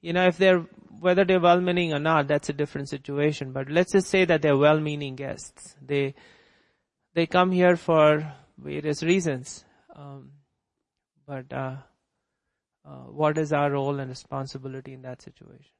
you 0.00 0.12
know, 0.12 0.26
if 0.26 0.38
they're, 0.38 0.60
whether 1.00 1.24
they're 1.24 1.40
well-meaning 1.40 1.92
or 1.92 1.98
not, 1.98 2.26
that's 2.28 2.48
a 2.48 2.52
different 2.52 2.88
situation. 2.88 3.52
But 3.52 3.70
let's 3.70 3.92
just 3.92 4.08
say 4.08 4.24
that 4.24 4.42
they're 4.42 4.56
well-meaning 4.56 5.16
guests. 5.16 5.74
They, 5.80 6.14
they 7.14 7.26
come 7.26 7.52
here 7.52 7.76
for 7.76 8.32
various 8.58 9.02
reasons. 9.02 9.64
Um, 9.94 10.30
but, 11.26 11.52
uh, 11.52 11.76
uh, 12.86 12.90
what 13.12 13.36
is 13.38 13.52
our 13.52 13.70
role 13.70 14.00
and 14.00 14.08
responsibility 14.08 14.92
in 14.94 15.02
that 15.02 15.20
situation? 15.22 15.70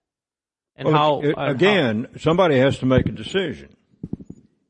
And 0.77 0.89
Well, 0.89 0.97
how, 0.97 1.21
it- 1.23 1.37
how- 1.37 1.47
again, 1.51 2.09
somebody 2.19 2.59
has 2.59 2.79
to 2.79 2.87
make 2.87 3.07
a 3.07 3.13
decision. 3.13 3.75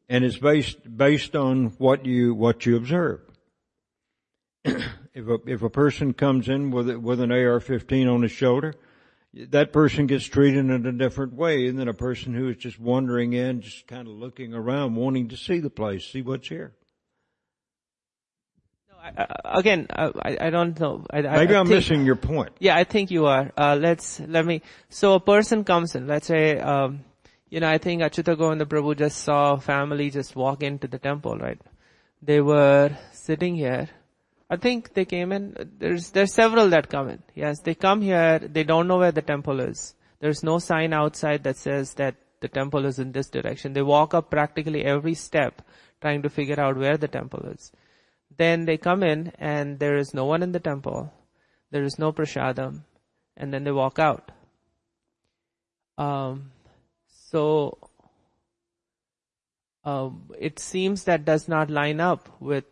and 0.08 0.24
it's 0.24 0.38
based 0.38 0.78
based 0.96 1.36
on 1.36 1.66
what 1.78 2.04
you 2.04 2.34
what 2.34 2.66
you 2.66 2.76
observe. 2.76 3.20
if 4.64 5.28
a 5.28 5.38
if 5.46 5.62
a 5.62 5.70
person 5.70 6.12
comes 6.14 6.48
in 6.48 6.70
with 6.72 6.90
with 6.96 7.20
an 7.20 7.30
AR-15 7.30 8.12
on 8.12 8.22
his 8.22 8.32
shoulder, 8.32 8.74
that 9.34 9.72
person 9.72 10.06
gets 10.06 10.26
treated 10.26 10.68
in 10.68 10.86
a 10.86 10.92
different 10.92 11.34
way 11.34 11.70
than 11.70 11.88
a 11.88 11.94
person 11.94 12.34
who 12.34 12.48
is 12.48 12.56
just 12.56 12.80
wandering 12.80 13.32
in, 13.32 13.60
just 13.60 13.86
kind 13.86 14.08
of 14.08 14.14
looking 14.14 14.54
around, 14.54 14.96
wanting 14.96 15.28
to 15.28 15.36
see 15.36 15.60
the 15.60 15.70
place, 15.70 16.04
see 16.04 16.22
what's 16.22 16.48
here. 16.48 16.74
Uh, 19.16 19.26
again, 19.44 19.86
uh, 19.90 20.12
I, 20.20 20.36
I 20.40 20.50
don't 20.50 20.78
know. 20.78 21.06
I, 21.10 21.22
Maybe 21.22 21.54
I 21.54 21.60
am 21.60 21.68
missing 21.68 22.04
your 22.04 22.16
point. 22.16 22.50
Yeah, 22.58 22.76
I 22.76 22.84
think 22.84 23.10
you 23.10 23.26
are. 23.26 23.50
Uh, 23.56 23.76
let's 23.80 24.20
let 24.20 24.44
me. 24.44 24.60
So 24.90 25.14
a 25.14 25.20
person 25.20 25.64
comes 25.64 25.94
in. 25.94 26.06
Let's 26.06 26.26
say, 26.26 26.58
um, 26.58 27.04
you 27.48 27.60
know, 27.60 27.70
I 27.70 27.78
think 27.78 28.02
Achyuta 28.02 28.36
Govinda 28.36 28.66
Prabhu 28.66 28.96
just 28.96 29.22
saw 29.22 29.54
a 29.54 29.60
family 29.60 30.10
just 30.10 30.36
walk 30.36 30.62
into 30.62 30.86
the 30.86 30.98
temple. 30.98 31.38
Right? 31.38 31.58
They 32.20 32.42
were 32.42 32.94
sitting 33.12 33.56
here. 33.56 33.88
I 34.52 34.56
think 34.56 34.94
they 34.94 35.04
came 35.04 35.30
in. 35.30 35.54
There's 35.78 36.10
there's 36.10 36.34
several 36.34 36.68
that 36.70 36.90
come 36.90 37.08
in. 37.08 37.22
Yes, 37.36 37.60
they 37.60 37.76
come 37.76 38.02
here. 38.02 38.40
They 38.40 38.64
don't 38.64 38.88
know 38.88 38.98
where 38.98 39.12
the 39.12 39.22
temple 39.22 39.60
is. 39.60 39.94
There's 40.18 40.42
no 40.42 40.58
sign 40.58 40.92
outside 40.92 41.44
that 41.44 41.56
says 41.56 41.94
that 41.94 42.16
the 42.40 42.48
temple 42.48 42.84
is 42.84 42.98
in 42.98 43.12
this 43.12 43.30
direction. 43.30 43.74
They 43.74 43.82
walk 43.82 44.12
up 44.12 44.28
practically 44.30 44.84
every 44.84 45.14
step, 45.14 45.62
trying 46.00 46.22
to 46.22 46.28
figure 46.28 46.58
out 46.58 46.76
where 46.76 46.96
the 46.96 47.06
temple 47.08 47.46
is. 47.46 47.70
Then 48.36 48.64
they 48.64 48.76
come 48.76 49.04
in 49.04 49.32
and 49.38 49.78
there 49.78 49.96
is 49.96 50.14
no 50.14 50.24
one 50.24 50.42
in 50.42 50.52
the 50.52 50.60
temple. 50.60 51.12
There 51.70 51.84
is 51.84 51.98
no 51.98 52.12
prashadam. 52.12 52.82
And 53.36 53.54
then 53.54 53.64
they 53.64 53.70
walk 53.70 53.98
out. 53.98 54.32
Um, 55.96 56.50
so, 57.06 57.78
um, 59.84 60.30
it 60.38 60.58
seems 60.58 61.04
that 61.04 61.24
does 61.24 61.48
not 61.48 61.70
line 61.70 62.00
up 62.00 62.28
with 62.40 62.64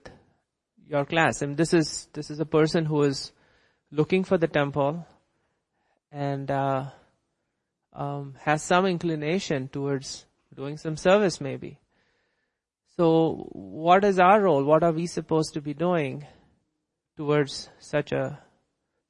your 0.88 1.04
class. 1.04 1.42
And 1.42 1.56
this 1.56 1.72
is, 1.74 2.08
this 2.12 2.30
is 2.30 2.40
a 2.40 2.46
person 2.46 2.84
who 2.84 3.02
is 3.02 3.32
looking 3.90 4.24
for 4.24 4.38
the 4.38 4.48
temple 4.48 5.06
and, 6.10 6.50
uh, 6.50 6.86
um, 7.92 8.34
has 8.40 8.62
some 8.62 8.86
inclination 8.86 9.68
towards 9.68 10.26
doing 10.54 10.76
some 10.76 10.96
service 10.96 11.40
maybe. 11.40 11.78
So 12.96 13.48
what 13.52 14.04
is 14.04 14.18
our 14.18 14.40
role? 14.40 14.64
What 14.64 14.82
are 14.82 14.92
we 14.92 15.06
supposed 15.06 15.54
to 15.54 15.60
be 15.60 15.72
doing 15.72 16.26
towards 17.16 17.68
such 17.78 18.10
a, 18.10 18.40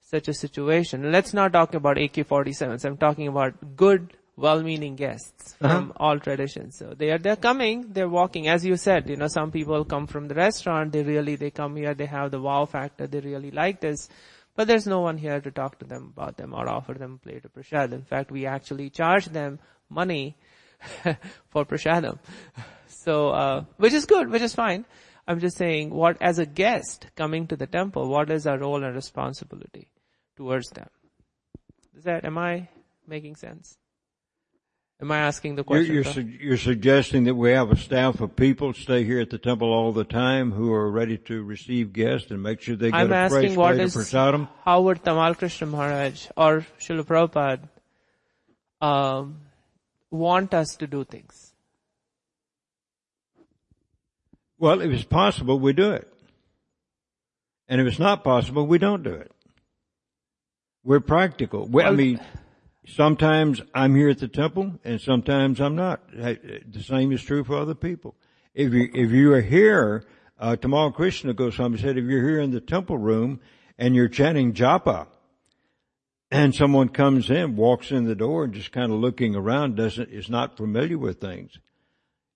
such 0.00 0.28
a 0.28 0.34
situation? 0.34 1.10
Let's 1.10 1.32
not 1.32 1.54
talk 1.54 1.74
about 1.74 1.96
AK-47s. 1.96 2.84
I'm 2.84 2.98
talking 2.98 3.28
about 3.28 3.76
good, 3.76 4.17
well-meaning 4.38 4.94
guests 4.94 5.56
uh-huh. 5.60 5.74
from 5.74 5.92
all 5.96 6.18
traditions. 6.18 6.78
So 6.78 6.94
they 6.96 7.10
are, 7.10 7.18
they're 7.18 7.36
coming, 7.36 7.92
they're 7.92 8.08
walking. 8.08 8.48
As 8.48 8.64
you 8.64 8.76
said, 8.76 9.08
you 9.10 9.16
know, 9.16 9.26
some 9.26 9.50
people 9.50 9.84
come 9.84 10.06
from 10.06 10.28
the 10.28 10.34
restaurant, 10.34 10.92
they 10.92 11.02
really, 11.02 11.34
they 11.36 11.50
come 11.50 11.76
here, 11.76 11.94
they 11.94 12.06
have 12.06 12.30
the 12.30 12.40
wow 12.40 12.64
factor, 12.64 13.06
they 13.06 13.20
really 13.20 13.50
like 13.50 13.80
this. 13.80 14.08
But 14.54 14.68
there's 14.68 14.86
no 14.86 15.00
one 15.00 15.18
here 15.18 15.40
to 15.40 15.50
talk 15.50 15.78
to 15.80 15.84
them 15.84 16.12
about 16.16 16.36
them 16.36 16.54
or 16.54 16.68
offer 16.68 16.94
them 16.94 17.20
a 17.20 17.24
plate 17.24 17.44
of 17.44 17.52
prasad. 17.52 17.92
In 17.92 18.02
fact, 18.02 18.30
we 18.30 18.46
actually 18.46 18.90
charge 18.90 19.26
them 19.26 19.58
money 19.88 20.36
for 21.48 21.64
prashadam. 21.64 22.18
So, 22.86 23.30
uh, 23.30 23.64
which 23.76 23.92
is 23.92 24.04
good, 24.04 24.30
which 24.30 24.42
is 24.42 24.54
fine. 24.54 24.84
I'm 25.26 25.40
just 25.40 25.56
saying 25.56 25.90
what, 25.90 26.16
as 26.20 26.38
a 26.38 26.46
guest 26.46 27.06
coming 27.16 27.46
to 27.48 27.56
the 27.56 27.66
temple, 27.66 28.08
what 28.08 28.30
is 28.30 28.46
our 28.46 28.58
role 28.58 28.82
and 28.82 28.94
responsibility 28.94 29.88
towards 30.36 30.70
them? 30.70 30.88
Is 31.96 32.04
that, 32.04 32.24
am 32.24 32.38
I 32.38 32.68
making 33.06 33.36
sense? 33.36 33.77
Am 35.00 35.12
I 35.12 35.18
asking 35.18 35.54
the 35.54 35.62
question? 35.62 35.86
You're, 35.86 36.02
you're, 36.02 36.12
su- 36.12 36.38
you're, 36.40 36.56
suggesting 36.56 37.24
that 37.24 37.34
we 37.36 37.52
have 37.52 37.70
a 37.70 37.76
staff 37.76 38.20
of 38.20 38.34
people 38.34 38.72
stay 38.72 39.04
here 39.04 39.20
at 39.20 39.30
the 39.30 39.38
temple 39.38 39.72
all 39.72 39.92
the 39.92 40.04
time 40.04 40.50
who 40.50 40.72
are 40.72 40.90
ready 40.90 41.16
to 41.18 41.44
receive 41.44 41.92
guests 41.92 42.32
and 42.32 42.42
make 42.42 42.60
sure 42.60 42.74
they 42.74 42.90
get 42.90 42.98
I'm 42.98 43.12
a 43.12 43.28
fresh 43.28 43.54
plate 43.54 43.80
of 43.80 43.90
prasadam? 43.92 44.48
How 44.64 44.80
would 44.82 45.04
Tamal 45.04 45.38
Krishna 45.38 45.68
Maharaj 45.68 46.26
or 46.36 46.66
Srila 46.80 47.04
Prabhupada 47.04 47.68
um, 48.84 49.36
want 50.10 50.52
us 50.52 50.74
to 50.76 50.88
do 50.88 51.04
things? 51.04 51.52
Well, 54.58 54.80
if 54.80 54.90
it's 54.90 55.04
possible, 55.04 55.60
we 55.60 55.74
do 55.74 55.92
it. 55.92 56.12
And 57.68 57.80
if 57.80 57.86
it's 57.86 58.00
not 58.00 58.24
possible, 58.24 58.66
we 58.66 58.78
don't 58.78 59.04
do 59.04 59.12
it. 59.12 59.30
We're 60.82 61.00
practical. 61.00 61.66
We, 61.66 61.84
I 61.84 61.92
mean, 61.92 62.18
sometimes 62.94 63.62
I'm 63.74 63.94
here 63.94 64.08
at 64.08 64.18
the 64.18 64.28
temple 64.28 64.78
and 64.84 65.00
sometimes 65.00 65.60
I'm 65.60 65.76
not. 65.76 66.00
The 66.12 66.82
same 66.82 67.12
is 67.12 67.22
true 67.22 67.44
for 67.44 67.56
other 67.56 67.74
people. 67.74 68.14
If 68.54 68.72
you, 68.72 68.88
if 68.92 69.10
you 69.10 69.32
are 69.34 69.40
here, 69.40 70.04
uh, 70.38 70.56
Tamal 70.56 70.94
Krishna 70.94 71.34
Goswami 71.34 71.78
said, 71.78 71.96
if 71.96 72.04
you're 72.04 72.22
here 72.22 72.40
in 72.40 72.50
the 72.50 72.60
temple 72.60 72.98
room 72.98 73.40
and 73.78 73.94
you're 73.94 74.08
chanting 74.08 74.52
japa, 74.52 75.06
and 76.30 76.54
someone 76.54 76.90
comes 76.90 77.30
in, 77.30 77.56
walks 77.56 77.90
in 77.90 78.04
the 78.04 78.14
door 78.14 78.44
and 78.44 78.52
just 78.52 78.70
kind 78.70 78.92
of 78.92 78.98
looking 78.98 79.34
around, 79.34 79.76
doesn't, 79.76 80.10
is 80.10 80.28
not 80.28 80.56
familiar 80.56 80.98
with 80.98 81.20
things. 81.20 81.58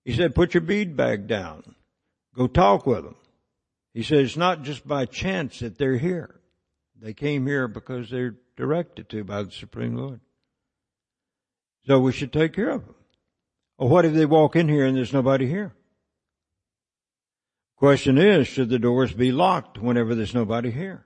He 0.03 0.13
said, 0.13 0.33
put 0.33 0.53
your 0.53 0.61
bead 0.61 0.97
bag 0.97 1.27
down. 1.27 1.75
Go 2.35 2.47
talk 2.47 2.87
with 2.87 3.03
them. 3.03 3.15
He 3.93 4.01
said, 4.01 4.19
it's 4.19 4.35
not 4.35 4.63
just 4.63 4.87
by 4.87 5.05
chance 5.05 5.59
that 5.59 5.77
they're 5.77 5.97
here. 5.97 6.39
They 6.99 7.13
came 7.13 7.45
here 7.45 7.67
because 7.67 8.09
they're 8.09 8.35
directed 8.57 9.09
to 9.09 9.23
by 9.23 9.43
the 9.43 9.51
Supreme 9.51 9.95
Lord. 9.95 10.19
So 11.85 11.99
we 11.99 12.13
should 12.13 12.31
take 12.31 12.53
care 12.53 12.69
of 12.69 12.85
them. 12.85 12.95
Or 13.77 13.89
what 13.89 14.05
if 14.05 14.13
they 14.13 14.25
walk 14.25 14.55
in 14.55 14.69
here 14.69 14.85
and 14.85 14.95
there's 14.95 15.13
nobody 15.13 15.47
here? 15.47 15.73
Question 17.75 18.17
is, 18.17 18.47
should 18.47 18.69
the 18.69 18.79
doors 18.79 19.11
be 19.11 19.31
locked 19.31 19.77
whenever 19.77 20.15
there's 20.15 20.33
nobody 20.33 20.71
here? 20.71 21.05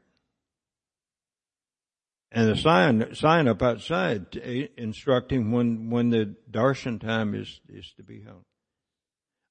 And 2.32 2.50
the 2.50 2.56
sign, 2.56 3.16
sign 3.16 3.48
up 3.48 3.64
outside 3.64 4.36
instructing 4.78 5.52
when, 5.52 5.90
when 5.90 6.10
the 6.10 6.36
darshan 6.52 7.00
time 7.00 7.34
is, 7.34 7.62
is 7.68 7.94
to 7.98 8.04
be 8.04 8.22
held. 8.22 8.44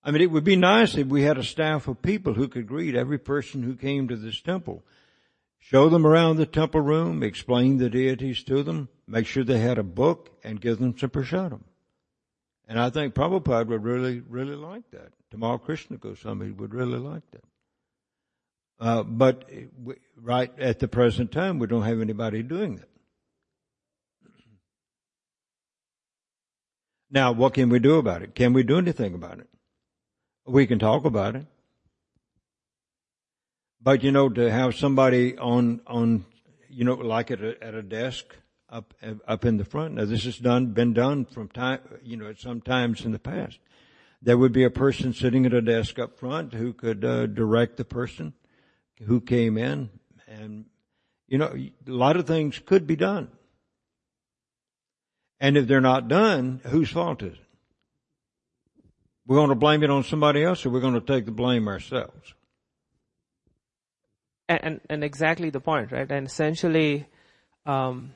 I 0.05 0.13
mean, 0.13 0.23
it 0.23 0.31
would 0.31 0.45
be 0.45 0.55
nice 0.55 0.97
if 0.97 1.09
we 1.09 1.23
had 1.23 1.39
a 1.39 1.43
staff 1.43 1.89
of 1.89 2.01
people 2.01 2.35
who 2.35 2.47
could 2.47 2.69
greet 2.69 2.95
every 2.95 3.19
person 3.19 3.65
who 3.65 3.75
came 3.75 4.07
to 4.07 4.15
this 4.15 4.41
temple. 4.41 4.85
Show 5.59 5.89
them 5.89 6.07
around 6.07 6.37
the 6.37 6.47
temple 6.47 6.83
room, 6.83 7.25
explain 7.25 7.79
the 7.79 7.91
deities 7.91 8.45
to 8.45 8.63
them, 8.63 8.89
make 9.07 9.27
sure 9.27 9.45
they 9.45 9.59
had 9.59 9.79
a 9.79 9.83
book, 9.83 10.31
and 10.43 10.61
give 10.61 10.79
them 10.79 10.97
some 10.99 11.11
prasadam. 11.11 11.61
And 12.69 12.81
I 12.81 12.91
think 12.91 13.15
Prabhupada 13.15 13.67
would 13.69 13.85
really, 13.85 14.21
really 14.21 14.57
like 14.57 14.91
that. 14.91 15.13
Tamal 15.33 15.63
Krishna 15.63 15.97
Goswami 15.97 16.51
would 16.51 16.75
really 16.75 16.99
like 16.99 17.23
that. 17.31 17.45
Uh, 18.79 19.03
but 19.03 19.49
we, 19.83 19.95
right 20.21 20.53
at 20.59 20.81
the 20.81 20.89
present 20.89 21.33
time, 21.33 21.59
we 21.59 21.67
don't 21.67 21.83
have 21.83 22.01
anybody 22.01 22.43
doing 22.43 22.77
that. 22.77 22.89
Now, 27.11 27.33
what 27.33 27.55
can 27.55 27.69
we 27.69 27.79
do 27.79 27.97
about 27.97 28.23
it? 28.23 28.35
Can 28.35 28.53
we 28.53 28.65
do 28.65 28.79
anything 28.79 29.15
about 29.15 29.39
it? 29.39 29.49
We 30.45 30.67
can 30.67 30.79
talk 30.79 31.05
about 31.05 31.37
it. 31.37 31.47
But 33.81 34.03
you 34.03 34.11
know, 34.11 34.29
to 34.29 34.51
have 34.51 34.75
somebody 34.75 35.39
on, 35.39 35.81
on, 35.87 36.27
you 36.69 36.85
know, 36.85 36.95
like 36.95 37.31
at 37.31 37.41
a, 37.41 37.63
at 37.63 37.75
a 37.75 37.83
desk 37.83 38.35
up, 38.69 38.95
up 39.27 39.45
in 39.45 39.57
the 39.57 39.65
front. 39.65 39.95
Now 39.95 40.05
this 40.05 40.25
has 40.25 40.39
done, 40.39 40.69
been 40.69 40.93
done 40.93 41.25
from 41.25 41.49
time, 41.49 41.81
you 42.03 42.17
know, 42.17 42.29
at 42.29 42.41
some 42.41 42.61
times 42.61 43.05
in 43.05 43.13
the 43.13 43.19
past. 43.19 43.59
There 44.23 44.39
would 44.39 44.53
be 44.53 44.65
a 44.65 44.71
person 44.71 45.13
sitting 45.13 45.47
at 45.47 45.53
a 45.53 45.61
desk 45.61 45.99
up 45.99 46.19
front 46.19 46.55
who 46.55 46.73
could 46.73 47.05
uh, 47.05 47.27
direct 47.27 47.77
the 47.77 47.85
person 47.85 48.33
who 49.05 49.21
came 49.21 49.59
in 49.59 49.91
and, 50.27 50.65
you 51.29 51.39
know, 51.39 51.55
a 51.55 51.73
lot 51.91 52.17
of 52.17 52.27
things 52.27 52.59
could 52.59 52.87
be 52.87 52.97
done. 52.97 53.29
And 55.39 55.57
if 55.57 55.67
they're 55.67 55.81
not 55.81 56.09
done, 56.09 56.61
whose 56.65 56.91
fault 56.91 57.23
is 57.23 57.35
it? 57.35 57.41
We're 59.27 59.37
going 59.37 59.51
to 59.51 59.57
blame 59.57 59.83
it 59.83 59.91
on 59.91 60.05
somebody 60.05 60.43
else 60.45 60.65
or 60.65 60.71
we're 60.71 60.81
going 60.81 60.95
to 60.95 61.01
take 61.01 61.27
the 61.27 61.33
blame 61.33 61.69
ourselves. 61.69 62.35
And, 64.49 64.81
and, 64.89 65.03
exactly 65.03 65.51
the 65.51 65.59
point, 65.59 65.91
right? 65.91 66.09
And 66.09 66.29
essentially, 66.29 67.09
um, 67.67 68.13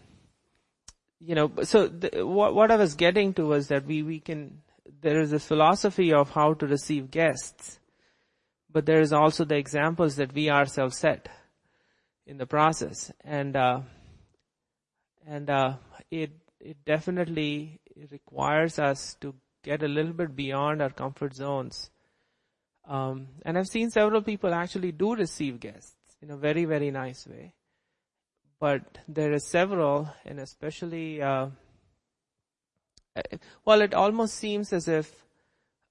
you 1.21 1.35
know, 1.35 1.53
so 1.62 1.89
what, 2.25 2.55
what 2.55 2.71
I 2.71 2.77
was 2.77 2.95
getting 2.95 3.35
to 3.35 3.45
was 3.45 3.68
that 3.68 3.85
we, 3.85 4.03
we 4.03 4.21
can, 4.21 4.62
there 5.03 5.21
is 5.21 5.31
this 5.31 5.45
philosophy 5.45 6.12
of 6.12 6.31
how 6.31 6.55
to 6.55 6.66
receive 6.66 7.11
guests, 7.11 7.79
but 8.73 8.87
there 8.87 9.01
is 9.01 9.12
also 9.12 9.45
the 9.45 9.57
examples 9.57 10.16
that 10.16 10.33
we 10.33 10.49
ourselves 10.49 10.97
set 10.97 11.29
in 12.27 12.39
the 12.39 12.47
process. 12.47 13.12
And, 13.23 13.55
uh, 13.55 13.81
and, 15.27 15.51
uh, 15.51 15.75
it, 16.11 16.33
it 16.59 16.85
definitely 16.87 17.81
requires 18.11 18.79
us 18.79 19.14
to 19.21 19.35
get 19.62 19.83
a 19.83 19.89
little 19.89 20.14
bit 20.14 20.35
beyond 20.35 20.81
our 20.81 20.91
comfort 20.91 21.35
zones. 21.35 21.91
Um, 22.89 23.29
and 23.45 23.59
I've 23.59 23.68
seen 23.68 23.91
several 23.91 24.23
people 24.23 24.55
actually 24.55 24.93
do 24.93 25.14
receive 25.14 25.61
guests 25.61 25.95
in 26.23 26.31
a 26.31 26.37
very, 26.37 26.64
very 26.64 26.91
nice 26.91 27.27
way. 27.27 27.53
But 28.61 28.99
there 29.09 29.33
are 29.33 29.41
several, 29.41 30.11
and 30.25 30.39
especially, 30.39 31.23
uh, 31.23 31.49
well, 33.65 33.81
it 33.81 33.95
almost 33.95 34.35
seems 34.35 34.73
as 34.73 34.87
if 34.87 35.25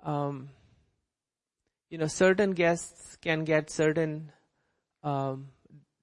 um, 0.03 0.49
you 1.89 1.97
know, 1.97 2.07
certain 2.07 2.51
guests 2.51 3.17
can 3.21 3.43
get 3.43 3.69
certain 3.69 4.31
um, 5.03 5.47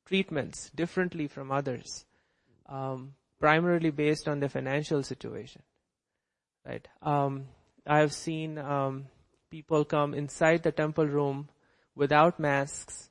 treatments 0.04 0.70
differently 0.74 1.28
from 1.28 1.52
others, 1.52 2.04
um, 2.68 3.14
primarily 3.38 3.90
based 3.90 4.28
on 4.28 4.40
their 4.40 4.48
financial 4.48 5.02
situation. 5.02 5.62
Right? 6.66 6.86
Um, 7.02 7.46
I've 7.86 8.12
seen 8.12 8.58
um, 8.58 9.06
people 9.50 9.84
come 9.84 10.12
inside 10.12 10.64
the 10.64 10.72
temple 10.72 11.06
room 11.06 11.48
without 11.94 12.40
masks, 12.40 13.10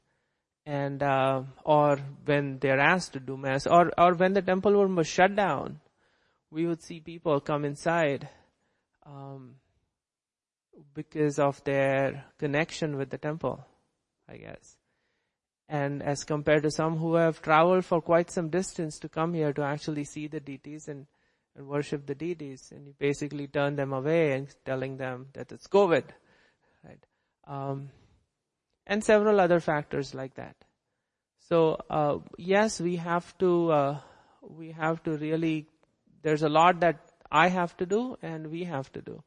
and 0.66 1.04
uh, 1.04 1.44
or 1.64 1.98
when 2.26 2.58
they're 2.60 2.80
asked 2.80 3.14
to 3.14 3.20
do 3.20 3.38
mass, 3.38 3.68
or 3.68 3.92
or 3.98 4.16
when 4.16 4.34
the 4.34 4.42
temple 4.42 4.74
room 4.74 4.96
was 4.96 5.08
shut 5.08 5.36
down, 5.36 5.80
we 6.50 6.66
would 6.66 6.82
see 6.82 7.00
people 7.00 7.40
come 7.40 7.66
inside 7.66 8.28
um, 9.06 9.56
because 10.94 11.40
of 11.40 11.64
their 11.64 12.26
connection 12.38 12.98
with 12.98 13.10
the 13.10 13.18
temple, 13.18 13.66
I 14.28 14.38
guess. 14.38 14.78
And 15.68 16.04
as 16.04 16.24
compared 16.24 16.64
to 16.64 16.72
some 16.72 16.98
who 16.98 17.16
have 17.16 17.42
traveled 17.42 17.86
for 17.86 18.02
quite 18.02 18.30
some 18.30 18.50
distance 18.50 19.00
to 19.00 19.10
come 19.10 19.34
here 19.34 19.52
to 19.54 19.64
actually 19.64 20.04
see 20.04 20.28
the 20.28 20.40
deities 20.40 20.88
and, 20.88 21.08
and 21.56 21.68
worship 21.68 22.06
the 22.06 22.16
deities, 22.16 22.72
and 22.74 22.86
you 22.86 22.94
basically 22.98 23.48
turn 23.48 23.76
them 23.76 23.92
away 23.92 24.34
and 24.34 24.48
telling 24.64 24.98
them 24.98 25.28
that 25.34 25.52
it's 25.52 25.68
COVID, 25.68 26.04
right? 26.84 27.04
Um, 27.48 27.90
and 28.88 29.04
several 29.04 29.40
other 29.40 29.60
factors 29.60 30.14
like 30.14 30.36
that. 30.36 30.56
So 31.40 31.82
uh, 31.90 32.18
yes, 32.38 32.80
we 32.82 32.96
have 32.98 33.38
to 33.40 33.72
uh, 33.72 34.00
we 34.42 34.72
have 34.72 35.04
to 35.04 35.18
really. 35.18 35.68
There's 36.22 36.42
a 36.42 36.50
lot 36.50 36.80
that 36.80 37.12
I 37.32 37.50
have 37.50 37.78
to 37.78 37.86
do 37.86 38.18
and 38.22 38.50
we 38.50 38.64
have 38.64 38.92
to 38.94 39.02
do 39.02 39.24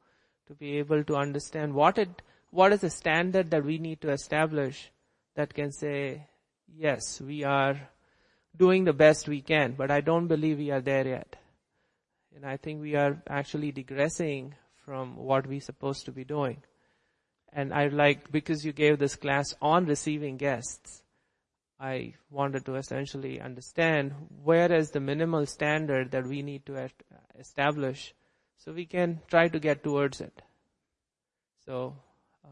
to 0.49 0.55
be 0.55 0.79
able 0.79 1.05
to 1.05 1.17
understand 1.17 1.75
what 1.75 1.99
it, 1.99 2.23
what 2.51 2.73
is 2.73 2.81
the 2.81 2.91
standard 2.91 3.51
that 3.51 3.65
we 3.65 3.79
need 3.79 4.01
to 4.01 4.11
establish 4.11 4.91
that 5.37 5.53
can 5.55 5.71
say, 5.71 6.27
yes, 6.75 7.21
we 7.21 7.45
are 7.45 7.79
doing 8.57 8.85
the 8.85 8.93
best 8.93 9.29
we 9.29 9.43
can, 9.43 9.73
but 9.73 9.91
I 9.91 10.01
don't 10.01 10.27
believe 10.27 10.59
we 10.59 10.71
are 10.71 10.81
there 10.81 11.07
yet. 11.07 11.37
And 12.35 12.47
I 12.47 12.57
think 12.57 12.81
we 12.81 12.97
are 12.97 13.23
actually 13.29 13.73
digressing 13.73 14.55
from 14.85 15.17
what 15.17 15.47
we're 15.47 15.61
supposed 15.61 16.07
to 16.07 16.13
be 16.13 16.25
doing. 16.25 16.63
And 17.53 17.73
I 17.73 17.89
like, 17.89 18.31
because 18.31 18.65
you 18.65 18.73
gave 18.73 18.99
this 18.99 19.17
class 19.17 19.55
on 19.61 19.87
receiving 19.87 20.37
guests, 20.37 21.03
I 21.81 22.15
wanted 22.31 22.65
to 22.67 22.75
essentially 22.75 23.41
understand 23.41 24.13
where 24.43 24.73
is 24.73 24.91
the 24.91 25.01
minimal 25.01 25.47
standard 25.47 26.11
that 26.11 26.27
we 26.27 26.43
need 26.43 26.67
to 26.67 26.89
establish 27.39 28.15
so 28.57 28.73
we 28.73 28.85
can 28.85 29.21
try 29.29 29.49
to 29.49 29.61
get 29.61 29.85
towards 29.85 30.21
it. 30.21 30.43
So, 31.65 31.95
um, 32.45 32.51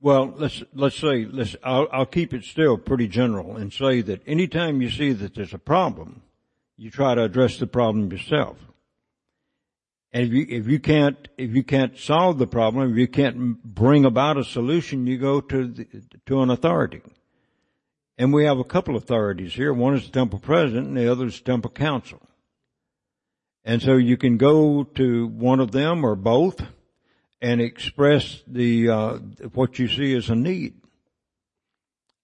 well, 0.00 0.34
let's 0.36 0.62
let's 0.74 0.96
say 0.96 1.26
let's. 1.26 1.54
I'll, 1.62 1.86
I'll 1.92 2.06
keep 2.06 2.34
it 2.34 2.44
still 2.44 2.76
pretty 2.76 3.06
general 3.06 3.56
and 3.56 3.72
say 3.72 4.00
that 4.02 4.22
anytime 4.26 4.82
you 4.82 4.90
see 4.90 5.12
that 5.12 5.34
there's 5.34 5.54
a 5.54 5.58
problem, 5.58 6.22
you 6.76 6.90
try 6.90 7.14
to 7.14 7.22
address 7.22 7.58
the 7.58 7.66
problem 7.66 8.10
yourself. 8.10 8.56
And 10.12 10.26
if 10.26 10.32
you 10.32 10.46
if 10.48 10.66
you 10.66 10.78
can't 10.80 11.28
if 11.36 11.54
you 11.54 11.62
can't 11.62 11.98
solve 11.98 12.38
the 12.38 12.46
problem, 12.46 12.90
if 12.90 12.96
you 12.96 13.08
can't 13.08 13.62
bring 13.62 14.04
about 14.04 14.38
a 14.38 14.44
solution, 14.44 15.06
you 15.06 15.18
go 15.18 15.40
to 15.40 15.68
the, 15.68 15.86
to 16.26 16.40
an 16.42 16.50
authority. 16.50 17.02
And 18.16 18.32
we 18.32 18.46
have 18.46 18.58
a 18.58 18.64
couple 18.64 18.96
of 18.96 19.04
authorities 19.04 19.54
here. 19.54 19.72
One 19.72 19.94
is 19.94 20.06
the 20.06 20.12
temple 20.12 20.40
president 20.40 20.88
and 20.88 20.96
the 20.96 21.10
other 21.10 21.26
is 21.26 21.38
the 21.38 21.44
temple 21.44 21.70
council. 21.70 22.20
And 23.64 23.80
so 23.80 23.96
you 23.96 24.16
can 24.16 24.38
go 24.38 24.82
to 24.82 25.26
one 25.28 25.60
of 25.60 25.70
them 25.70 26.04
or 26.04 26.16
both 26.16 26.60
and 27.40 27.60
express 27.60 28.42
the, 28.46 28.88
uh, 28.88 29.18
what 29.52 29.78
you 29.78 29.88
see 29.88 30.16
as 30.16 30.30
a 30.30 30.34
need. 30.34 30.74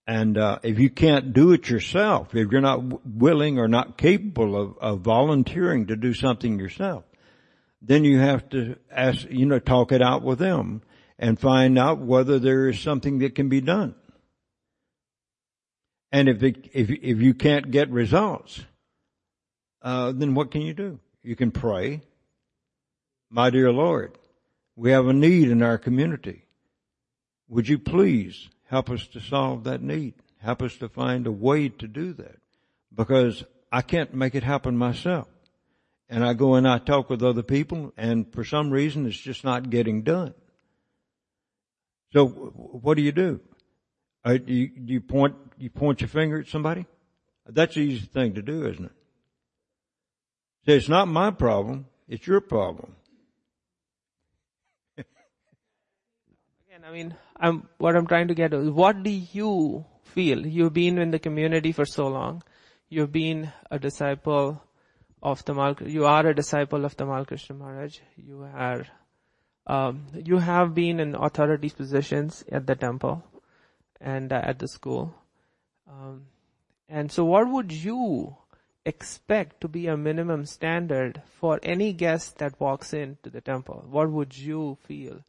And, 0.06 0.36
uh, 0.36 0.58
if 0.62 0.78
you 0.78 0.90
can't 0.90 1.32
do 1.32 1.52
it 1.52 1.68
yourself, 1.68 2.34
if 2.34 2.50
you're 2.50 2.60
not 2.60 3.06
willing 3.06 3.58
or 3.58 3.68
not 3.68 3.96
capable 3.96 4.60
of, 4.60 4.78
of 4.78 5.00
volunteering 5.00 5.86
to 5.86 5.96
do 5.96 6.12
something 6.12 6.58
yourself, 6.58 7.04
then 7.86 8.02
you 8.04 8.18
have 8.18 8.48
to 8.48 8.76
ask, 8.90 9.26
you 9.28 9.44
know, 9.44 9.58
talk 9.58 9.92
it 9.92 10.00
out 10.00 10.22
with 10.22 10.38
them 10.38 10.80
and 11.18 11.38
find 11.38 11.78
out 11.78 11.98
whether 11.98 12.38
there 12.38 12.68
is 12.68 12.80
something 12.80 13.18
that 13.18 13.34
can 13.34 13.48
be 13.48 13.60
done. 13.60 13.94
And 16.10 16.28
if 16.28 16.42
it, 16.42 16.70
if 16.72 16.90
if 16.90 17.20
you 17.20 17.34
can't 17.34 17.70
get 17.70 17.90
results, 17.90 18.64
uh, 19.82 20.12
then 20.12 20.34
what 20.34 20.50
can 20.50 20.62
you 20.62 20.72
do? 20.72 21.00
You 21.22 21.36
can 21.36 21.50
pray, 21.50 22.00
my 23.30 23.50
dear 23.50 23.72
Lord, 23.72 24.16
we 24.76 24.92
have 24.92 25.06
a 25.08 25.12
need 25.12 25.50
in 25.50 25.62
our 25.62 25.76
community. 25.76 26.44
Would 27.48 27.68
you 27.68 27.78
please 27.78 28.48
help 28.68 28.90
us 28.90 29.06
to 29.08 29.20
solve 29.20 29.64
that 29.64 29.82
need? 29.82 30.14
Help 30.38 30.62
us 30.62 30.76
to 30.76 30.88
find 30.88 31.26
a 31.26 31.32
way 31.32 31.68
to 31.68 31.88
do 31.88 32.12
that, 32.14 32.38
because 32.94 33.44
I 33.70 33.82
can't 33.82 34.14
make 34.14 34.34
it 34.34 34.44
happen 34.44 34.76
myself. 34.76 35.28
And 36.14 36.24
I 36.24 36.32
go 36.32 36.54
and 36.54 36.68
I 36.68 36.78
talk 36.78 37.10
with 37.10 37.24
other 37.24 37.42
people, 37.42 37.92
and 37.96 38.32
for 38.32 38.44
some 38.44 38.70
reason, 38.70 39.04
it's 39.04 39.16
just 39.16 39.42
not 39.42 39.68
getting 39.68 40.02
done. 40.02 40.32
So, 42.12 42.28
what 42.28 42.96
do 42.96 43.02
you 43.02 43.10
do? 43.10 43.40
Uh, 44.24 44.34
do, 44.34 44.52
you, 44.52 44.70
you 44.76 45.00
point 45.00 45.34
you 45.58 45.70
point 45.70 46.02
your 46.02 46.08
finger 46.08 46.38
at 46.38 46.46
somebody? 46.46 46.86
That's 47.48 47.74
the 47.74 47.80
easy 47.80 48.06
thing 48.06 48.34
to 48.34 48.42
do, 48.42 48.64
isn't 48.64 48.84
it? 48.84 48.92
Say, 50.64 50.76
it's 50.76 50.88
not 50.88 51.08
my 51.08 51.32
problem, 51.32 51.86
it's 52.06 52.28
your 52.28 52.40
problem. 52.40 52.94
Again, 54.96 55.06
I 56.86 56.92
mean, 56.92 57.16
I'm, 57.40 57.68
what 57.78 57.96
I'm 57.96 58.06
trying 58.06 58.28
to 58.28 58.34
get 58.36 58.54
is, 58.54 58.70
what 58.70 59.02
do 59.02 59.10
you 59.10 59.84
feel? 60.04 60.46
You've 60.46 60.74
been 60.74 60.98
in 60.98 61.10
the 61.10 61.18
community 61.18 61.72
for 61.72 61.84
so 61.84 62.06
long. 62.06 62.44
You've 62.88 63.10
been 63.10 63.52
a 63.68 63.80
disciple 63.80 64.62
of 65.24 65.44
the 65.46 65.76
you 65.86 66.04
are 66.04 66.26
a 66.26 66.34
disciple 66.34 66.84
of 66.84 66.96
Tamal 66.96 67.26
Krishna 67.26 67.56
Maharaj. 67.56 67.98
You 68.16 68.46
are, 68.54 68.86
um, 69.66 70.06
you 70.14 70.38
have 70.38 70.74
been 70.74 71.00
in 71.00 71.14
authority 71.14 71.70
positions 71.70 72.44
at 72.52 72.66
the 72.66 72.74
temple 72.74 73.24
and 74.00 74.32
uh, 74.32 74.42
at 74.44 74.58
the 74.58 74.68
school. 74.68 75.14
Um, 75.88 76.26
and 76.88 77.10
so 77.10 77.24
what 77.24 77.48
would 77.48 77.72
you 77.72 78.36
expect 78.84 79.62
to 79.62 79.68
be 79.68 79.86
a 79.86 79.96
minimum 79.96 80.44
standard 80.44 81.22
for 81.40 81.58
any 81.62 81.94
guest 81.94 82.36
that 82.38 82.60
walks 82.60 82.92
into 82.92 83.30
the 83.30 83.40
temple? 83.40 83.86
What 83.88 84.10
would 84.10 84.36
you 84.36 84.76
feel 84.86 85.20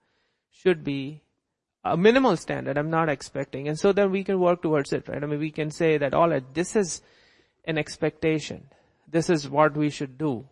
should 0.52 0.84
be 0.84 1.22
a 1.86 1.96
minimal 1.96 2.36
standard? 2.36 2.78
I'm 2.78 2.90
not 2.90 3.08
expecting. 3.08 3.70
And 3.70 3.80
so 3.80 3.94
then 3.94 4.12
we 4.12 4.26
can 4.26 4.42
work 4.42 4.62
towards 4.62 4.92
it, 4.92 5.08
right? 5.08 5.24
I 5.24 5.26
mean, 5.26 5.40
we 5.40 5.52
can 5.52 5.72
say 5.72 5.98
that, 5.98 6.14
all 6.14 6.30
right, 6.30 6.44
this 6.54 6.76
is 6.76 7.02
an 7.64 7.78
expectation. 7.78 8.68
This 9.08 9.30
is 9.30 9.50
what 9.50 9.76
we 9.76 9.90
should 9.90 10.18
do. 10.18 10.46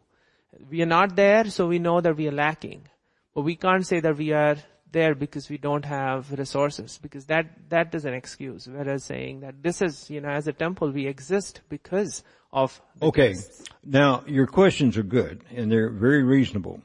We 0.69 0.81
are 0.81 0.87
not 0.87 1.15
there, 1.15 1.45
so 1.45 1.67
we 1.67 1.79
know 1.79 2.01
that 2.01 2.15
we 2.15 2.27
are 2.27 2.31
lacking. 2.31 2.83
But 3.33 3.41
we 3.41 3.55
can't 3.55 3.85
say 3.85 3.99
that 3.99 4.17
we 4.17 4.31
are 4.31 4.57
there 4.91 5.15
because 5.15 5.49
we 5.49 5.57
don't 5.57 5.85
have 5.85 6.31
resources 6.31 6.99
because 7.01 7.25
that 7.25 7.47
that 7.69 7.93
is 7.95 8.05
an 8.05 8.13
excuse 8.13 8.67
whereas 8.67 9.03
saying 9.03 9.39
that 9.39 9.61
this 9.63 9.81
is 9.81 10.07
you 10.07 10.21
know 10.21 10.29
as 10.29 10.47
a 10.47 10.53
temple 10.53 10.91
we 10.91 11.07
exist 11.07 11.61
because 11.67 12.23
of 12.51 12.79
okay 13.01 13.29
guests. 13.33 13.63
now 13.83 14.23
your 14.27 14.45
questions 14.45 14.95
are 14.95 15.01
good 15.03 15.43
and 15.49 15.71
they're 15.71 15.89
very 15.89 16.21
reasonable 16.21 16.79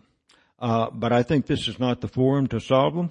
uh, 0.58 0.88
but 0.90 1.12
i 1.12 1.22
think 1.22 1.44
this 1.44 1.68
is 1.68 1.78
not 1.78 2.00
the 2.00 2.08
forum 2.08 2.46
to 2.46 2.58
solve 2.58 2.94
them 2.94 3.10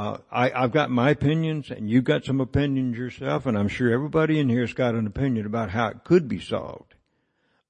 uh, 0.00 0.16
I, 0.32 0.50
I've 0.50 0.72
got 0.72 0.90
my 0.90 1.10
opinions 1.10 1.70
and 1.70 1.90
you've 1.90 2.04
got 2.04 2.24
some 2.24 2.40
opinions 2.40 2.96
yourself 2.96 3.44
and 3.44 3.58
I'm 3.58 3.68
sure 3.68 3.92
everybody 3.92 4.38
in 4.38 4.48
here 4.48 4.62
has 4.62 4.72
got 4.72 4.94
an 4.94 5.06
opinion 5.06 5.44
about 5.44 5.68
how 5.68 5.88
it 5.88 6.04
could 6.04 6.26
be 6.26 6.40
solved. 6.40 6.94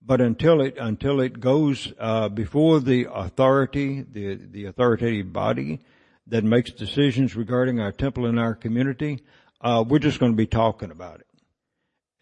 But 0.03 0.21
until 0.21 0.63
it, 0.63 0.77
until 0.79 1.21
it 1.21 1.41
goes, 1.41 1.93
uh, 1.99 2.29
before 2.29 2.81
the 2.81 3.07
authority, 3.13 4.05
the, 4.11 4.35
the 4.35 4.65
authoritative 4.65 5.33
body, 5.33 5.81
that 6.27 6.45
makes 6.45 6.71
decisions 6.71 7.37
regarding 7.37 7.81
our 7.81 7.93
temple 7.93 8.27
and 8.27 8.39
our 8.39 8.55
community, 8.55 9.21
uh, 9.61 9.85
we're 9.87 9.99
just 9.99 10.19
going 10.19 10.33
to 10.33 10.37
be 10.37 10.47
talking 10.47 10.91
about 10.91 11.21
it. 11.21 11.27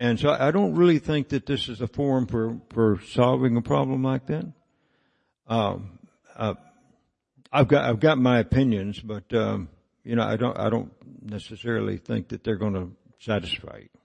And 0.01 0.19
so 0.19 0.31
I 0.31 0.51
don't 0.51 0.75
really 0.75 0.99
think 0.99 1.29
that 1.31 1.47
this 1.47 1.69
is 1.69 1.81
a 1.81 1.87
forum 1.87 2.27
for, 2.27 2.61
for 2.71 3.01
solving 3.09 3.57
a 3.57 3.63
problem 3.63 4.03
like 4.03 4.27
that. 4.27 4.47
Um, 5.47 5.99
uh, 6.37 6.55
I've 7.53 7.69
got 7.69 7.85
I've 7.85 8.01
got 8.01 8.19
my 8.19 8.39
opinions, 8.39 9.01
but 9.01 9.33
um, 9.33 9.69
you 10.05 10.15
know 10.15 10.23
I 10.23 10.37
don't 10.37 10.57
I 10.59 10.69
don't 10.69 10.93
necessarily 11.23 11.97
think 11.97 12.29
that 12.29 12.45
they're 12.45 12.57
going 12.57 12.75
to 12.75 12.93
satisfy 13.19 13.79
you. 13.79 13.98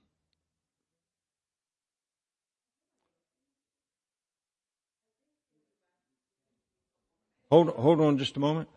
Hold 7.54 7.70
hold 7.70 8.02
on 8.02 8.18
just 8.18 8.36
a 8.36 8.40
moment. 8.40 8.68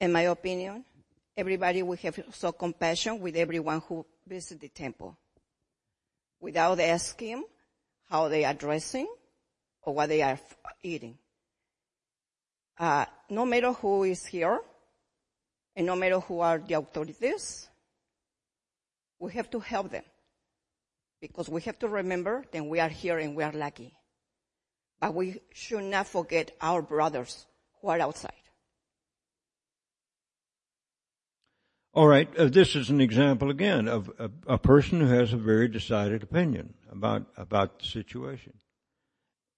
in 0.00 0.10
my 0.12 0.22
opinion, 0.22 0.84
everybody 1.36 1.84
will 1.84 1.96
have 1.98 2.18
so 2.32 2.50
compassion 2.50 3.20
with 3.20 3.36
everyone 3.36 3.80
who 3.86 4.04
visits 4.26 4.60
the 4.60 4.68
temple 4.68 5.16
without 6.40 6.80
asking 6.80 7.44
how 8.10 8.26
they 8.26 8.44
are 8.44 8.52
dressing 8.52 9.06
or 9.82 9.94
what 9.94 10.08
they 10.08 10.22
are 10.22 10.40
eating. 10.82 11.16
uh, 12.80 13.04
no 13.30 13.46
matter 13.46 13.70
who 13.70 14.02
is 14.02 14.26
here, 14.26 14.58
and 15.76 15.86
no 15.86 15.94
matter 15.94 16.18
who 16.18 16.40
are 16.40 16.58
the 16.58 16.74
authorities, 16.74 17.68
we 19.20 19.30
have 19.34 19.48
to 19.48 19.60
help 19.60 19.88
them. 19.92 20.02
Because 21.20 21.48
we 21.48 21.62
have 21.62 21.78
to 21.80 21.88
remember 21.88 22.44
that 22.52 22.64
we 22.64 22.80
are 22.80 22.88
here 22.88 23.18
and 23.18 23.34
we 23.34 23.42
are 23.42 23.52
lucky. 23.52 23.94
But 25.00 25.14
we 25.14 25.40
should 25.52 25.84
not 25.84 26.06
forget 26.06 26.52
our 26.60 26.82
brothers 26.82 27.46
who 27.80 27.88
are 27.88 28.00
outside. 28.00 28.32
All 31.96 32.06
right, 32.06 32.28
uh, 32.36 32.48
this 32.48 32.76
is 32.76 32.90
an 32.90 33.00
example 33.00 33.48
again 33.50 33.88
of 33.88 34.10
a, 34.18 34.30
a, 34.46 34.58
person 34.58 35.00
who 35.00 35.06
has 35.06 35.32
a 35.32 35.38
very 35.38 35.66
decided 35.66 36.22
opinion 36.22 36.74
about 36.92 37.24
about 37.38 37.78
the 37.78 37.86
situation, 37.86 38.52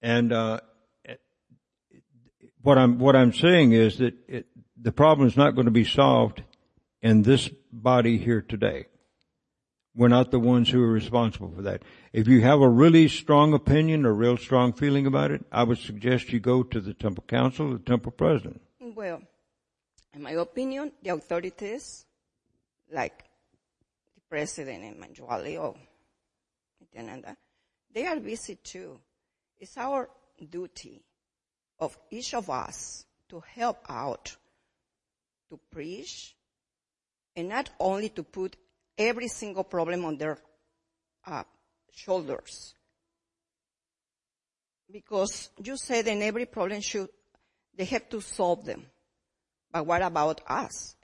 and 0.01 0.31
uh, 0.31 0.61
what 2.61 2.77
I'm 2.77 2.97
what 2.97 3.17
I'm 3.17 3.33
saying 3.33 3.73
is 3.73 3.97
that 3.97 4.13
it, 4.29 4.45
the 4.81 4.93
problem 4.93 5.27
is 5.27 5.35
not 5.35 5.55
going 5.55 5.65
to 5.65 5.71
be 5.71 5.83
solved 5.83 6.41
in 7.01 7.23
this 7.23 7.49
body 7.73 8.17
here 8.17 8.41
today. 8.41 8.85
We're 9.99 10.07
not 10.07 10.31
the 10.31 10.39
ones 10.39 10.69
who 10.69 10.81
are 10.81 10.89
responsible 10.93 11.51
for 11.53 11.61
that. 11.63 11.81
If 12.13 12.29
you 12.29 12.39
have 12.39 12.61
a 12.61 12.69
really 12.69 13.09
strong 13.09 13.53
opinion, 13.53 14.05
a 14.05 14.13
real 14.13 14.37
strong 14.37 14.71
feeling 14.71 15.05
about 15.05 15.31
it, 15.31 15.43
I 15.51 15.63
would 15.63 15.77
suggest 15.77 16.31
you 16.31 16.39
go 16.39 16.63
to 16.63 16.79
the 16.79 16.93
temple 16.93 17.25
council, 17.27 17.73
the 17.73 17.79
temple 17.79 18.13
president. 18.13 18.61
Well, 18.79 19.21
in 20.13 20.21
my 20.21 20.31
opinion, 20.31 20.93
the 21.03 21.09
authorities 21.09 22.05
like 22.89 23.25
the 24.15 24.21
president 24.29 24.85
and 24.85 25.03
Manjuali 25.03 25.59
or 25.59 25.75
they 27.93 28.05
are 28.07 28.19
busy 28.21 28.55
too. 28.55 29.01
It's 29.59 29.77
our 29.77 30.09
duty 30.49 31.03
of 31.77 31.97
each 32.09 32.33
of 32.35 32.49
us 32.49 33.03
to 33.27 33.43
help 33.53 33.79
out, 33.89 34.33
to 35.49 35.59
preach, 35.69 36.37
and 37.35 37.49
not 37.49 37.69
only 37.81 38.07
to 38.09 38.23
put 38.23 38.55
every 38.99 39.29
single 39.29 39.63
problem 39.63 40.03
on 40.05 40.17
their 40.17 40.37
uh, 41.25 41.43
shoulders. 41.91 42.75
Because 44.91 45.49
you 45.63 45.77
said 45.77 46.07
in 46.07 46.21
every 46.21 46.45
problem 46.45 46.81
should, 46.81 47.07
they 47.75 47.85
have 47.85 48.09
to 48.09 48.19
solve 48.21 48.65
them. 48.65 48.85
But 49.71 49.85
what 49.85 50.01
about 50.01 50.41
us? 50.47 50.95